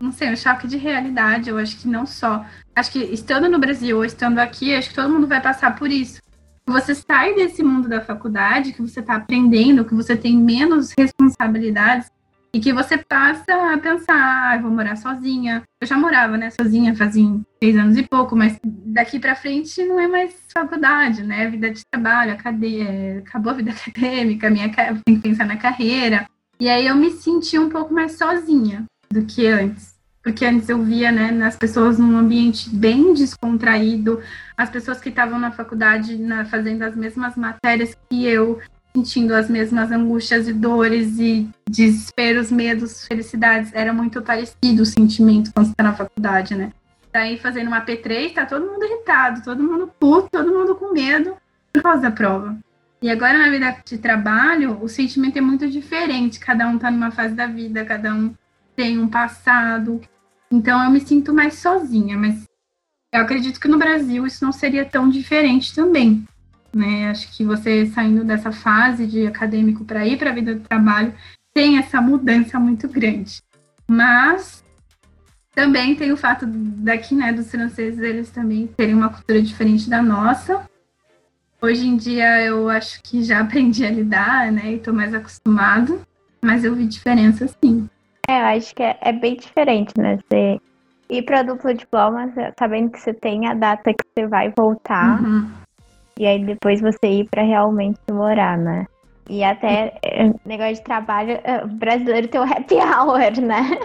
não 0.00 0.12
sei, 0.12 0.32
um 0.32 0.36
choque 0.36 0.66
de 0.66 0.76
realidade. 0.76 1.50
Eu 1.50 1.58
acho 1.58 1.76
que 1.76 1.88
não 1.88 2.06
só. 2.06 2.44
Acho 2.74 2.92
que 2.92 2.98
estando 2.98 3.48
no 3.48 3.58
Brasil 3.58 3.96
ou 3.96 4.04
estando 4.04 4.38
aqui, 4.38 4.74
acho 4.74 4.90
que 4.90 4.94
todo 4.94 5.12
mundo 5.12 5.26
vai 5.26 5.40
passar 5.40 5.74
por 5.76 5.90
isso. 5.90 6.20
Você 6.66 6.94
sai 6.94 7.34
desse 7.34 7.62
mundo 7.62 7.88
da 7.88 8.00
faculdade, 8.00 8.72
que 8.72 8.82
você 8.82 9.00
está 9.00 9.16
aprendendo, 9.16 9.84
que 9.84 9.94
você 9.94 10.14
tem 10.14 10.36
menos 10.36 10.92
responsabilidades, 10.96 12.10
e 12.52 12.60
que 12.60 12.72
você 12.72 12.96
passa 12.96 13.74
a 13.74 13.78
pensar, 13.78 14.54
ah, 14.54 14.58
vou 14.58 14.70
morar 14.70 14.96
sozinha. 14.96 15.62
Eu 15.80 15.86
já 15.86 15.96
morava, 15.98 16.36
né, 16.36 16.50
sozinha, 16.50 16.96
fazia 16.96 17.40
seis 17.62 17.76
anos 17.76 17.96
e 17.96 18.02
pouco, 18.02 18.34
mas 18.34 18.58
daqui 18.64 19.18
para 19.18 19.34
frente 19.34 19.84
não 19.84 20.00
é 20.00 20.06
mais 20.06 20.34
faculdade, 20.52 21.22
né? 21.22 21.48
Vida 21.48 21.70
de 21.70 21.82
trabalho, 21.90 22.32
acabou 22.32 23.52
a 23.52 23.54
vida 23.54 23.70
acadêmica, 23.86 24.50
minha 24.50 24.70
tem 25.04 25.16
que 25.16 25.22
pensar 25.22 25.46
na 25.46 25.56
carreira. 25.56 26.28
E 26.60 26.68
aí 26.68 26.86
eu 26.86 26.96
me 26.96 27.10
senti 27.10 27.58
um 27.58 27.68
pouco 27.68 27.94
mais 27.94 28.12
sozinha 28.12 28.84
do 29.10 29.24
que 29.24 29.46
antes. 29.46 29.96
Porque 30.22 30.44
antes 30.44 30.68
eu 30.68 30.82
via, 30.82 31.10
né, 31.10 31.30
nas 31.30 31.56
pessoas 31.56 31.98
num 31.98 32.16
ambiente 32.16 32.68
bem 32.68 33.14
descontraído, 33.14 34.20
as 34.56 34.68
pessoas 34.68 35.00
que 35.00 35.08
estavam 35.08 35.38
na 35.38 35.50
faculdade 35.50 36.16
na, 36.18 36.44
fazendo 36.44 36.82
as 36.82 36.94
mesmas 36.94 37.36
matérias 37.36 37.96
que 38.10 38.26
eu, 38.26 38.60
sentindo 38.94 39.34
as 39.34 39.48
mesmas 39.48 39.90
angústias 39.90 40.48
e 40.48 40.52
dores 40.52 41.18
e 41.18 41.48
desesperos, 41.70 42.50
medos, 42.50 43.06
felicidades. 43.06 43.70
Era 43.72 43.92
muito 43.92 44.20
parecido 44.20 44.82
o 44.82 44.86
sentimento 44.86 45.52
quando 45.54 45.66
você 45.66 45.72
está 45.72 45.84
na 45.84 45.94
faculdade, 45.94 46.54
né? 46.54 46.72
Daí 47.12 47.36
tá 47.36 47.42
fazendo 47.42 47.68
uma 47.68 47.84
P3, 47.84 48.34
tá 48.34 48.44
todo 48.44 48.66
mundo 48.66 48.84
irritado, 48.84 49.42
todo 49.42 49.62
mundo 49.62 49.90
puto, 49.98 50.28
todo 50.30 50.52
mundo 50.52 50.74
com 50.74 50.92
medo 50.92 51.36
por 51.72 51.82
causa 51.82 52.02
da 52.02 52.10
prova. 52.10 52.58
E 53.00 53.08
agora 53.08 53.38
na 53.38 53.50
vida 53.50 53.76
de 53.84 53.98
trabalho, 53.98 54.78
o 54.82 54.88
sentimento 54.88 55.38
é 55.38 55.40
muito 55.40 55.68
diferente. 55.68 56.40
Cada 56.40 56.66
um 56.66 56.76
tá 56.76 56.90
numa 56.90 57.10
fase 57.10 57.34
da 57.34 57.46
vida, 57.46 57.84
cada 57.84 58.12
um 58.12 58.34
tem 58.78 58.98
um 58.98 59.08
passado. 59.08 60.00
Então 60.50 60.82
eu 60.84 60.90
me 60.90 61.00
sinto 61.00 61.34
mais 61.34 61.54
sozinha, 61.54 62.16
mas 62.16 62.44
eu 63.12 63.20
acredito 63.20 63.58
que 63.58 63.68
no 63.68 63.78
Brasil 63.78 64.26
isso 64.26 64.44
não 64.44 64.52
seria 64.52 64.84
tão 64.84 65.08
diferente 65.08 65.74
também 65.74 66.24
né? 66.74 67.10
Acho 67.10 67.30
que 67.36 67.44
você 67.44 67.86
saindo 67.86 68.24
dessa 68.24 68.52
fase 68.52 69.06
de 69.06 69.26
acadêmico 69.26 69.84
para 69.84 70.06
ir 70.06 70.18
para 70.18 70.30
a 70.30 70.34
vida 70.34 70.54
do 70.54 70.60
trabalho 70.60 71.14
tem 71.54 71.78
essa 71.78 72.00
mudança 72.00 72.58
muito 72.60 72.88
grande. 72.88 73.42
Mas 73.86 74.62
também 75.54 75.96
tem 75.96 76.12
o 76.12 76.16
fato 76.16 76.46
daqui, 76.46 77.14
né, 77.14 77.32
dos 77.32 77.50
franceses 77.50 77.98
eles 77.98 78.30
também 78.30 78.68
terem 78.68 78.94
uma 78.94 79.08
cultura 79.08 79.42
diferente 79.42 79.90
da 79.90 80.00
nossa. 80.02 80.68
Hoje 81.60 81.86
em 81.86 81.96
dia 81.96 82.40
eu 82.42 82.68
acho 82.68 83.02
que 83.02 83.24
já 83.24 83.40
aprendi 83.42 83.84
a 83.84 83.90
lidar, 83.90 84.52
né, 84.52 84.72
e 84.72 84.76
estou 84.76 84.94
mais 84.94 85.12
acostumado, 85.12 86.00
mas 86.42 86.64
eu 86.64 86.74
vi 86.74 86.86
diferença 86.86 87.48
sim. 87.62 87.88
É, 88.28 88.40
eu 88.42 88.58
acho 88.58 88.74
que 88.74 88.82
é, 88.82 88.96
é 89.00 89.12
bem 89.12 89.36
diferente, 89.36 89.94
né? 89.96 90.18
Você 90.28 90.60
ir 91.08 91.22
para 91.22 91.42
duplo 91.42 91.72
diploma, 91.72 92.30
sabendo 92.58 92.90
que 92.90 93.00
você 93.00 93.14
tem 93.14 93.48
a 93.48 93.54
data 93.54 93.92
que 93.94 94.04
você 94.14 94.26
vai 94.26 94.52
voltar. 94.54 95.22
Uhum. 95.22 95.50
E 96.18 96.26
aí 96.26 96.44
depois 96.44 96.80
você 96.80 97.06
ir 97.06 97.28
para 97.30 97.42
realmente 97.42 97.98
morar, 98.12 98.58
né? 98.58 98.86
E 99.30 99.42
até 99.42 99.98
é, 100.02 100.30
negócio 100.44 100.74
de 100.74 100.82
trabalho, 100.82 101.38
é, 101.42 101.64
brasileiro 101.66 102.28
tem 102.28 102.40
o 102.40 102.44
happy 102.44 102.74
hour, 102.74 103.40
né? 103.40 103.78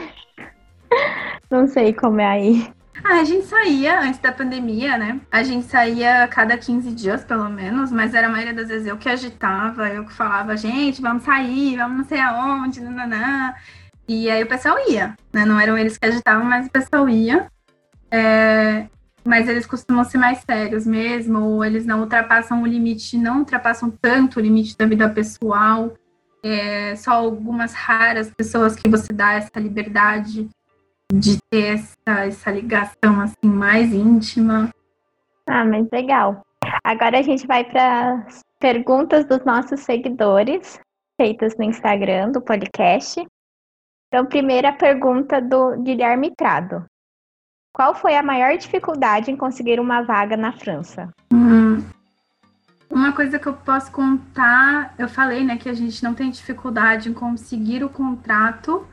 Não 1.49 1.65
sei 1.67 1.93
como 1.93 2.19
é 2.19 2.25
aí. 2.25 2.73
Ah, 3.03 3.19
a 3.19 3.23
gente 3.23 3.45
saía 3.45 3.99
antes 3.99 4.19
da 4.19 4.31
pandemia, 4.31 4.97
né? 4.97 5.19
A 5.31 5.43
gente 5.43 5.65
saía 5.65 6.23
a 6.23 6.27
cada 6.27 6.57
15 6.57 6.91
dias, 6.91 7.23
pelo 7.23 7.49
menos, 7.49 7.91
mas 7.91 8.13
era 8.13 8.27
a 8.27 8.29
maioria 8.29 8.53
das 8.53 8.67
vezes 8.67 8.87
eu 8.87 8.97
que 8.97 9.09
agitava, 9.09 9.87
eu 9.89 10.05
que 10.05 10.13
falava, 10.13 10.55
gente, 10.55 11.01
vamos 11.01 11.23
sair, 11.23 11.77
vamos 11.77 11.97
não 11.97 12.05
sei 12.05 12.19
aonde, 12.19 12.81
nananã. 12.81 13.53
E 14.07 14.29
aí 14.29 14.43
o 14.43 14.47
pessoal 14.47 14.77
ia, 14.89 15.15
né? 15.31 15.45
Não 15.45 15.59
eram 15.59 15.77
eles 15.77 15.97
que 15.97 16.05
agitavam, 16.05 16.45
mas 16.45 16.67
o 16.67 16.71
pessoal 16.71 17.07
ia. 17.09 17.47
É 18.11 18.87
mas 19.25 19.47
eles 19.47 19.65
costumam 19.65 20.03
ser 20.03 20.17
mais 20.17 20.39
sérios 20.39 20.85
mesmo, 20.85 21.39
ou 21.39 21.65
eles 21.65 21.85
não 21.85 22.01
ultrapassam 22.01 22.61
o 22.61 22.67
limite, 22.67 23.17
não 23.17 23.39
ultrapassam 23.39 23.89
tanto 23.89 24.37
o 24.37 24.41
limite 24.41 24.77
da 24.77 24.85
vida 24.85 25.09
pessoal. 25.09 25.93
É, 26.43 26.95
só 26.97 27.11
algumas 27.11 27.73
raras 27.73 28.29
pessoas 28.29 28.75
que 28.75 28.89
você 28.89 29.13
dá 29.13 29.33
essa 29.33 29.57
liberdade 29.57 30.49
de 31.11 31.37
ter 31.49 31.75
essa, 31.75 32.25
essa 32.25 32.51
ligação 32.51 33.21
assim 33.21 33.47
mais 33.47 33.93
íntima. 33.93 34.69
Ah, 35.47 35.63
mas 35.63 35.87
legal. 35.89 36.41
Agora 36.83 37.19
a 37.19 37.21
gente 37.21 37.47
vai 37.47 37.63
para 37.63 38.25
perguntas 38.59 39.25
dos 39.25 39.45
nossos 39.45 39.81
seguidores, 39.81 40.79
feitas 41.15 41.55
no 41.57 41.63
Instagram 41.63 42.31
do 42.31 42.41
podcast. 42.41 43.25
Então, 44.13 44.27
primeira 44.27 44.71
pergunta 44.71 45.41
do 45.41 45.75
Guilherme 45.81 46.31
Prado. 46.37 46.85
Qual 47.75 47.95
foi 47.95 48.15
a 48.15 48.21
maior 48.21 48.55
dificuldade 48.55 49.31
em 49.31 49.35
conseguir 49.35 49.79
uma 49.79 50.03
vaga 50.03 50.37
na 50.37 50.51
França? 50.51 51.09
Hum, 51.33 51.83
uma 52.91 53.11
coisa 53.11 53.39
que 53.39 53.47
eu 53.47 53.53
posso 53.55 53.91
contar, 53.91 54.93
eu 54.99 55.09
falei, 55.09 55.43
né, 55.43 55.57
que 55.57 55.67
a 55.67 55.73
gente 55.73 56.03
não 56.03 56.13
tem 56.13 56.29
dificuldade 56.29 57.09
em 57.09 57.13
conseguir 57.13 57.83
o 57.83 57.89
contrato, 57.89 58.85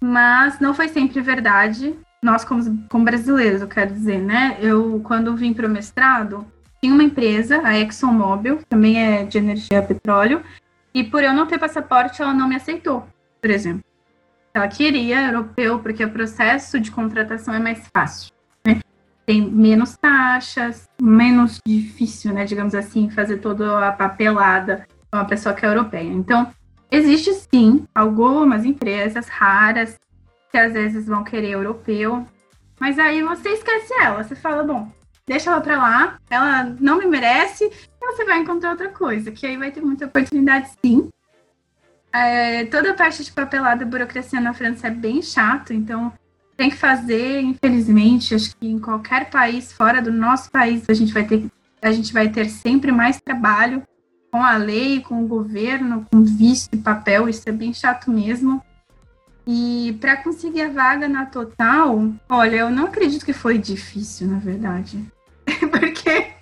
mas 0.00 0.60
não 0.60 0.72
foi 0.72 0.86
sempre 0.86 1.20
verdade. 1.20 1.98
Nós, 2.22 2.44
como, 2.44 2.86
como 2.88 3.04
brasileiros, 3.04 3.62
eu 3.62 3.68
quero 3.68 3.92
dizer, 3.92 4.20
né? 4.20 4.58
Eu, 4.60 5.00
quando 5.02 5.34
vim 5.34 5.52
para 5.52 5.66
o 5.66 5.70
mestrado, 5.70 6.46
tinha 6.80 6.94
uma 6.94 7.02
empresa, 7.02 7.60
a 7.64 7.76
ExxonMobil, 7.76 8.60
também 8.68 8.96
é 8.96 9.24
de 9.24 9.38
energia 9.38 9.82
petróleo, 9.82 10.40
e 10.94 11.02
por 11.02 11.24
eu 11.24 11.32
não 11.32 11.48
ter 11.48 11.58
passaporte, 11.58 12.22
ela 12.22 12.32
não 12.32 12.48
me 12.48 12.54
aceitou, 12.54 13.04
por 13.40 13.50
exemplo 13.50 13.91
ela 14.54 14.68
queria 14.68 15.26
europeu, 15.26 15.78
porque 15.78 16.04
o 16.04 16.10
processo 16.10 16.78
de 16.78 16.90
contratação 16.90 17.54
é 17.54 17.58
mais 17.58 17.88
fácil. 17.92 18.32
Né? 18.64 18.80
Tem 19.24 19.40
menos 19.40 19.96
taxas, 19.96 20.88
menos 21.00 21.58
difícil, 21.66 22.32
né, 22.32 22.44
digamos 22.44 22.74
assim, 22.74 23.10
fazer 23.10 23.38
toda 23.38 23.86
a 23.86 23.92
papelada 23.92 24.86
com 25.10 25.18
uma 25.18 25.24
pessoa 25.24 25.54
que 25.54 25.64
é 25.64 25.68
europeia. 25.68 26.12
Então, 26.12 26.52
existe 26.90 27.32
sim 27.32 27.86
algumas 27.94 28.64
empresas 28.64 29.28
raras 29.28 29.98
que 30.50 30.58
às 30.58 30.74
vezes 30.74 31.06
vão 31.06 31.24
querer 31.24 31.52
europeu, 31.52 32.26
mas 32.78 32.98
aí 32.98 33.22
você 33.22 33.48
esquece 33.50 33.94
ela, 34.02 34.22
você 34.22 34.34
fala, 34.34 34.62
bom, 34.62 34.92
deixa 35.26 35.50
ela 35.50 35.62
para 35.62 35.78
lá, 35.78 36.18
ela 36.28 36.64
não 36.78 36.98
me 36.98 37.06
merece, 37.06 37.64
e 37.64 38.06
você 38.06 38.24
vai 38.24 38.40
encontrar 38.40 38.72
outra 38.72 38.90
coisa, 38.90 39.30
que 39.30 39.46
aí 39.46 39.56
vai 39.56 39.70
ter 39.70 39.80
muita 39.80 40.04
oportunidade 40.04 40.70
sim. 40.84 41.08
É, 42.12 42.64
toda 42.66 42.90
a 42.90 42.94
parte 42.94 43.24
de 43.24 43.32
papelada 43.32 43.84
burocracia 43.86 44.40
na 44.40 44.52
França 44.52 44.88
é 44.88 44.90
bem 44.90 45.22
chato, 45.22 45.72
então 45.72 46.12
tem 46.56 46.68
que 46.68 46.76
fazer, 46.76 47.40
infelizmente, 47.40 48.34
acho 48.34 48.54
que 48.56 48.66
em 48.66 48.78
qualquer 48.78 49.30
país 49.30 49.72
fora 49.72 50.02
do 50.02 50.12
nosso 50.12 50.50
país 50.50 50.84
a 50.88 50.92
gente 50.92 51.12
vai 51.12 51.24
ter, 51.24 51.46
a 51.80 51.90
gente 51.90 52.12
vai 52.12 52.28
ter 52.28 52.48
sempre 52.50 52.92
mais 52.92 53.20
trabalho 53.20 53.82
com 54.30 54.42
a 54.42 54.56
lei, 54.56 55.00
com 55.00 55.22
o 55.22 55.26
governo, 55.26 56.06
com 56.10 56.22
visto 56.22 56.74
e 56.74 56.78
papel, 56.78 57.28
isso 57.28 57.48
é 57.48 57.52
bem 57.52 57.72
chato 57.72 58.10
mesmo. 58.10 58.62
E 59.46 59.96
para 60.00 60.16
conseguir 60.16 60.62
a 60.62 60.70
vaga 60.70 61.08
na 61.08 61.26
Total, 61.26 62.12
olha, 62.28 62.56
eu 62.56 62.70
não 62.70 62.86
acredito 62.86 63.24
que 63.24 63.32
foi 63.32 63.58
difícil, 63.58 64.28
na 64.28 64.38
verdade. 64.38 65.04
Porque 65.70 66.32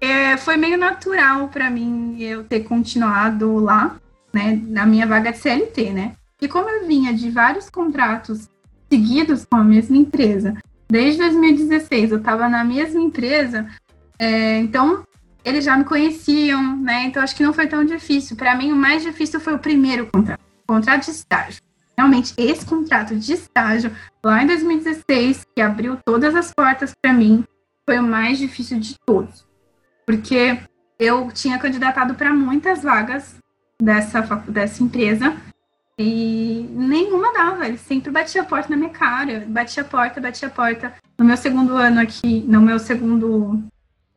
é, 0.00 0.36
foi 0.36 0.56
meio 0.56 0.76
natural 0.76 1.48
para 1.48 1.70
mim 1.70 2.20
eu 2.20 2.44
ter 2.44 2.60
continuado 2.60 3.56
lá, 3.56 3.96
né, 4.34 4.60
na 4.66 4.84
minha 4.84 5.06
vaga 5.06 5.30
de 5.30 5.38
CLT, 5.38 5.92
né? 5.92 6.16
E 6.42 6.48
como 6.48 6.68
eu 6.68 6.86
vinha 6.86 7.14
de 7.14 7.30
vários 7.30 7.70
contratos 7.70 8.50
seguidos 8.90 9.44
com 9.44 9.56
a 9.56 9.64
mesma 9.64 9.96
empresa, 9.96 10.56
desde 10.88 11.20
2016 11.20 12.10
eu 12.10 12.18
estava 12.18 12.48
na 12.48 12.64
mesma 12.64 13.00
empresa, 13.00 13.66
é, 14.18 14.58
então 14.58 15.04
eles 15.44 15.64
já 15.64 15.76
me 15.76 15.84
conheciam, 15.84 16.76
né? 16.78 17.04
Então 17.04 17.22
acho 17.22 17.36
que 17.36 17.42
não 17.42 17.52
foi 17.52 17.66
tão 17.66 17.84
difícil. 17.84 18.36
Para 18.36 18.56
mim, 18.56 18.72
o 18.72 18.76
mais 18.76 19.02
difícil 19.02 19.38
foi 19.38 19.54
o 19.54 19.58
primeiro 19.58 20.06
contrato, 20.06 20.40
contrato 20.66 21.04
de 21.04 21.10
estágio. 21.10 21.62
Realmente, 21.96 22.34
esse 22.36 22.66
contrato 22.66 23.14
de 23.14 23.32
estágio, 23.32 23.92
lá 24.24 24.42
em 24.42 24.46
2016, 24.48 25.44
que 25.54 25.62
abriu 25.62 25.96
todas 26.04 26.34
as 26.34 26.52
portas 26.52 26.92
para 27.00 27.12
mim, 27.12 27.44
foi 27.86 27.98
o 27.98 28.02
mais 28.02 28.38
difícil 28.38 28.80
de 28.80 28.98
todos. 29.06 29.46
Porque 30.04 30.58
eu 30.98 31.30
tinha 31.32 31.58
candidatado 31.58 32.14
para 32.14 32.32
muitas 32.32 32.82
vagas 32.82 33.36
dessa, 33.80 34.20
dessa 34.48 34.82
empresa 34.82 35.36
e 35.98 36.68
nenhuma 36.72 37.32
dava. 37.32 37.66
Ele 37.66 37.78
sempre 37.78 38.10
batia 38.10 38.42
a 38.42 38.44
porta 38.44 38.70
na 38.70 38.76
minha 38.76 38.90
cara, 38.90 39.44
batia 39.46 39.82
a 39.82 39.86
porta, 39.86 40.20
batia 40.20 40.48
a 40.48 40.50
porta. 40.50 40.92
No 41.18 41.24
meu 41.24 41.36
segundo 41.36 41.76
ano 41.76 42.00
aqui, 42.00 42.44
no 42.46 42.60
meu 42.60 42.78
segundo 42.78 43.62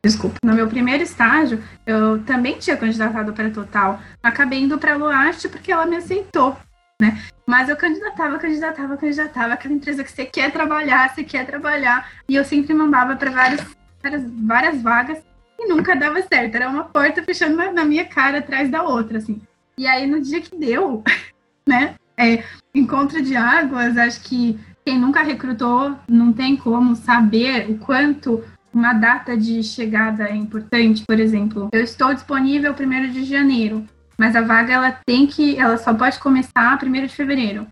Desculpa, 0.00 0.36
no 0.44 0.54
meu 0.54 0.68
primeiro 0.68 1.02
estágio, 1.02 1.62
eu 1.84 2.22
também 2.22 2.56
tinha 2.56 2.76
candidatado 2.76 3.32
para 3.32 3.50
Total. 3.50 4.00
Acabei 4.22 4.60
indo 4.60 4.78
para 4.78 4.94
a 4.94 4.96
Luarte 4.96 5.48
porque 5.48 5.72
ela 5.72 5.86
me 5.86 5.96
aceitou, 5.96 6.56
né? 7.00 7.20
Mas 7.44 7.68
eu 7.68 7.76
candidatava, 7.76 8.38
candidatava, 8.38 8.96
candidatava, 8.96 9.54
aquela 9.54 9.74
empresa 9.74 10.04
que 10.04 10.12
você 10.12 10.24
quer 10.24 10.52
trabalhar, 10.52 11.12
você 11.12 11.24
quer 11.24 11.44
trabalhar. 11.46 12.08
E 12.28 12.36
eu 12.36 12.44
sempre 12.44 12.72
mandava 12.74 13.16
para 13.16 13.30
várias, 13.30 13.60
várias, 14.00 14.22
várias 14.24 14.82
vagas 14.82 15.18
e 15.58 15.66
nunca 15.66 15.96
dava 15.96 16.22
certo. 16.22 16.54
Era 16.54 16.68
uma 16.68 16.84
porta 16.84 17.22
fechando 17.22 17.56
na 17.56 17.84
minha 17.84 18.04
cara 18.04 18.38
atrás 18.38 18.70
da 18.70 18.82
outra, 18.82 19.18
assim. 19.18 19.40
E 19.76 19.86
aí, 19.86 20.06
no 20.06 20.20
dia 20.20 20.40
que 20.40 20.56
deu, 20.56 21.02
né? 21.66 21.94
É, 22.16 22.42
encontro 22.74 23.22
de 23.22 23.36
águas, 23.36 23.96
acho 23.96 24.20
que 24.22 24.58
quem 24.84 24.98
nunca 24.98 25.22
recrutou 25.22 25.96
não 26.08 26.32
tem 26.32 26.56
como 26.56 26.96
saber 26.96 27.70
o 27.70 27.78
quanto 27.78 28.42
uma 28.72 28.92
data 28.92 29.36
de 29.36 29.62
chegada 29.62 30.24
é 30.24 30.34
importante, 30.34 31.04
por 31.06 31.18
exemplo, 31.18 31.68
eu 31.72 31.82
estou 31.82 32.12
disponível 32.12 32.72
1 32.72 33.12
de 33.12 33.24
janeiro, 33.24 33.84
mas 34.16 34.34
a 34.34 34.40
vaga 34.40 34.72
ela 34.72 34.92
tem 35.06 35.26
que, 35.26 35.56
ela 35.58 35.78
só 35.78 35.94
pode 35.94 36.18
começar 36.18 36.78
1 36.82 36.92
de 37.06 37.14
fevereiro. 37.14 37.66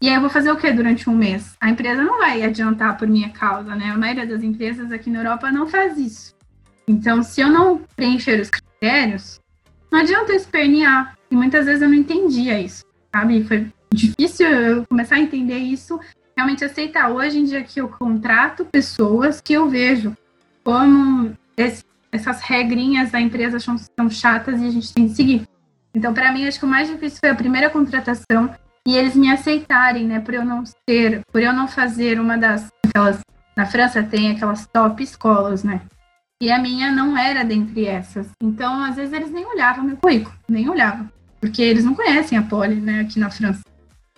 E 0.00 0.08
aí 0.08 0.14
eu 0.14 0.20
vou 0.20 0.28
fazer 0.28 0.50
o 0.52 0.56
que 0.56 0.70
durante 0.70 1.08
um 1.08 1.16
mês? 1.16 1.56
A 1.58 1.70
empresa 1.70 2.02
não 2.02 2.18
vai 2.18 2.42
adiantar 2.42 2.98
por 2.98 3.08
minha 3.08 3.30
causa, 3.30 3.74
né? 3.74 3.90
A 3.90 3.96
maioria 3.96 4.26
das 4.26 4.42
empresas 4.42 4.92
aqui 4.92 5.08
na 5.08 5.20
Europa 5.20 5.50
não 5.50 5.66
faz 5.66 5.96
isso. 5.96 6.35
Então, 6.88 7.22
se 7.22 7.40
eu 7.40 7.48
não 7.48 7.80
preencher 7.96 8.40
os 8.40 8.50
critérios, 8.50 9.40
não 9.90 10.00
adianta 10.00 10.32
eu 10.32 10.36
espernear. 10.36 11.16
E 11.30 11.34
muitas 11.34 11.66
vezes 11.66 11.82
eu 11.82 11.88
não 11.88 11.96
entendia 11.96 12.60
isso, 12.60 12.84
sabe? 13.14 13.42
Foi 13.44 13.66
difícil 13.92 14.46
eu 14.46 14.86
começar 14.86 15.16
a 15.16 15.20
entender 15.20 15.58
isso, 15.58 15.98
realmente 16.36 16.64
aceitar. 16.64 17.10
Hoje 17.10 17.38
em 17.38 17.44
dia 17.44 17.62
que 17.62 17.80
eu 17.80 17.88
contrato 17.88 18.64
pessoas 18.66 19.40
que 19.40 19.52
eu 19.52 19.68
vejo 19.68 20.16
como 20.62 21.36
esse, 21.56 21.82
essas 22.12 22.40
regrinhas 22.42 23.10
da 23.10 23.20
empresa 23.20 23.58
são, 23.58 23.76
são 23.78 24.08
chatas 24.08 24.60
e 24.60 24.66
a 24.66 24.70
gente 24.70 24.92
tem 24.92 25.08
que 25.08 25.14
seguir. 25.14 25.48
Então, 25.94 26.12
para 26.12 26.30
mim, 26.32 26.46
acho 26.46 26.58
que 26.58 26.64
o 26.64 26.68
mais 26.68 26.88
difícil 26.88 27.18
foi 27.20 27.30
a 27.30 27.34
primeira 27.34 27.70
contratação 27.70 28.54
e 28.86 28.96
eles 28.96 29.16
me 29.16 29.30
aceitarem, 29.30 30.06
né, 30.06 30.20
por 30.20 30.34
eu 30.34 30.44
não 30.44 30.62
ser, 30.88 31.22
por 31.32 31.42
eu 31.42 31.52
não 31.52 31.66
fazer 31.66 32.20
uma 32.20 32.36
das 32.36 32.68
aquelas 32.86 33.20
na 33.56 33.64
França 33.64 34.02
tem 34.02 34.30
aquelas 34.30 34.66
top 34.66 35.02
escolas, 35.02 35.64
né? 35.64 35.80
E 36.40 36.50
a 36.50 36.58
minha 36.58 36.92
não 36.92 37.16
era 37.16 37.44
dentre 37.44 37.86
essas. 37.86 38.28
Então, 38.42 38.84
às 38.84 38.96
vezes 38.96 39.12
eles 39.12 39.30
nem 39.30 39.46
olhavam 39.46 39.84
meu 39.84 39.96
currículo, 39.96 40.34
nem 40.48 40.68
olhavam, 40.68 41.10
porque 41.40 41.62
eles 41.62 41.84
não 41.84 41.94
conhecem 41.94 42.36
a 42.36 42.42
Poli, 42.42 42.76
né, 42.76 43.00
aqui 43.00 43.18
na 43.18 43.30
França. 43.30 43.62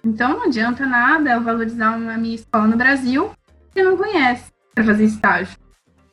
Então, 0.05 0.31
não 0.31 0.45
adianta 0.45 0.85
nada 0.85 1.31
eu 1.31 1.43
valorizar 1.43 1.97
uma 1.97 2.17
minha 2.17 2.35
escola 2.35 2.67
no 2.67 2.77
Brasil 2.77 3.31
que 3.73 3.83
não 3.83 3.97
conhece 3.97 4.51
para 4.75 4.85
fazer 4.85 5.05
estágio. 5.05 5.57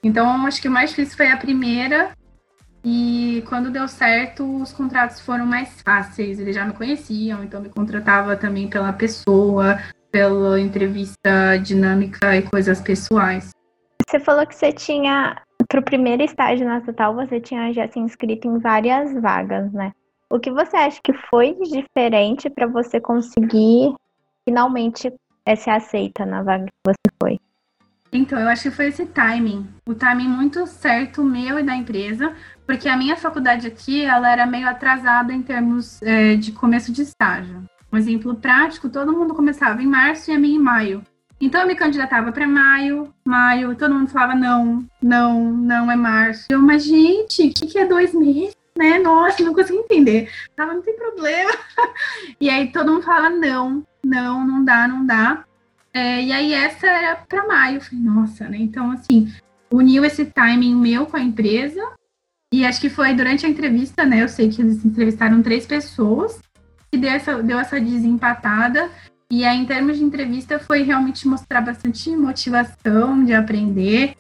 Então, 0.03 0.45
acho 0.45 0.61
que 0.61 0.67
o 0.67 0.71
mais 0.71 0.91
difícil 0.91 1.17
foi 1.17 1.31
a 1.31 1.37
primeira. 1.37 2.11
E 2.83 3.43
quando 3.49 3.71
deu 3.71 3.87
certo, 3.87 4.43
os 4.61 4.71
contratos 4.71 5.19
foram 5.19 5.47
mais 5.47 5.81
fáceis. 5.81 6.39
Eles 6.39 6.53
já 6.53 6.65
me 6.65 6.73
conheciam, 6.73 7.43
então 7.43 7.59
me 7.59 7.69
contratava 7.69 8.37
também 8.37 8.67
pela 8.67 8.93
pessoa, 8.93 9.79
pela 10.11 10.59
entrevista 10.59 11.57
dinâmica 11.57 12.37
e 12.37 12.43
coisas 12.43 12.79
pessoais. 12.79 13.49
Você 14.07 14.19
falou 14.19 14.45
que 14.45 14.55
você 14.55 14.71
tinha, 14.71 15.35
para 15.67 15.79
o 15.79 15.83
primeiro 15.83 16.23
estágio 16.23 16.67
na 16.67 16.81
Total, 16.81 17.13
você 17.13 17.39
tinha 17.39 17.73
já 17.73 17.87
se 17.87 17.99
inscrito 17.99 18.47
em 18.47 18.59
várias 18.59 19.13
vagas, 19.21 19.71
né? 19.71 19.91
O 20.29 20.39
que 20.39 20.51
você 20.51 20.75
acha 20.75 20.99
que 21.03 21.13
foi 21.29 21.55
diferente 21.55 22.49
para 22.49 22.67
você 22.67 22.99
conseguir 22.99 23.93
finalmente 24.47 25.11
ser 25.55 25.69
aceita 25.69 26.25
na 26.25 26.41
vaga 26.41 26.65
que 26.65 26.71
você 26.83 27.15
foi? 27.21 27.39
Então, 28.11 28.39
eu 28.39 28.47
acho 28.47 28.63
que 28.63 28.71
foi 28.71 28.87
esse 28.87 29.05
timing, 29.05 29.67
o 29.85 29.93
timing 29.93 30.29
muito 30.29 30.65
certo 30.67 31.23
meu 31.23 31.59
e 31.59 31.63
da 31.63 31.75
empresa, 31.75 32.33
porque 32.65 32.87
a 32.87 32.95
minha 32.95 33.17
faculdade 33.17 33.67
aqui, 33.67 34.03
ela 34.03 34.31
era 34.31 34.45
meio 34.45 34.67
atrasada 34.67 35.33
em 35.33 35.41
termos 35.41 36.01
é, 36.01 36.35
de 36.35 36.51
começo 36.53 36.91
de 36.93 37.01
estágio. 37.01 37.63
Um 37.91 37.97
exemplo 37.97 38.35
prático, 38.35 38.89
todo 38.89 39.11
mundo 39.11 39.33
começava 39.33 39.81
em 39.81 39.87
março 39.87 40.31
e 40.31 40.33
a 40.33 40.39
minha 40.39 40.55
em 40.55 40.61
maio. 40.61 41.03
Então 41.39 41.61
eu 41.61 41.67
me 41.67 41.75
candidatava 41.75 42.31
para 42.31 42.47
maio, 42.47 43.13
maio, 43.25 43.75
todo 43.75 43.93
mundo 43.93 44.09
falava 44.09 44.35
não, 44.35 44.85
não, 45.01 45.51
não 45.51 45.91
é 45.91 45.95
março. 45.95 46.45
Eu, 46.49 46.61
mas 46.61 46.83
gente, 46.83 47.47
o 47.47 47.53
que, 47.53 47.67
que 47.67 47.77
é 47.77 47.85
dois 47.85 48.13
meses? 48.13 48.55
Né? 48.77 48.99
Nossa, 48.99 49.43
não 49.43 49.53
consegui 49.53 49.79
entender. 49.79 50.29
Tava, 50.55 50.73
não 50.73 50.81
tem 50.81 50.95
problema. 50.95 51.51
e 52.39 52.49
aí 52.49 52.71
todo 52.71 52.91
mundo 52.91 53.03
falava 53.03 53.29
não, 53.29 53.85
não, 54.03 54.45
não 54.45 54.63
dá, 54.63 54.87
não 54.87 55.05
dá. 55.05 55.45
É, 55.93 56.21
e 56.21 56.31
aí 56.31 56.53
essa 56.53 56.87
era 56.87 57.15
para 57.15 57.47
maio. 57.47 57.77
Eu 57.77 57.81
falei, 57.81 58.03
nossa, 58.03 58.49
né? 58.49 58.57
Então, 58.59 58.91
assim, 58.91 59.33
uniu 59.71 60.03
esse 60.03 60.25
timing 60.25 60.75
meu 60.75 61.05
com 61.05 61.15
a 61.17 61.21
empresa. 61.21 61.81
E 62.53 62.65
acho 62.65 62.81
que 62.81 62.89
foi 62.89 63.13
durante 63.13 63.45
a 63.45 63.49
entrevista, 63.49 64.05
né? 64.05 64.21
Eu 64.21 64.29
sei 64.29 64.49
que 64.49 64.61
eles 64.61 64.83
entrevistaram 64.83 65.41
três 65.41 65.65
pessoas 65.65 66.39
que 66.91 66.97
deu 66.97 67.11
essa, 67.11 67.41
deu 67.41 67.59
essa 67.59 67.79
desempatada. 67.79 68.89
E 69.31 69.43
aí, 69.43 69.57
em 69.57 69.65
termos 69.65 69.97
de 69.97 70.03
entrevista, 70.03 70.59
foi 70.59 70.83
realmente 70.83 71.27
mostrar 71.27 71.61
bastante 71.61 72.15
motivação 72.15 73.23
de 73.23 73.33
aprender. 73.33 74.15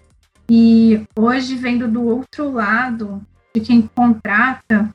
E 0.49 1.01
hoje, 1.17 1.55
vendo 1.55 1.87
do 1.87 2.03
outro 2.03 2.51
lado, 2.51 3.21
de 3.53 3.61
quem 3.61 3.81
contrata, 3.81 4.89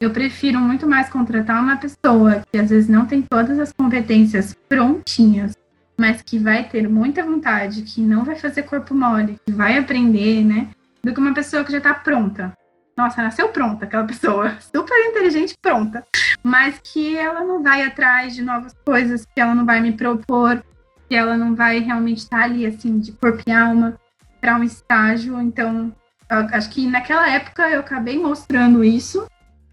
eu 0.00 0.10
prefiro 0.10 0.60
muito 0.60 0.86
mais 0.86 1.08
contratar 1.08 1.62
uma 1.62 1.76
pessoa 1.76 2.42
que 2.50 2.58
às 2.58 2.70
vezes 2.70 2.88
não 2.88 3.06
tem 3.06 3.22
todas 3.22 3.58
as 3.58 3.72
competências 3.72 4.54
prontinhas 4.68 5.54
mas 5.96 6.20
que 6.20 6.38
vai 6.38 6.68
ter 6.68 6.88
muita 6.88 7.24
vontade, 7.24 7.82
que 7.82 8.00
não 8.00 8.24
vai 8.24 8.36
fazer 8.36 8.64
corpo 8.64 8.94
mole, 8.94 9.38
que 9.46 9.52
vai 9.52 9.78
aprender, 9.78 10.44
né? 10.44 10.68
Do 11.02 11.12
que 11.12 11.20
uma 11.20 11.32
pessoa 11.32 11.64
que 11.64 11.72
já 11.72 11.78
está 11.78 11.94
pronta. 11.94 12.52
Nossa, 12.96 13.22
nasceu 13.22 13.50
pronta 13.50 13.84
aquela 13.84 14.04
pessoa, 14.04 14.56
super 14.74 14.98
inteligente, 15.10 15.54
pronta, 15.60 16.02
mas 16.42 16.80
que 16.82 17.16
ela 17.16 17.44
não 17.44 17.62
vai 17.62 17.82
atrás 17.82 18.34
de 18.34 18.42
novas 18.42 18.74
coisas, 18.84 19.26
que 19.26 19.40
ela 19.40 19.54
não 19.54 19.66
vai 19.66 19.80
me 19.80 19.92
propor, 19.92 20.64
que 21.08 21.14
ela 21.14 21.36
não 21.36 21.54
vai 21.54 21.80
realmente 21.80 22.18
estar 22.18 22.44
ali, 22.44 22.64
assim, 22.64 22.98
de 22.98 23.12
corpo 23.12 23.42
e 23.46 23.52
alma 23.52 23.98
para 24.40 24.56
um 24.56 24.64
estágio. 24.64 25.40
Então, 25.40 25.92
acho 26.28 26.70
que 26.70 26.86
naquela 26.86 27.28
época 27.28 27.68
eu 27.68 27.80
acabei 27.80 28.18
mostrando 28.18 28.82
isso, 28.82 29.26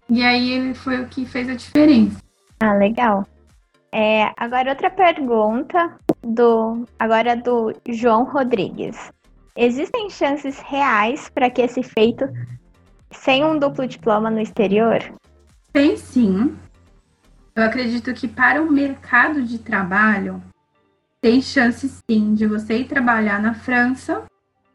e 0.08 0.22
aí 0.22 0.74
foi 0.74 1.00
o 1.00 1.08
que 1.08 1.24
fez 1.24 1.48
a 1.48 1.54
diferença. 1.54 2.18
Ah, 2.60 2.74
legal. 2.74 3.26
É, 3.90 4.32
agora 4.36 4.70
outra 4.70 4.90
pergunta 4.90 5.96
do 6.22 6.84
agora 6.98 7.36
do 7.36 7.72
João 7.88 8.24
Rodrigues. 8.24 9.12
Existem 9.56 10.10
chances 10.10 10.58
reais 10.58 11.30
para 11.30 11.48
que 11.48 11.62
esse 11.62 11.82
feito 11.82 12.28
sem 13.16 13.44
um 13.44 13.58
duplo 13.58 13.86
diploma 13.86 14.30
no 14.30 14.40
exterior? 14.40 15.00
Tem 15.72 15.96
sim. 15.96 16.56
Eu 17.54 17.64
acredito 17.64 18.12
que 18.14 18.26
para 18.26 18.62
o 18.62 18.70
mercado 18.70 19.42
de 19.42 19.58
trabalho 19.58 20.42
tem 21.20 21.40
chance 21.40 21.88
sim 21.88 22.34
de 22.34 22.46
você 22.46 22.78
ir 22.78 22.84
trabalhar 22.84 23.40
na 23.40 23.54
França 23.54 24.24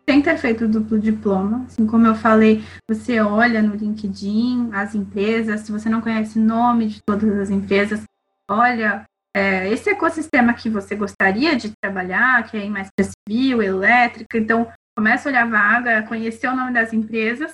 sem 0.10 0.22
ter 0.22 0.38
feito 0.38 0.68
duplo 0.68 0.98
diploma. 0.98 1.66
Assim 1.68 1.86
como 1.86 2.08
eu 2.08 2.16
falei, 2.16 2.64
você 2.90 3.20
olha 3.20 3.62
no 3.62 3.76
LinkedIn 3.76 4.70
as 4.74 4.96
empresas, 4.96 5.62
se 5.62 5.72
você 5.72 5.88
não 5.88 6.02
conhece 6.02 6.40
o 6.40 6.42
nome 6.42 6.88
de 6.88 7.00
todas 7.06 7.38
as 7.38 7.50
empresas, 7.52 8.04
olha 8.50 9.06
é, 9.36 9.70
esse 9.70 9.90
ecossistema 9.90 10.54
que 10.54 10.70
você 10.70 10.96
gostaria 10.96 11.56
de 11.56 11.72
trabalhar, 11.80 12.44
que 12.50 12.58
é 12.58 12.66
em 12.66 12.72
mais 12.72 12.90
civil, 13.00 13.62
elétrica, 13.62 14.38
então 14.38 14.68
começa 14.98 15.30
a 15.30 15.32
olhar 15.32 15.44
a 15.44 15.50
vaga, 15.50 16.04
conhecer 16.08 16.48
o 16.48 16.56
nome 16.56 16.74
das 16.74 16.92
empresas, 16.92 17.54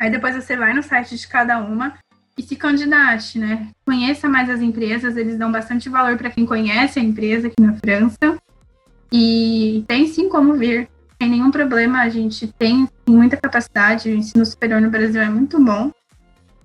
aí 0.00 0.10
depois 0.10 0.34
você 0.34 0.56
vai 0.56 0.72
no 0.72 0.82
site 0.82 1.16
de 1.16 1.28
cada 1.28 1.58
uma 1.58 1.94
e 2.36 2.42
se 2.42 2.54
candidate, 2.56 3.38
né? 3.38 3.68
Conheça 3.84 4.28
mais 4.28 4.50
as 4.50 4.60
empresas, 4.60 5.16
eles 5.16 5.38
dão 5.38 5.50
bastante 5.50 5.88
valor 5.88 6.16
para 6.16 6.30
quem 6.30 6.44
conhece 6.44 6.98
a 6.98 7.02
empresa 7.02 7.48
aqui 7.48 7.60
na 7.60 7.74
França. 7.74 8.36
E 9.10 9.84
tem 9.86 10.06
sim 10.06 10.28
como 10.28 10.54
vir 10.54 10.88
tem 11.18 11.30
nenhum 11.30 11.50
problema, 11.50 12.02
a 12.02 12.08
gente 12.08 12.46
tem, 12.46 12.86
tem 13.04 13.14
muita 13.14 13.36
capacidade, 13.36 14.10
o 14.10 14.14
ensino 14.14 14.44
superior 14.44 14.80
no 14.80 14.90
Brasil 14.90 15.20
é 15.20 15.28
muito 15.28 15.58
bom, 15.62 15.90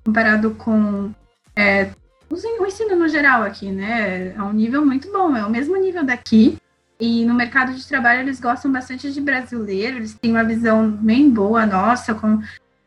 comparado 0.03 0.51
com 0.51 1.11
é, 1.55 1.89
o 2.29 2.65
ensino 2.65 2.95
no 2.95 3.07
geral 3.07 3.43
aqui, 3.43 3.71
né? 3.71 4.33
É 4.35 4.41
um 4.41 4.53
nível 4.53 4.85
muito 4.85 5.11
bom, 5.11 5.35
é 5.35 5.45
o 5.45 5.49
mesmo 5.49 5.75
nível 5.77 6.03
daqui. 6.03 6.57
E 6.99 7.25
no 7.25 7.33
mercado 7.33 7.73
de 7.73 7.87
trabalho 7.87 8.21
eles 8.21 8.39
gostam 8.39 8.71
bastante 8.71 9.11
de 9.11 9.19
brasileiro, 9.19 9.97
eles 9.97 10.13
têm 10.13 10.31
uma 10.31 10.43
visão 10.43 10.91
bem 10.91 11.29
boa 11.29 11.65
nossa, 11.65 12.13
com, 12.13 12.39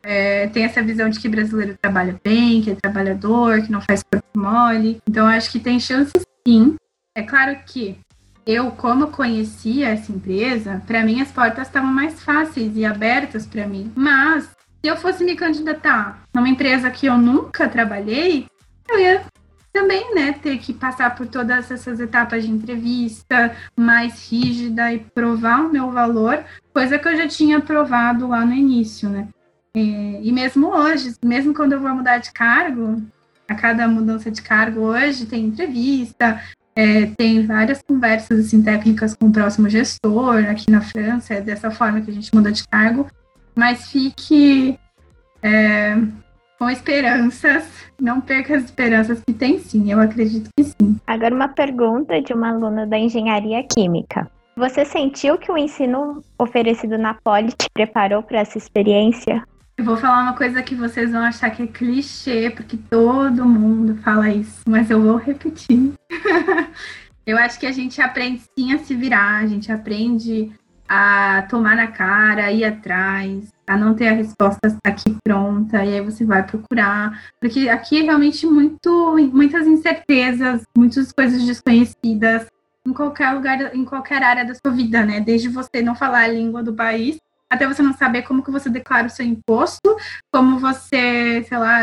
é, 0.05 0.47
tem 0.47 0.63
essa 0.63 0.83
visão 0.83 1.09
de 1.09 1.19
que 1.19 1.27
brasileiro 1.27 1.75
trabalha 1.81 2.19
bem, 2.23 2.61
que 2.61 2.69
é 2.69 2.75
trabalhador, 2.75 3.63
que 3.63 3.71
não 3.71 3.81
faz 3.81 4.03
corpo 4.03 4.27
mole. 4.37 5.01
Então 5.09 5.25
acho 5.25 5.51
que 5.51 5.59
tem 5.59 5.79
chance 5.79 6.11
sim. 6.47 6.75
É 7.17 7.23
claro 7.23 7.57
que 7.65 7.97
eu, 8.45 8.69
como 8.71 9.07
conhecia 9.07 9.89
essa 9.89 10.11
empresa, 10.11 10.83
para 10.85 11.03
mim 11.03 11.19
as 11.19 11.31
portas 11.31 11.67
estavam 11.67 11.91
mais 11.91 12.21
fáceis 12.21 12.77
e 12.77 12.85
abertas 12.85 13.47
para 13.47 13.67
mim. 13.67 13.91
Mas 13.95 14.43
se 14.43 14.87
eu 14.87 14.95
fosse 14.95 15.23
me 15.23 15.35
candidatar 15.35 16.21
numa 16.33 16.47
empresa 16.47 16.91
que 16.91 17.07
eu 17.07 17.17
nunca 17.17 17.67
trabalhei, 17.67 18.45
eu 18.87 18.99
ia 18.99 19.23
também, 19.73 20.15
né, 20.15 20.31
ter 20.31 20.57
que 20.59 20.71
passar 20.71 21.15
por 21.15 21.27
todas 21.27 21.69
essas 21.69 21.99
etapas 21.99 22.45
de 22.45 22.51
entrevista 22.51 23.53
mais 23.75 24.31
rígida 24.31 24.93
e 24.93 24.99
provar 24.99 25.65
o 25.65 25.71
meu 25.71 25.91
valor, 25.91 26.45
coisa 26.71 26.97
que 26.97 27.07
eu 27.07 27.17
já 27.17 27.27
tinha 27.27 27.59
provado 27.59 28.27
lá 28.27 28.45
no 28.45 28.53
início, 28.53 29.09
né? 29.09 29.27
E, 29.75 30.29
e 30.29 30.31
mesmo 30.31 30.69
hoje, 30.69 31.13
mesmo 31.23 31.53
quando 31.53 31.73
eu 31.73 31.81
vou 31.81 31.93
mudar 31.93 32.19
de 32.19 32.31
cargo, 32.31 33.01
a 33.47 33.53
cada 33.53 33.87
mudança 33.87 34.31
de 34.31 34.41
cargo 34.41 34.81
hoje 34.81 35.25
tem 35.25 35.45
entrevista, 35.45 36.41
é, 36.75 37.05
tem 37.17 37.45
várias 37.45 37.81
conversas 37.81 38.45
assim, 38.45 38.61
técnicas 38.61 39.13
com 39.13 39.27
o 39.27 39.31
próximo 39.31 39.69
gestor 39.69 40.45
aqui 40.49 40.71
na 40.71 40.81
França, 40.81 41.35
é 41.35 41.41
dessa 41.41 41.69
forma 41.71 42.01
que 42.01 42.09
a 42.09 42.13
gente 42.13 42.33
muda 42.33 42.51
de 42.51 42.67
cargo, 42.67 43.07
mas 43.55 43.89
fique 43.89 44.77
é, 45.41 45.97
com 46.57 46.69
esperanças, 46.69 47.65
não 47.99 48.19
perca 48.19 48.55
as 48.55 48.63
esperanças 48.63 49.21
que 49.25 49.33
tem 49.33 49.59
sim, 49.59 49.91
eu 49.91 49.99
acredito 49.99 50.49
que 50.57 50.63
sim. 50.63 50.97
Agora 51.05 51.35
uma 51.35 51.49
pergunta 51.49 52.21
de 52.21 52.33
uma 52.33 52.49
aluna 52.49 52.87
da 52.87 52.97
engenharia 52.97 53.63
química. 53.63 54.29
Você 54.57 54.85
sentiu 54.85 55.37
que 55.37 55.51
o 55.51 55.57
ensino 55.57 56.23
oferecido 56.39 56.97
na 56.97 57.13
Poli 57.13 57.49
te 57.49 57.69
preparou 57.73 58.23
para 58.23 58.39
essa 58.39 58.57
experiência? 58.57 59.43
Eu 59.77 59.83
vou 59.83 59.97
falar 59.97 60.23
uma 60.23 60.33
coisa 60.33 60.63
que 60.63 60.73
vocês 60.73 61.11
vão 61.11 61.21
achar 61.21 61.49
que 61.49 61.63
é 61.63 61.67
clichê, 61.67 62.49
porque 62.49 62.77
todo 62.77 63.45
mundo 63.45 63.97
fala 63.97 64.29
isso, 64.29 64.61
mas 64.65 64.89
eu 64.89 65.01
vou 65.01 65.17
repetir. 65.17 65.91
eu 67.27 67.37
acho 67.37 67.59
que 67.59 67.65
a 67.65 67.73
gente 67.73 68.01
aprende 68.01 68.41
sim 68.57 68.73
a 68.73 68.79
se 68.79 68.95
virar, 68.95 69.43
a 69.43 69.47
gente 69.47 69.69
aprende 69.73 70.49
a 70.87 71.45
tomar 71.49 71.75
na 71.75 71.87
cara, 71.87 72.53
ir 72.53 72.63
atrás, 72.63 73.51
a 73.67 73.75
não 73.75 73.93
ter 73.93 74.07
a 74.07 74.13
resposta 74.13 74.77
aqui 74.85 75.17
pronta, 75.21 75.83
e 75.83 75.95
aí 75.95 76.01
você 76.01 76.23
vai 76.23 76.41
procurar. 76.43 77.21
Porque 77.41 77.67
aqui 77.67 77.99
é 77.99 78.03
realmente 78.03 78.45
muito, 78.45 79.17
muitas 79.33 79.67
incertezas, 79.67 80.63
muitas 80.77 81.11
coisas 81.11 81.43
desconhecidas 81.43 82.47
em 82.85 82.93
qualquer 82.93 83.31
lugar, 83.31 83.75
em 83.75 83.83
qualquer 83.83 84.23
área 84.23 84.45
da 84.45 84.53
sua 84.53 84.71
vida, 84.71 85.03
né? 85.05 85.19
Desde 85.19 85.49
você 85.49 85.81
não 85.81 85.95
falar 85.95 86.23
a 86.23 86.27
língua 86.27 86.63
do 86.63 86.73
país 86.73 87.17
até 87.51 87.67
você 87.67 87.81
não 87.81 87.93
saber 87.93 88.23
como 88.23 88.43
que 88.43 88.51
você 88.51 88.69
declara 88.69 89.07
o 89.07 89.09
seu 89.09 89.25
imposto, 89.25 89.95
como 90.31 90.59
você, 90.59 91.45
sei 91.47 91.57
lá, 91.57 91.79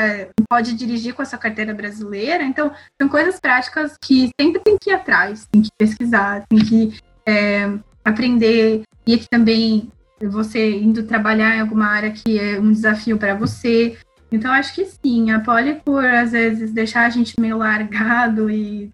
pode 0.49 0.75
dirigir 0.75 1.15
com 1.15 1.23
a 1.23 1.25
sua 1.25 1.39
carteira 1.39 1.73
brasileira. 1.73 2.43
Então, 2.45 2.73
são 3.01 3.09
coisas 3.09 3.39
práticas 3.41 3.97
que 4.03 4.31
sempre 4.41 4.61
tem 4.61 4.77
que 4.79 4.91
ir 4.91 4.95
atrás, 4.95 5.47
tem 5.51 5.63
que 5.63 5.71
pesquisar, 5.79 6.45
tem 6.49 6.59
que 6.59 6.99
é, 7.27 7.73
aprender. 8.05 8.83
E 9.07 9.15
aqui 9.15 9.27
também 9.31 9.91
você 10.21 10.79
indo 10.79 11.03
trabalhar 11.05 11.57
em 11.57 11.61
alguma 11.61 11.87
área 11.87 12.11
que 12.11 12.39
é 12.39 12.59
um 12.59 12.73
desafio 12.73 13.19
para 13.19 13.35
você. 13.35 13.97
Então, 14.31 14.53
acho 14.53 14.75
que 14.75 14.85
sim, 14.87 15.31
a 15.31 15.41
Poli, 15.41 15.75
por 15.85 16.05
às 16.05 16.33
vezes 16.33 16.73
deixar 16.73 17.07
a 17.07 17.11
gente 17.11 17.39
meio 17.39 17.59
largado 17.59 18.49
e 18.51 18.91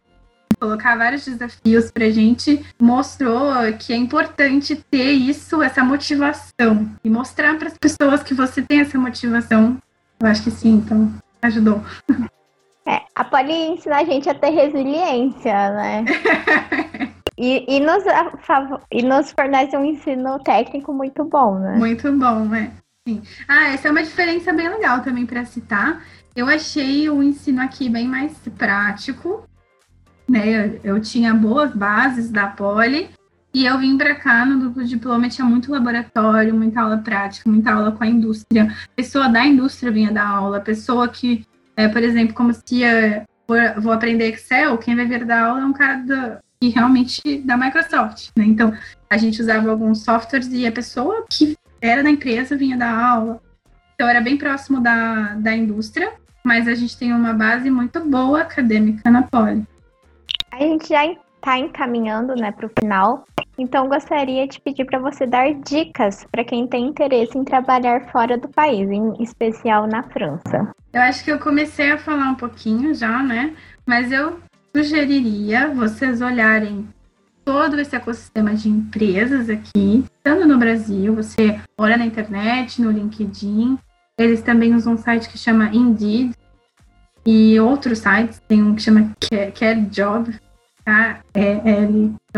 colocar 0.58 0.96
vários 0.96 1.24
desafios 1.24 1.90
para 1.90 2.06
a 2.06 2.10
gente, 2.10 2.64
mostrou 2.80 3.52
que 3.78 3.92
é 3.92 3.96
importante 3.96 4.76
ter 4.90 5.12
isso, 5.12 5.62
essa 5.62 5.82
motivação, 5.84 6.90
e 7.04 7.10
mostrar 7.10 7.58
para 7.58 7.68
as 7.68 7.78
pessoas 7.78 8.22
que 8.22 8.34
você 8.34 8.62
tem 8.62 8.80
essa 8.80 8.98
motivação. 8.98 9.78
Eu 10.20 10.28
acho 10.28 10.42
que 10.42 10.50
sim, 10.50 10.74
então 10.74 11.12
ajudou. 11.42 11.82
É, 12.86 13.02
a 13.14 13.24
Poli 13.24 13.52
ensina 13.52 13.96
a 13.98 14.04
gente 14.04 14.28
a 14.28 14.34
ter 14.34 14.50
resiliência, 14.50 15.70
né? 15.70 16.04
e, 17.36 17.76
e, 17.76 17.80
nos, 17.80 18.02
e 18.90 19.02
nos 19.02 19.30
fornece 19.30 19.76
um 19.76 19.84
ensino 19.84 20.38
técnico 20.40 20.92
muito 20.92 21.24
bom, 21.24 21.58
né? 21.58 21.76
Muito 21.76 22.10
bom, 22.12 22.46
né? 22.46 22.72
Sim. 23.06 23.22
Ah, 23.46 23.68
essa 23.68 23.88
é 23.88 23.90
uma 23.90 24.02
diferença 24.02 24.52
bem 24.52 24.68
legal 24.68 25.02
também 25.02 25.24
para 25.24 25.44
citar. 25.44 26.02
Eu 26.34 26.46
achei 26.46 27.08
o 27.08 27.22
ensino 27.22 27.60
aqui 27.62 27.88
bem 27.88 28.06
mais 28.06 28.32
prático, 28.56 29.47
né? 30.28 30.78
Eu 30.84 31.00
tinha 31.00 31.32
boas 31.34 31.72
bases 31.72 32.30
da 32.30 32.46
Poli 32.46 33.08
e 33.54 33.64
eu 33.64 33.78
vim 33.78 33.96
para 33.96 34.14
cá 34.14 34.44
no 34.44 34.60
duplo 34.60 34.84
diploma, 34.84 35.28
tinha 35.28 35.44
muito 35.44 35.72
laboratório, 35.72 36.54
muita 36.54 36.82
aula 36.82 36.98
prática, 36.98 37.48
muita 37.48 37.72
aula 37.72 37.92
com 37.92 38.04
a 38.04 38.06
indústria. 38.06 38.74
Pessoa 38.94 39.28
da 39.28 39.44
indústria 39.44 39.90
vinha 39.90 40.12
dar 40.12 40.28
aula, 40.28 40.60
pessoa 40.60 41.08
que, 41.08 41.44
é, 41.76 41.88
por 41.88 42.02
exemplo, 42.02 42.34
como 42.34 42.52
se 42.52 42.62
ia, 42.72 43.24
vou 43.78 43.92
aprender 43.92 44.28
Excel, 44.28 44.76
quem 44.78 44.94
vai 44.94 45.06
vir 45.06 45.24
dar 45.24 45.46
aula 45.46 45.62
é 45.62 45.64
um 45.64 45.72
cara 45.72 45.96
da, 45.96 46.40
que 46.60 46.68
realmente 46.68 47.38
da 47.38 47.56
Microsoft, 47.56 48.28
né? 48.36 48.44
Então, 48.44 48.72
a 49.08 49.16
gente 49.16 49.40
usava 49.40 49.70
alguns 49.70 50.04
softwares 50.04 50.48
e 50.52 50.66
a 50.66 50.72
pessoa 50.72 51.24
que 51.30 51.56
era 51.80 52.02
da 52.02 52.10
empresa 52.10 52.56
vinha 52.56 52.76
dar 52.76 52.92
aula. 52.92 53.40
Então, 53.94 54.08
era 54.08 54.20
bem 54.20 54.36
próximo 54.36 54.80
da, 54.80 55.34
da 55.34 55.56
indústria, 55.56 56.12
mas 56.44 56.68
a 56.68 56.74
gente 56.74 56.96
tem 56.96 57.12
uma 57.12 57.32
base 57.32 57.70
muito 57.70 58.00
boa 58.00 58.42
acadêmica 58.42 59.10
na 59.10 59.22
Poli. 59.22 59.66
A 60.58 60.62
gente 60.62 60.88
já 60.88 61.06
está 61.06 61.56
encaminhando 61.56 62.34
né, 62.34 62.50
para 62.50 62.66
o 62.66 62.70
final, 62.80 63.24
então 63.56 63.88
gostaria 63.88 64.44
de 64.48 64.60
pedir 64.60 64.84
para 64.86 64.98
você 64.98 65.24
dar 65.24 65.54
dicas 65.54 66.26
para 66.32 66.42
quem 66.42 66.66
tem 66.66 66.88
interesse 66.88 67.38
em 67.38 67.44
trabalhar 67.44 68.10
fora 68.10 68.36
do 68.36 68.48
país, 68.48 68.90
em 68.90 69.22
especial 69.22 69.86
na 69.86 70.02
França. 70.02 70.72
Eu 70.92 71.00
acho 71.02 71.22
que 71.22 71.30
eu 71.30 71.38
comecei 71.38 71.92
a 71.92 71.96
falar 71.96 72.30
um 72.30 72.34
pouquinho 72.34 72.92
já, 72.92 73.22
né? 73.22 73.54
Mas 73.86 74.10
eu 74.10 74.40
sugeriria 74.74 75.68
vocês 75.68 76.20
olharem 76.20 76.88
todo 77.44 77.78
esse 77.78 77.94
ecossistema 77.94 78.52
de 78.52 78.68
empresas 78.68 79.48
aqui, 79.48 80.04
tanto 80.24 80.44
no 80.44 80.58
Brasil, 80.58 81.14
você 81.14 81.60
olha 81.78 81.96
na 81.96 82.04
internet, 82.04 82.82
no 82.82 82.90
LinkedIn, 82.90 83.78
eles 84.18 84.42
também 84.42 84.74
usam 84.74 84.94
um 84.94 84.98
site 84.98 85.28
que 85.28 85.38
chama 85.38 85.70
Indeed, 85.72 86.34
e 87.24 87.60
outros 87.60 87.98
sites, 87.98 88.40
tem 88.48 88.62
um 88.62 88.74
que 88.74 88.82
chama 88.82 89.12
Care 89.54 89.82
Job, 89.82 90.34
K-E-L-J-O-B. 91.34 92.32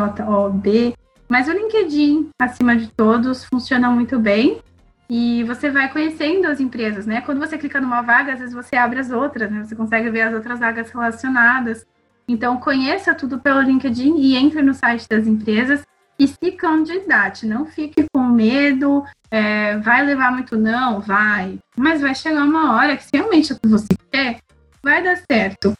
Mas 1.28 1.46
o 1.46 1.52
LinkedIn, 1.52 2.30
acima 2.40 2.76
de 2.76 2.88
todos, 2.88 3.44
funciona 3.44 3.88
muito 3.88 4.18
bem. 4.18 4.60
E 5.08 5.44
você 5.44 5.70
vai 5.70 5.88
conhecendo 5.92 6.46
as 6.46 6.58
empresas, 6.58 7.06
né? 7.06 7.20
Quando 7.20 7.38
você 7.38 7.56
clica 7.56 7.80
numa 7.80 8.02
vaga, 8.02 8.32
às 8.32 8.40
vezes 8.40 8.54
você 8.54 8.74
abre 8.76 8.98
as 8.98 9.10
outras, 9.10 9.50
né? 9.50 9.64
Você 9.64 9.76
consegue 9.76 10.10
ver 10.10 10.22
as 10.22 10.34
outras 10.34 10.58
vagas 10.58 10.90
relacionadas. 10.90 11.86
Então, 12.26 12.56
conheça 12.58 13.14
tudo 13.14 13.38
pelo 13.38 13.60
LinkedIn 13.60 14.16
e 14.18 14.36
entre 14.36 14.62
no 14.62 14.74
site 14.74 15.08
das 15.08 15.26
empresas 15.26 15.84
e 16.18 16.26
se 16.26 16.52
candidate. 16.52 17.46
Não 17.46 17.66
fique 17.66 18.06
com 18.12 18.24
medo. 18.24 19.04
É, 19.30 19.78
vai 19.78 20.04
levar 20.04 20.32
muito 20.32 20.56
não? 20.56 21.00
Vai. 21.00 21.58
Mas 21.76 22.00
vai 22.00 22.14
chegar 22.14 22.42
uma 22.44 22.74
hora 22.76 22.96
que 22.96 23.04
se 23.04 23.10
realmente 23.12 23.52
é 23.52 23.54
o 23.54 23.58
que 23.60 23.68
você 23.68 23.94
quer, 24.10 24.40
vai 24.82 25.02
dar 25.02 25.16
certo. 25.16 25.72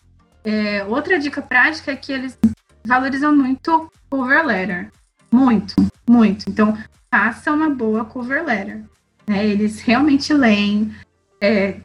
É, 0.45 0.85
outra 0.85 1.19
dica 1.19 1.43
prática 1.43 1.93
é 1.93 1.97
que 1.97 2.13
eles 2.13 2.39
valorizam 2.85 3.35
muito 3.35 3.91
cover 4.09 4.45
letter. 4.45 4.91
Muito, 5.31 5.75
muito. 6.09 6.49
Então, 6.49 6.77
faça 7.11 7.53
uma 7.53 7.71
boa 7.71 8.05
cover 8.05 8.45
letter. 8.45 8.83
Né? 9.27 9.47
Eles 9.47 9.81
realmente 9.81 10.33
leem. 10.33 10.95
É, 11.41 11.81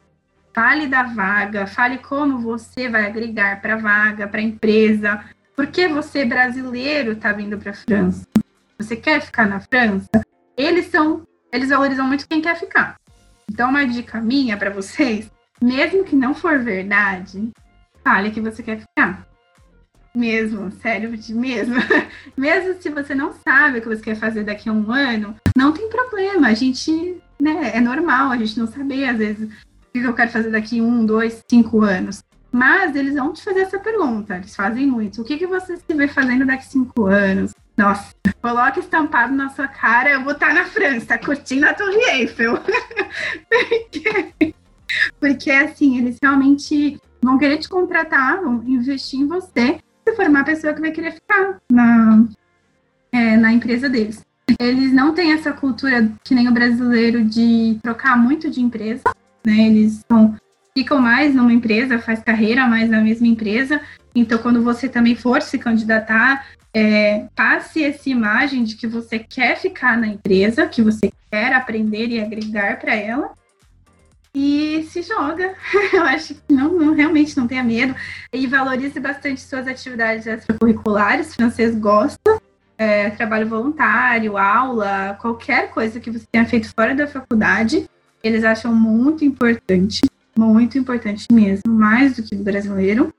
fale 0.52 0.86
da 0.86 1.02
vaga, 1.04 1.66
fale 1.66 1.98
como 1.98 2.38
você 2.38 2.88
vai 2.88 3.06
agregar 3.06 3.60
para 3.60 3.74
a 3.74 3.78
vaga, 3.78 4.28
para 4.28 4.40
a 4.40 4.44
empresa. 4.44 5.24
Por 5.54 5.66
que 5.68 5.88
você, 5.88 6.24
brasileiro, 6.24 7.12
está 7.12 7.32
vindo 7.32 7.56
para 7.56 7.70
a 7.70 7.74
França? 7.74 8.26
Você 8.78 8.96
quer 8.96 9.20
ficar 9.22 9.46
na 9.46 9.60
França? 9.60 10.22
Eles 10.56 10.86
são, 10.86 11.26
eles 11.52 11.70
valorizam 11.70 12.06
muito 12.06 12.28
quem 12.28 12.42
quer 12.42 12.56
ficar. 12.56 12.96
Então, 13.50 13.70
uma 13.70 13.86
dica 13.86 14.20
minha 14.20 14.56
para 14.56 14.70
vocês 14.70 15.30
mesmo 15.62 16.04
que 16.04 16.14
não 16.14 16.34
for 16.34 16.58
verdade, 16.58 17.50
fale 18.04 18.30
que 18.30 18.40
você 18.40 18.62
quer 18.62 18.80
ficar. 18.80 19.26
Mesmo, 20.16 20.72
sério, 20.80 21.10
mesmo. 21.10 21.74
mesmo 22.34 22.80
se 22.80 22.88
você 22.88 23.14
não 23.14 23.34
sabe 23.34 23.78
o 23.78 23.82
que 23.82 23.88
você 23.88 24.00
quer 24.00 24.16
fazer 24.16 24.44
daqui 24.44 24.66
a 24.66 24.72
um 24.72 24.90
ano, 24.90 25.36
não 25.54 25.72
tem 25.72 25.90
problema. 25.90 26.48
A 26.48 26.54
gente, 26.54 27.20
né, 27.38 27.72
é 27.74 27.80
normal 27.82 28.30
a 28.30 28.36
gente 28.38 28.58
não 28.58 28.66
saber, 28.66 29.04
às 29.10 29.18
vezes, 29.18 29.46
o 29.46 29.92
que 29.92 30.02
eu 30.02 30.14
quero 30.14 30.30
fazer 30.30 30.50
daqui 30.50 30.80
um, 30.80 31.04
dois, 31.04 31.44
cinco 31.50 31.82
anos. 31.82 32.24
Mas 32.50 32.96
eles 32.96 33.14
vão 33.14 33.34
te 33.34 33.44
fazer 33.44 33.60
essa 33.60 33.78
pergunta, 33.78 34.36
eles 34.36 34.56
fazem 34.56 34.86
muito. 34.86 35.20
O 35.20 35.24
que, 35.24 35.36
que 35.36 35.46
você 35.46 35.76
se 35.76 35.94
vê 35.94 36.08
fazendo 36.08 36.46
daqui 36.46 36.64
a 36.64 36.70
cinco 36.70 37.04
anos? 37.04 37.52
Nossa, 37.76 38.14
coloca 38.40 38.80
estampado 38.80 39.34
na 39.34 39.50
sua 39.50 39.68
cara, 39.68 40.12
eu 40.12 40.24
vou 40.24 40.32
estar 40.32 40.54
na 40.54 40.64
França, 40.64 41.18
curtindo 41.18 41.66
a 41.66 41.74
Torre 41.74 42.00
Eiffel. 42.12 42.54
porque, 43.50 44.54
porque, 45.20 45.50
assim, 45.50 45.98
eles 45.98 46.16
realmente 46.22 46.98
vão 47.20 47.36
querer 47.36 47.58
te 47.58 47.68
contratar, 47.68 48.40
vão 48.40 48.62
investir 48.66 49.20
em 49.20 49.26
você, 49.26 49.78
se 50.16 50.22
for 50.22 50.30
uma 50.30 50.44
pessoa 50.44 50.72
que 50.72 50.80
vai 50.80 50.90
querer 50.90 51.12
ficar 51.12 51.58
na, 51.70 52.24
é, 53.12 53.36
na 53.36 53.52
empresa 53.52 53.88
deles. 53.88 54.24
Eles 54.58 54.92
não 54.92 55.12
têm 55.12 55.32
essa 55.32 55.52
cultura 55.52 56.10
que 56.24 56.34
nem 56.34 56.48
o 56.48 56.52
brasileiro 56.52 57.22
de 57.22 57.78
trocar 57.82 58.16
muito 58.16 58.48
de 58.48 58.62
empresa, 58.62 59.02
né? 59.44 59.66
Eles 59.66 60.00
são, 60.10 60.34
ficam 60.74 61.00
mais 61.00 61.34
numa 61.34 61.52
empresa, 61.52 61.98
faz 61.98 62.22
carreira 62.22 62.66
mais 62.66 62.88
na 62.88 63.00
mesma 63.00 63.26
empresa. 63.26 63.80
Então, 64.14 64.38
quando 64.38 64.62
você 64.62 64.88
também 64.88 65.14
for 65.14 65.42
se 65.42 65.58
candidatar, 65.58 66.46
é, 66.72 67.26
passe 67.34 67.84
essa 67.84 68.08
imagem 68.08 68.64
de 68.64 68.76
que 68.76 68.86
você 68.86 69.18
quer 69.18 69.58
ficar 69.58 69.98
na 69.98 70.06
empresa, 70.06 70.66
que 70.66 70.80
você 70.80 71.12
quer 71.30 71.52
aprender 71.52 72.08
e 72.08 72.20
agregar 72.20 72.78
para 72.78 72.94
ela. 72.94 73.34
E 74.38 74.86
se 74.90 75.00
joga. 75.00 75.54
Eu 75.94 76.02
acho 76.02 76.34
que 76.34 76.52
não, 76.52 76.70
não, 76.74 76.94
realmente 76.94 77.34
não 77.38 77.46
tenha 77.46 77.64
medo. 77.64 77.94
E 78.30 78.46
valorize 78.46 79.00
bastante 79.00 79.40
suas 79.40 79.66
atividades 79.66 80.26
extracurriculares. 80.26 81.30
O 81.30 81.36
francês 81.36 81.74
gosta 81.74 82.38
é, 82.76 83.08
trabalho 83.10 83.48
voluntário, 83.48 84.36
aula, 84.36 85.16
qualquer 85.20 85.70
coisa 85.70 85.98
que 85.98 86.10
você 86.10 86.26
tenha 86.30 86.44
feito 86.44 86.70
fora 86.74 86.94
da 86.94 87.06
faculdade, 87.06 87.88
eles 88.22 88.44
acham 88.44 88.74
muito 88.74 89.24
importante, 89.24 90.02
muito 90.36 90.76
importante 90.76 91.26
mesmo, 91.32 91.72
mais 91.72 92.16
do 92.16 92.22
que 92.22 92.36
do 92.36 92.44
brasileiro. 92.44 93.12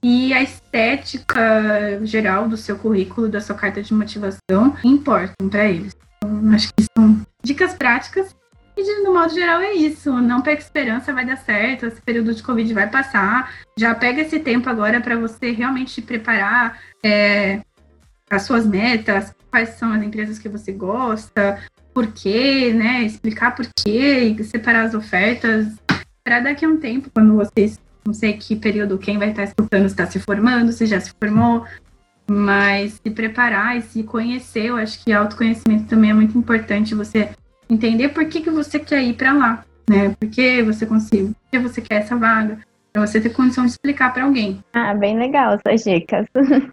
E 0.00 0.32
a 0.32 0.42
estética 0.42 2.00
geral 2.04 2.48
do 2.48 2.56
seu 2.56 2.78
currículo, 2.78 3.28
da 3.28 3.40
sua 3.40 3.54
carta 3.54 3.82
de 3.82 3.92
motivação, 3.92 4.76
importam 4.84 5.48
para 5.48 5.66
eles. 5.66 5.94
Então, 6.18 6.54
acho 6.54 6.72
que 6.72 6.84
são 6.96 7.20
dicas 7.42 7.74
práticas. 7.74 8.34
E, 8.76 8.82
de, 8.82 9.02
no 9.02 9.12
modo 9.12 9.32
geral, 9.34 9.60
é 9.60 9.72
isso. 9.72 10.12
Não 10.20 10.42
pega 10.42 10.60
esperança, 10.60 11.12
vai 11.12 11.26
dar 11.26 11.36
certo. 11.36 11.86
Esse 11.86 12.00
período 12.00 12.34
de 12.34 12.42
Covid 12.42 12.72
vai 12.72 12.88
passar. 12.88 13.52
Já 13.76 13.94
pega 13.94 14.22
esse 14.22 14.38
tempo 14.40 14.68
agora 14.68 15.00
para 15.00 15.16
você 15.16 15.50
realmente 15.50 16.00
preparar, 16.00 16.80
é, 17.02 17.60
as 18.30 18.42
suas 18.42 18.64
metas, 18.64 19.34
quais 19.50 19.70
são 19.70 19.92
as 19.92 20.02
empresas 20.02 20.38
que 20.38 20.48
você 20.48 20.70
gosta, 20.70 21.58
por 21.92 22.06
quê, 22.06 22.72
né? 22.72 23.02
Explicar 23.02 23.54
por 23.54 23.66
quê, 23.76 24.36
separar 24.44 24.84
as 24.84 24.94
ofertas, 24.94 25.66
para 26.22 26.38
daqui 26.38 26.64
a 26.64 26.68
um 26.68 26.76
tempo, 26.76 27.10
quando 27.12 27.34
vocês, 27.34 27.78
não 28.06 28.14
sei 28.14 28.34
que 28.34 28.54
período 28.54 28.98
quem 28.98 29.18
vai 29.18 29.30
estar 29.30 29.42
escutando 29.42 29.86
está 29.86 30.06
se 30.06 30.20
formando, 30.20 30.72
se 30.72 30.86
já 30.86 31.00
se 31.00 31.12
formou, 31.18 31.66
mas 32.30 33.00
se 33.02 33.10
preparar 33.10 33.76
e 33.76 33.82
se 33.82 34.04
conhecer, 34.04 34.66
eu 34.66 34.76
acho 34.76 35.02
que 35.02 35.12
autoconhecimento 35.12 35.88
também 35.88 36.10
é 36.10 36.14
muito 36.14 36.38
importante, 36.38 36.94
você 36.94 37.30
entender 37.70 38.08
por 38.10 38.24
que, 38.26 38.40
que 38.40 38.50
você 38.50 38.78
quer 38.78 39.02
ir 39.02 39.14
para 39.14 39.32
lá, 39.32 39.64
né? 39.88 40.14
Por 40.18 40.28
que 40.28 40.62
você 40.62 40.84
consegue, 40.86 41.28
por 41.28 41.50
que 41.50 41.58
você 41.58 41.80
quer 41.80 42.02
essa 42.02 42.16
vaga, 42.16 42.58
para 42.92 43.06
você 43.06 43.20
ter 43.20 43.30
condição 43.30 43.64
de 43.64 43.70
explicar 43.70 44.12
para 44.12 44.24
alguém. 44.24 44.62
Ah, 44.72 44.94
bem 44.94 45.18
legal 45.18 45.54
essas 45.54 45.84
dicas. 45.84 46.26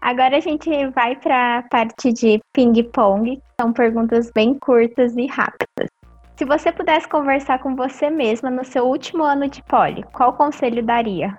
Agora 0.00 0.38
a 0.38 0.40
gente 0.40 0.70
vai 0.88 1.14
para 1.16 1.58
a 1.58 1.62
parte 1.62 2.10
de 2.12 2.40
ping-pong, 2.54 3.40
são 3.60 3.70
perguntas 3.72 4.30
bem 4.34 4.54
curtas 4.54 5.14
e 5.16 5.26
rápidas. 5.26 5.88
Se 6.36 6.44
você 6.46 6.72
pudesse 6.72 7.06
conversar 7.06 7.58
com 7.58 7.76
você 7.76 8.08
mesma 8.08 8.50
no 8.50 8.64
seu 8.64 8.86
último 8.86 9.22
ano 9.22 9.46
de 9.46 9.62
poli, 9.64 10.02
qual 10.04 10.32
conselho 10.32 10.82
daria? 10.82 11.36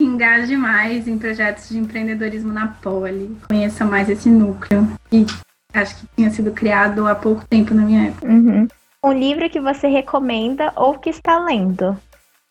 Engaje 0.00 0.56
mais 0.56 1.06
em 1.06 1.18
projetos 1.18 1.68
de 1.68 1.78
empreendedorismo 1.78 2.50
na 2.50 2.68
Poli. 2.68 3.36
Conheça 3.46 3.84
mais 3.84 4.08
esse 4.08 4.30
núcleo, 4.30 4.90
que 5.10 5.26
acho 5.74 5.94
que 5.96 6.06
tinha 6.16 6.30
sido 6.30 6.52
criado 6.52 7.06
há 7.06 7.14
pouco 7.14 7.44
tempo 7.46 7.74
na 7.74 7.82
minha 7.82 8.08
época. 8.08 8.26
Uhum. 8.26 8.66
Um 9.04 9.12
livro 9.12 9.50
que 9.50 9.60
você 9.60 9.88
recomenda 9.88 10.72
ou 10.74 10.98
que 10.98 11.10
está 11.10 11.38
lendo? 11.38 11.98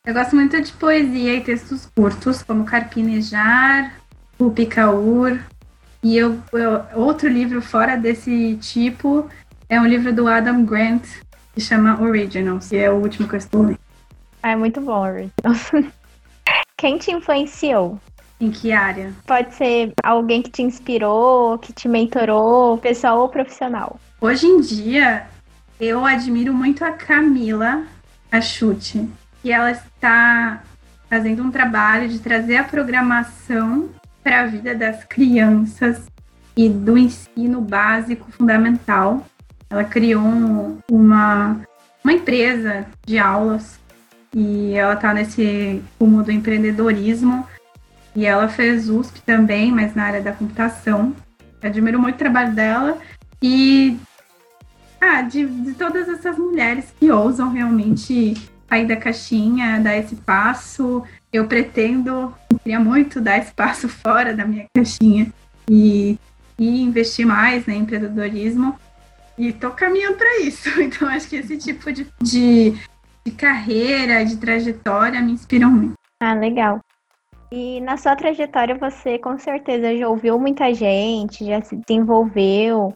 Eu 0.06 0.14
gosto 0.14 0.36
muito 0.36 0.62
de 0.62 0.72
poesia 0.74 1.36
e 1.36 1.41
textos 1.41 1.88
curtos, 1.95 2.43
como 2.43 2.66
Carpinejar, 2.66 3.93
o 4.38 4.52
Picaur. 4.52 5.39
E 6.04 6.18
eu, 6.18 6.39
eu, 6.54 6.84
outro 6.95 7.28
livro 7.28 7.62
fora 7.64 7.97
desse 7.97 8.58
tipo 8.58 9.28
é 9.68 9.82
um 9.82 9.88
livro 9.88 10.14
do 10.14 10.28
Adam 10.28 10.64
Grant, 10.64 11.04
que 11.54 11.62
chama 11.62 12.00
Originals, 12.00 12.70
que 12.70 12.78
é 12.78 12.91
o 12.91 12.95
último 12.95 13.28
que 13.28 13.34
eu 13.34 13.39
estou 13.39 13.64
lendo. 13.64 13.80
Ah, 14.41 14.52
é 14.52 14.56
muito 14.56 14.80
bom, 14.80 15.02
Originals. 15.02 15.72
Quem 16.80 16.97
te 16.97 17.11
influenciou? 17.11 17.99
Em 18.39 18.49
que 18.49 18.71
área? 18.71 19.13
Pode 19.27 19.53
ser 19.53 19.91
alguém 20.01 20.41
que 20.41 20.49
te 20.49 20.61
inspirou, 20.61 21.57
que 21.57 21.73
te 21.73 21.89
mentorou, 21.89 22.77
pessoal 22.77 23.19
ou 23.19 23.27
profissional. 23.27 23.99
Hoje 24.21 24.47
em 24.47 24.61
dia, 24.61 25.27
eu 25.77 26.05
admiro 26.05 26.53
muito 26.53 26.86
a 26.86 26.93
Camila 26.93 27.84
Achute, 28.32 29.09
que 29.41 29.51
ela 29.51 29.71
está 29.71 30.63
fazendo 31.09 31.43
um 31.43 31.51
trabalho 31.51 32.07
de 32.07 32.19
trazer 32.19 32.55
a 32.55 32.63
programação 32.63 33.89
para 34.23 34.43
a 34.43 34.45
vida 34.45 34.73
das 34.73 35.03
crianças 35.03 36.05
e 36.55 36.69
do 36.69 36.97
ensino 36.97 37.59
básico 37.59 38.32
fundamental. 38.32 39.25
Ela 39.69 39.84
criou 39.84 40.77
uma, 40.89 41.59
uma 42.01 42.13
empresa 42.13 42.86
de 43.05 43.19
aulas 43.19 43.77
e 44.34 44.73
ela 44.73 44.93
está 44.93 45.13
nesse 45.13 45.82
rumo 45.99 46.23
do 46.23 46.32
empreendedorismo. 46.32 47.45
E 48.15 48.25
ela 48.25 48.47
fez 48.47 48.89
USP 48.89 49.21
também, 49.21 49.71
mas 49.71 49.95
na 49.95 50.03
área 50.03 50.21
da 50.21 50.32
computação. 50.32 51.15
Admiro 51.61 51.99
muito 51.99 52.15
o 52.15 52.19
trabalho 52.19 52.53
dela 52.53 52.97
e 53.41 53.97
ah, 54.99 55.21
de, 55.21 55.45
de 55.45 55.73
todas 55.73 56.07
essas 56.07 56.38
mulheres 56.38 56.93
que 56.99 57.11
ousam 57.11 57.51
realmente 57.51 58.36
sair 58.67 58.86
da 58.86 58.95
caixinha, 58.95 59.80
dar 59.80 59.97
esse 59.97 60.15
passo. 60.15 61.03
Eu 61.32 61.47
pretendo 61.47 62.34
queria 62.63 62.80
muito 62.80 63.19
dar 63.19 63.39
espaço 63.39 63.89
fora 63.89 64.34
da 64.34 64.45
minha 64.45 64.65
caixinha 64.73 65.32
e, 65.69 66.17
e 66.57 66.82
investir 66.82 67.25
mais 67.25 67.65
né, 67.65 67.75
em 67.75 67.80
empreendedorismo. 67.80 68.80
E 69.38 69.49
estou 69.49 69.71
caminhando 69.71 70.17
para 70.17 70.41
isso. 70.41 70.69
Então, 70.82 71.07
acho 71.07 71.27
que 71.27 71.38
esse 71.38 71.57
tipo 71.57 71.91
de, 71.91 72.07
de, 72.21 72.77
de 73.30 73.36
carreira, 73.36 74.25
de 74.25 74.38
trajetória 74.38 75.21
me 75.21 75.34
inspiram 75.34 75.69
muito. 75.69 75.93
Ah, 76.19 76.34
legal. 76.34 76.80
E 77.51 77.80
na 77.82 77.97
sua 77.97 78.15
trajetória 78.15 78.75
você 78.77 79.17
com 79.17 79.38
certeza 79.38 79.95
já 79.97 80.07
ouviu 80.07 80.39
muita 80.39 80.73
gente, 80.73 81.45
já 81.45 81.61
se 81.61 81.75
desenvolveu, 81.75 82.93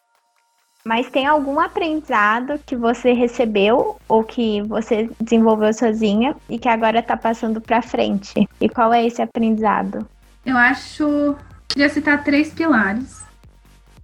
mas 0.85 1.09
tem 1.09 1.25
algum 1.25 1.59
aprendizado 1.59 2.59
que 2.65 2.75
você 2.75 3.13
recebeu 3.13 3.97
ou 4.07 4.23
que 4.23 4.61
você 4.63 5.09
desenvolveu 5.19 5.73
sozinha 5.73 6.35
e 6.49 6.59
que 6.59 6.67
agora 6.67 6.99
está 6.99 7.15
passando 7.15 7.61
para 7.61 7.81
frente? 7.81 8.47
E 8.59 8.67
qual 8.67 8.93
é 8.93 9.05
esse 9.05 9.21
aprendizado? 9.21 10.05
Eu 10.45 10.57
acho. 10.57 11.35
Queria 11.69 11.89
citar 11.89 12.23
três 12.23 12.53
pilares. 12.53 13.22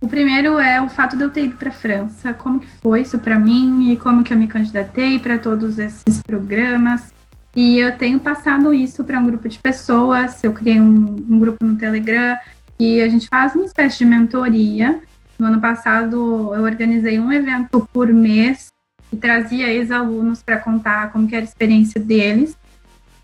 O 0.01 0.07
primeiro 0.07 0.59
é 0.59 0.81
o 0.81 0.89
fato 0.89 1.17
de 1.17 1.23
eu 1.23 1.29
ter 1.29 1.45
ido 1.45 1.57
para 1.57 1.69
a 1.69 1.73
França, 1.73 2.33
como 2.33 2.59
que 2.59 2.67
foi 2.81 3.01
isso 3.01 3.19
para 3.19 3.37
mim 3.37 3.91
e 3.91 3.97
como 3.97 4.23
que 4.23 4.33
eu 4.33 4.37
me 4.37 4.47
candidatei 4.47 5.19
para 5.19 5.37
todos 5.37 5.77
esses 5.77 6.21
programas. 6.23 7.13
E 7.55 7.79
eu 7.79 7.97
tenho 7.97 8.19
passado 8.19 8.73
isso 8.73 9.03
para 9.03 9.19
um 9.19 9.25
grupo 9.25 9.49
de 9.49 9.59
pessoas. 9.59 10.41
Eu 10.43 10.53
criei 10.53 10.79
um, 10.79 11.25
um 11.29 11.39
grupo 11.39 11.65
no 11.65 11.75
Telegram 11.75 12.37
e 12.79 13.01
a 13.01 13.09
gente 13.09 13.27
faz 13.27 13.55
uma 13.55 13.65
espécie 13.65 13.99
de 13.99 14.05
mentoria 14.05 15.01
no 15.39 15.47
ano 15.47 15.61
passado, 15.61 16.53
eu 16.53 16.63
organizei 16.63 17.17
um 17.17 17.31
evento 17.31 17.87
por 17.93 18.11
mês 18.11 18.67
e 19.11 19.15
trazia 19.15 19.69
ex-alunos 19.69 20.43
para 20.43 20.57
contar 20.57 21.13
como 21.13 21.27
era 21.31 21.39
a 21.39 21.43
experiência 21.43 21.99
deles. 21.99 22.57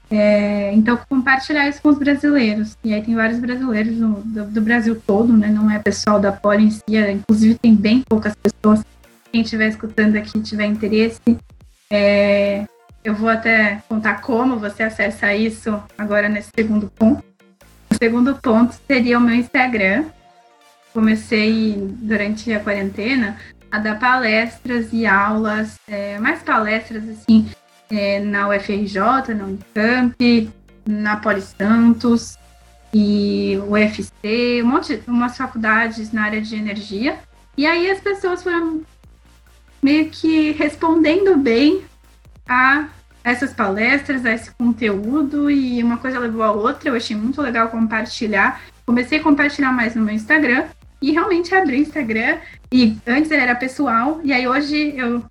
É, 0.10 0.72
então, 0.74 1.00
compartilhar 1.10 1.68
isso 1.68 1.82
com 1.82 1.90
os 1.90 1.98
brasileiros. 1.98 2.78
E 2.84 2.94
aí 2.94 3.02
tem 3.02 3.16
vários 3.16 3.40
brasileiros 3.40 3.96
do, 3.98 4.10
do, 4.24 4.46
do 4.46 4.62
Brasil 4.62 5.02
todo, 5.06 5.36
né? 5.36 5.48
Não 5.48 5.70
é 5.70 5.80
pessoal 5.80 6.20
da 6.20 6.32
Poli 6.32 6.66
em 6.66 6.72
si, 6.72 6.96
é, 6.96 7.12
inclusive 7.12 7.56
tem 7.56 7.76
bem 7.76 8.02
poucas 8.02 8.34
pessoas. 8.36 8.84
Quem 9.32 9.42
estiver 9.42 9.68
escutando 9.68 10.16
aqui 10.16 10.40
tiver 10.42 10.66
interesse, 10.66 11.20
é, 11.92 12.66
eu 13.04 13.14
vou 13.14 13.30
até 13.30 13.82
contar 13.88 14.22
como 14.22 14.58
você 14.58 14.84
acessa 14.84 15.34
isso 15.34 15.82
agora 15.98 16.30
nesse 16.30 16.50
segundo 16.56 16.88
ponto. 16.88 17.24
O 17.90 17.96
segundo 17.96 18.36
ponto 18.36 18.76
seria 18.88 19.18
o 19.18 19.22
meu 19.22 19.36
Instagram, 19.36 20.06
comecei 20.94 21.76
durante 22.02 22.52
a 22.54 22.60
quarentena 22.60 23.38
a 23.72 23.80
dar 23.80 24.00
palestras 24.00 24.94
e 24.94 25.06
aulas, 25.06 25.78
é, 25.88 26.18
mais 26.20 26.42
palestras 26.42 27.04
assim, 27.10 27.50
é, 27.90 28.20
na 28.20 28.50
UFRJ, 28.50 29.34
na 29.36 29.46
Unicamp, 29.46 30.50
na 30.88 31.18
Poli 31.18 31.42
Santos 31.42 32.38
e 32.94 33.60
UFC, 33.68 34.62
um 34.64 34.68
monte, 34.68 35.02
umas 35.08 35.36
faculdades 35.36 36.12
na 36.12 36.24
área 36.24 36.42
de 36.42 36.56
energia. 36.56 37.20
E 37.58 37.66
aí 37.66 37.90
as 37.90 38.00
pessoas 38.00 38.44
foram 38.44 38.82
meio 39.82 40.10
que 40.10 40.52
respondendo 40.52 41.38
bem 41.38 41.84
a 42.48 42.88
essas 43.24 43.54
palestras, 43.54 44.26
a 44.26 44.34
esse 44.34 44.52
conteúdo, 44.52 45.50
e 45.50 45.82
uma 45.84 45.98
coisa 45.98 46.20
levou 46.20 46.44
a 46.44 46.52
outra. 46.52 46.90
Eu 46.90 46.96
achei 46.96 47.16
muito 47.16 47.42
legal 47.42 47.70
compartilhar. 47.70 48.62
Comecei 48.86 49.20
a 49.20 49.24
compartilhar 49.24 49.72
mais 49.72 49.96
no 49.96 50.04
meu 50.04 50.14
Instagram 50.14 50.66
e 51.02 51.12
realmente 51.12 51.54
abri 51.54 51.78
o 51.78 51.82
Instagram. 51.82 52.38
E 52.72 52.98
antes 53.06 53.32
ele 53.32 53.42
era 53.42 53.56
pessoal, 53.56 54.22
e 54.24 54.32
aí 54.32 54.48
hoje 54.48 54.94
eu 54.96 55.24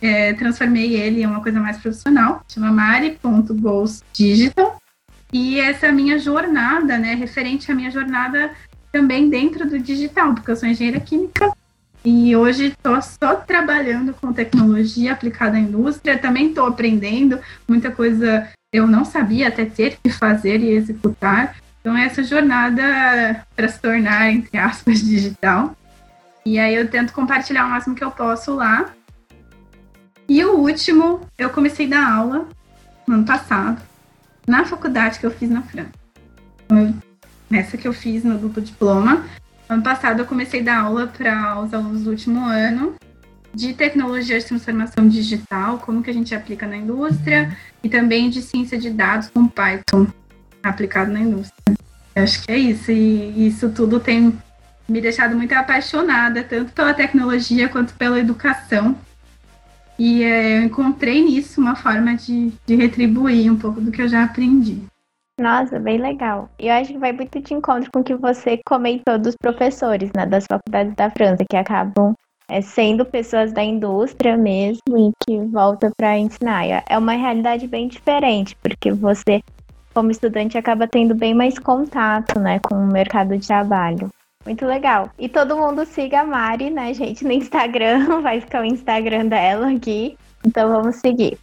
é, 0.00 0.32
transformei 0.34 0.94
ele 0.94 1.22
em 1.22 1.26
uma 1.26 1.42
coisa 1.42 1.60
mais 1.60 1.78
profissional, 1.78 2.42
chama 2.48 2.70
mari.goalsdigital. 2.70 4.78
E 5.32 5.58
essa 5.58 5.86
é 5.86 5.88
a 5.88 5.92
minha 5.92 6.18
jornada, 6.18 6.98
né, 6.98 7.14
referente 7.14 7.70
à 7.70 7.74
minha 7.74 7.90
jornada 7.90 8.52
também 8.92 9.28
dentro 9.28 9.68
do 9.68 9.78
digital, 9.78 10.34
porque 10.34 10.50
eu 10.50 10.56
sou 10.56 10.68
engenheira 10.68 11.00
química 11.00 11.50
e 12.04 12.36
hoje 12.36 12.66
estou 12.66 13.00
só 13.02 13.34
trabalhando 13.34 14.14
com 14.14 14.32
tecnologia 14.32 15.12
aplicada 15.12 15.56
à 15.56 15.60
indústria, 15.60 16.18
também 16.18 16.48
estou 16.48 16.66
aprendendo 16.66 17.40
muita 17.66 17.90
coisa 17.90 18.48
eu 18.74 18.88
não 18.88 19.04
sabia 19.04 19.46
até 19.46 19.64
ter 19.64 19.98
que 20.02 20.10
fazer 20.10 20.60
e 20.60 20.70
executar. 20.70 21.54
Então, 21.80 21.96
essa 21.96 22.24
jornada 22.24 23.46
para 23.54 23.68
se 23.68 23.80
tornar, 23.80 24.32
entre 24.32 24.58
aspas, 24.58 25.00
digital. 25.00 25.76
E 26.44 26.58
aí 26.58 26.74
eu 26.74 26.90
tento 26.90 27.12
compartilhar 27.12 27.66
o 27.66 27.70
máximo 27.70 27.94
que 27.94 28.02
eu 28.02 28.10
posso 28.10 28.52
lá. 28.52 28.92
E 30.28 30.44
o 30.44 30.56
último, 30.58 31.20
eu 31.36 31.50
comecei 31.50 31.86
a 31.86 31.90
dar 31.90 32.12
aula 32.12 32.48
no 33.06 33.16
ano 33.16 33.24
passado, 33.24 33.82
na 34.46 34.64
faculdade 34.64 35.18
que 35.18 35.26
eu 35.26 35.30
fiz 35.30 35.50
na 35.50 35.62
França. 35.62 35.92
Nessa 37.50 37.76
que 37.76 37.86
eu 37.86 37.92
fiz 37.92 38.24
no 38.24 38.38
duplo 38.38 38.62
diploma. 38.62 39.24
Ano 39.68 39.82
passado 39.82 40.20
eu 40.20 40.26
comecei 40.26 40.60
a 40.60 40.64
dar 40.64 40.80
aula 40.80 41.06
para 41.06 41.60
os 41.60 41.72
alunos 41.72 42.04
do 42.04 42.10
último 42.10 42.44
ano 42.44 42.94
de 43.54 43.72
tecnologia 43.72 44.38
de 44.38 44.44
transformação 44.44 45.06
digital, 45.06 45.78
como 45.78 46.02
que 46.02 46.10
a 46.10 46.14
gente 46.14 46.34
aplica 46.34 46.66
na 46.66 46.76
indústria, 46.76 47.56
e 47.82 47.88
também 47.88 48.28
de 48.28 48.42
ciência 48.42 48.76
de 48.76 48.90
dados 48.90 49.28
com 49.28 49.46
Python 49.46 50.08
aplicado 50.62 51.12
na 51.12 51.20
indústria. 51.20 51.76
Eu 52.16 52.24
acho 52.24 52.42
que 52.42 52.50
é 52.50 52.58
isso, 52.58 52.90
e 52.90 53.46
isso 53.46 53.68
tudo 53.70 54.00
tem 54.00 54.36
me 54.88 55.00
deixado 55.00 55.36
muito 55.36 55.52
apaixonada, 55.52 56.42
tanto 56.42 56.72
pela 56.72 56.92
tecnologia 56.92 57.68
quanto 57.68 57.94
pela 57.94 58.18
educação. 58.18 58.96
E 59.98 60.22
é, 60.22 60.58
eu 60.58 60.62
encontrei 60.64 61.22
nisso 61.22 61.60
uma 61.60 61.76
forma 61.76 62.16
de, 62.16 62.52
de 62.66 62.74
retribuir 62.74 63.52
um 63.52 63.56
pouco 63.56 63.80
do 63.80 63.92
que 63.92 64.02
eu 64.02 64.08
já 64.08 64.24
aprendi. 64.24 64.82
Nossa, 65.40 65.80
bem 65.80 65.98
legal. 65.98 66.48
E 66.58 66.68
eu 66.68 66.74
acho 66.74 66.92
que 66.92 66.98
vai 66.98 67.12
muito 67.12 67.40
de 67.40 67.54
encontro 67.54 67.90
com 67.92 68.00
o 68.00 68.04
que 68.04 68.14
você 68.14 68.60
comentou 68.64 69.18
dos 69.18 69.34
professores, 69.36 70.10
né, 70.16 70.26
das 70.26 70.44
faculdades 70.48 70.94
da 70.94 71.10
França, 71.10 71.44
que 71.48 71.56
acabam 71.56 72.14
é, 72.48 72.60
sendo 72.60 73.04
pessoas 73.04 73.52
da 73.52 73.62
indústria 73.62 74.36
mesmo 74.36 74.96
e 74.96 75.12
que 75.24 75.38
voltam 75.46 75.90
para 75.96 76.18
ensinar. 76.18 76.64
É 76.88 76.96
uma 76.96 77.12
realidade 77.12 77.66
bem 77.66 77.88
diferente, 77.88 78.56
porque 78.62 78.92
você, 78.92 79.42
como 79.92 80.10
estudante, 80.10 80.56
acaba 80.56 80.86
tendo 80.86 81.14
bem 81.14 81.34
mais 81.34 81.58
contato, 81.58 82.38
né, 82.38 82.60
com 82.60 82.76
o 82.76 82.86
mercado 82.86 83.36
de 83.36 83.46
trabalho. 83.46 84.08
Muito 84.44 84.66
legal. 84.66 85.10
E 85.18 85.28
todo 85.28 85.56
mundo 85.56 85.86
siga 85.86 86.20
a 86.20 86.24
Mari, 86.24 86.70
né, 86.70 86.92
gente, 86.92 87.24
no 87.24 87.32
Instagram. 87.32 88.20
Vai 88.22 88.40
ficar 88.40 88.60
o 88.60 88.64
Instagram 88.64 89.26
dela 89.26 89.72
aqui. 89.72 90.16
Então 90.44 90.70
vamos 90.70 90.96
seguir. 90.96 91.38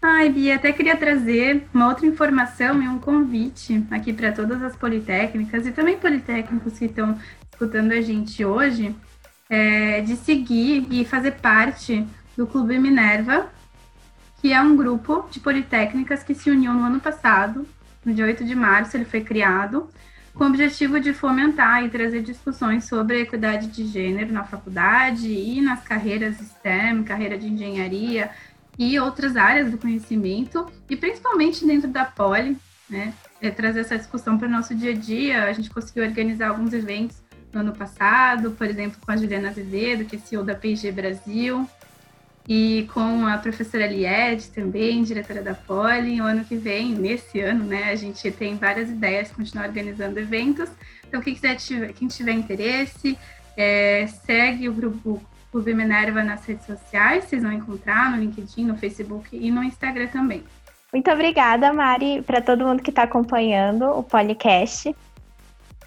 Ai, 0.00 0.28
Bia, 0.28 0.56
até 0.56 0.72
queria 0.72 0.96
trazer 0.96 1.66
uma 1.74 1.88
outra 1.88 2.06
informação 2.06 2.82
e 2.82 2.88
um 2.88 2.98
convite 2.98 3.84
aqui 3.90 4.12
para 4.12 4.32
todas 4.32 4.62
as 4.62 4.76
politécnicas 4.76 5.66
e 5.66 5.72
também 5.72 5.98
politécnicos 5.98 6.78
que 6.78 6.84
estão 6.84 7.18
escutando 7.50 7.92
a 7.92 8.00
gente 8.00 8.44
hoje, 8.44 8.94
é, 9.48 10.00
de 10.02 10.16
seguir 10.16 10.86
e 10.90 11.04
fazer 11.04 11.32
parte 11.32 12.06
do 12.36 12.46
Clube 12.46 12.78
Minerva, 12.78 13.50
que 14.40 14.52
é 14.52 14.60
um 14.60 14.76
grupo 14.76 15.26
de 15.30 15.40
politécnicas 15.40 16.22
que 16.22 16.34
se 16.34 16.50
uniu 16.50 16.72
no 16.72 16.84
ano 16.84 17.00
passado, 17.00 17.66
no 18.04 18.14
dia 18.14 18.26
8 18.26 18.44
de 18.44 18.54
março 18.54 18.96
ele 18.96 19.06
foi 19.06 19.22
criado, 19.22 19.88
com 20.36 20.44
o 20.44 20.46
objetivo 20.48 21.00
de 21.00 21.14
fomentar 21.14 21.82
e 21.84 21.88
trazer 21.88 22.22
discussões 22.22 22.84
sobre 22.84 23.22
equidade 23.22 23.68
de 23.68 23.86
gênero 23.86 24.32
na 24.32 24.44
faculdade 24.44 25.28
e 25.28 25.60
nas 25.62 25.82
carreiras 25.82 26.36
STEM, 26.36 27.02
carreira 27.04 27.38
de 27.38 27.48
engenharia, 27.48 28.30
e 28.78 28.98
outras 29.00 29.36
áreas 29.36 29.70
do 29.70 29.78
conhecimento, 29.78 30.66
e 30.90 30.96
principalmente 30.96 31.66
dentro 31.66 31.88
da 31.88 32.04
Poli, 32.04 32.58
né, 32.88 33.14
é 33.40 33.50
trazer 33.50 33.80
essa 33.80 33.96
discussão 33.96 34.36
para 34.36 34.46
o 34.46 34.50
nosso 34.50 34.74
dia 34.74 34.90
a 34.90 34.94
dia. 34.94 35.44
A 35.44 35.52
gente 35.54 35.70
conseguiu 35.70 36.04
organizar 36.04 36.48
alguns 36.48 36.74
eventos 36.74 37.22
no 37.52 37.60
ano 37.60 37.72
passado, 37.72 38.50
por 38.50 38.66
exemplo, 38.66 38.98
com 39.04 39.10
a 39.10 39.16
Juliana 39.16 39.48
Azevedo, 39.48 40.04
que 40.04 40.16
é 40.16 40.18
CEO 40.18 40.44
da 40.44 40.54
P&G 40.54 40.92
Brasil, 40.92 41.66
e 42.48 42.88
com 42.94 43.26
a 43.26 43.38
professora 43.38 43.86
Lied 43.86 44.50
também, 44.54 45.02
diretora 45.02 45.42
da 45.42 45.54
Poli. 45.54 46.20
O 46.20 46.24
ano 46.24 46.44
que 46.44 46.56
vem, 46.56 46.94
nesse 46.94 47.40
ano, 47.40 47.64
né, 47.64 47.90
a 47.90 47.96
gente 47.96 48.30
tem 48.30 48.56
várias 48.56 48.88
ideias 48.88 49.28
de 49.28 49.34
continuar 49.34 49.66
organizando 49.66 50.18
eventos. 50.18 50.70
Então, 51.06 51.20
quem 51.20 51.34
quiser 51.34 51.56
tiver, 51.56 51.92
quem 51.92 52.06
tiver 52.06 52.32
interesse, 52.32 53.18
é, 53.56 54.06
segue 54.06 54.68
o 54.68 54.72
grupo 54.72 55.20
Clube 55.50 55.74
Minerva 55.74 56.22
nas 56.22 56.44
redes 56.44 56.66
sociais, 56.66 57.24
vocês 57.24 57.42
vão 57.42 57.52
encontrar 57.52 58.10
no 58.10 58.18
LinkedIn, 58.18 58.64
no 58.64 58.76
Facebook 58.76 59.28
e 59.32 59.50
no 59.50 59.62
Instagram 59.64 60.08
também. 60.08 60.44
Muito 60.92 61.10
obrigada, 61.10 61.72
Mari, 61.72 62.22
para 62.22 62.40
todo 62.40 62.64
mundo 62.64 62.82
que 62.82 62.90
está 62.90 63.02
acompanhando 63.02 63.86
o 63.86 64.02
podcast. 64.02 64.94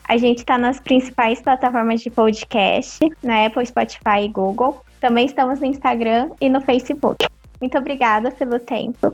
A 0.07 0.18
gente 0.18 0.39
está 0.39 0.57
nas 0.57 0.80
principais 0.80 1.41
plataformas 1.41 2.01
de 2.01 2.10
podcast, 2.10 2.99
na 3.24 3.45
Apple, 3.45 3.66
Spotify 3.66 4.24
e 4.24 4.28
Google. 4.28 4.84
Também 4.99 5.25
estamos 5.25 5.59
no 5.59 5.65
Instagram 5.65 6.31
e 6.41 6.49
no 6.49 6.61
Facebook. 6.61 7.25
Muito 7.59 7.77
obrigada 7.77 8.31
pelo 8.31 8.59
tempo. 8.59 9.13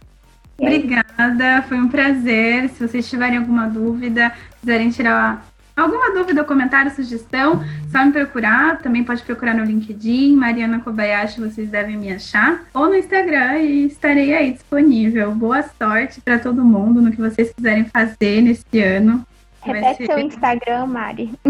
Obrigada, 0.59 1.61
foi 1.63 1.77
um 1.77 1.89
prazer. 1.89 2.69
Se 2.69 2.87
vocês 2.87 3.09
tiverem 3.09 3.37
alguma 3.37 3.67
dúvida, 3.67 4.31
quiserem 4.61 4.89
tirar 4.89 5.45
Alguma 5.75 6.13
dúvida, 6.13 6.41
comentário, 6.45 6.89
sugestão, 6.89 7.61
só 7.91 8.05
me 8.05 8.13
procurar. 8.13 8.77
Também 8.77 9.03
pode 9.03 9.21
procurar 9.23 9.53
no 9.53 9.65
LinkedIn, 9.65 10.33
Mariana 10.33 10.79
Kobayashi, 10.79 11.41
vocês 11.41 11.69
devem 11.69 11.97
me 11.97 12.13
achar. 12.13 12.63
Ou 12.73 12.87
no 12.87 12.95
Instagram 12.95 13.57
e 13.57 13.87
estarei 13.87 14.33
aí 14.33 14.53
disponível. 14.53 15.35
Boa 15.35 15.63
sorte 15.63 16.21
para 16.21 16.39
todo 16.39 16.63
mundo 16.63 17.01
no 17.01 17.11
que 17.11 17.19
vocês 17.19 17.51
quiserem 17.51 17.83
fazer 17.83 18.41
nesse 18.41 18.79
ano. 18.79 19.27
Repete 19.61 19.97
ser... 19.97 20.05
seu 20.05 20.19
Instagram, 20.19 20.85
Mari. 20.85 21.33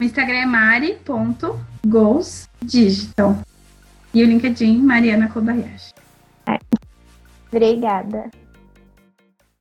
o 0.00 0.02
Instagram 0.02 0.38
é 0.38 0.46
mari.goalsdigital. 2.60 3.42
E 4.12 4.22
o 4.22 4.26
LinkedIn, 4.26 4.82
Mariana 4.82 5.28
Kobayashi. 5.28 5.92
Obrigada. 7.52 8.30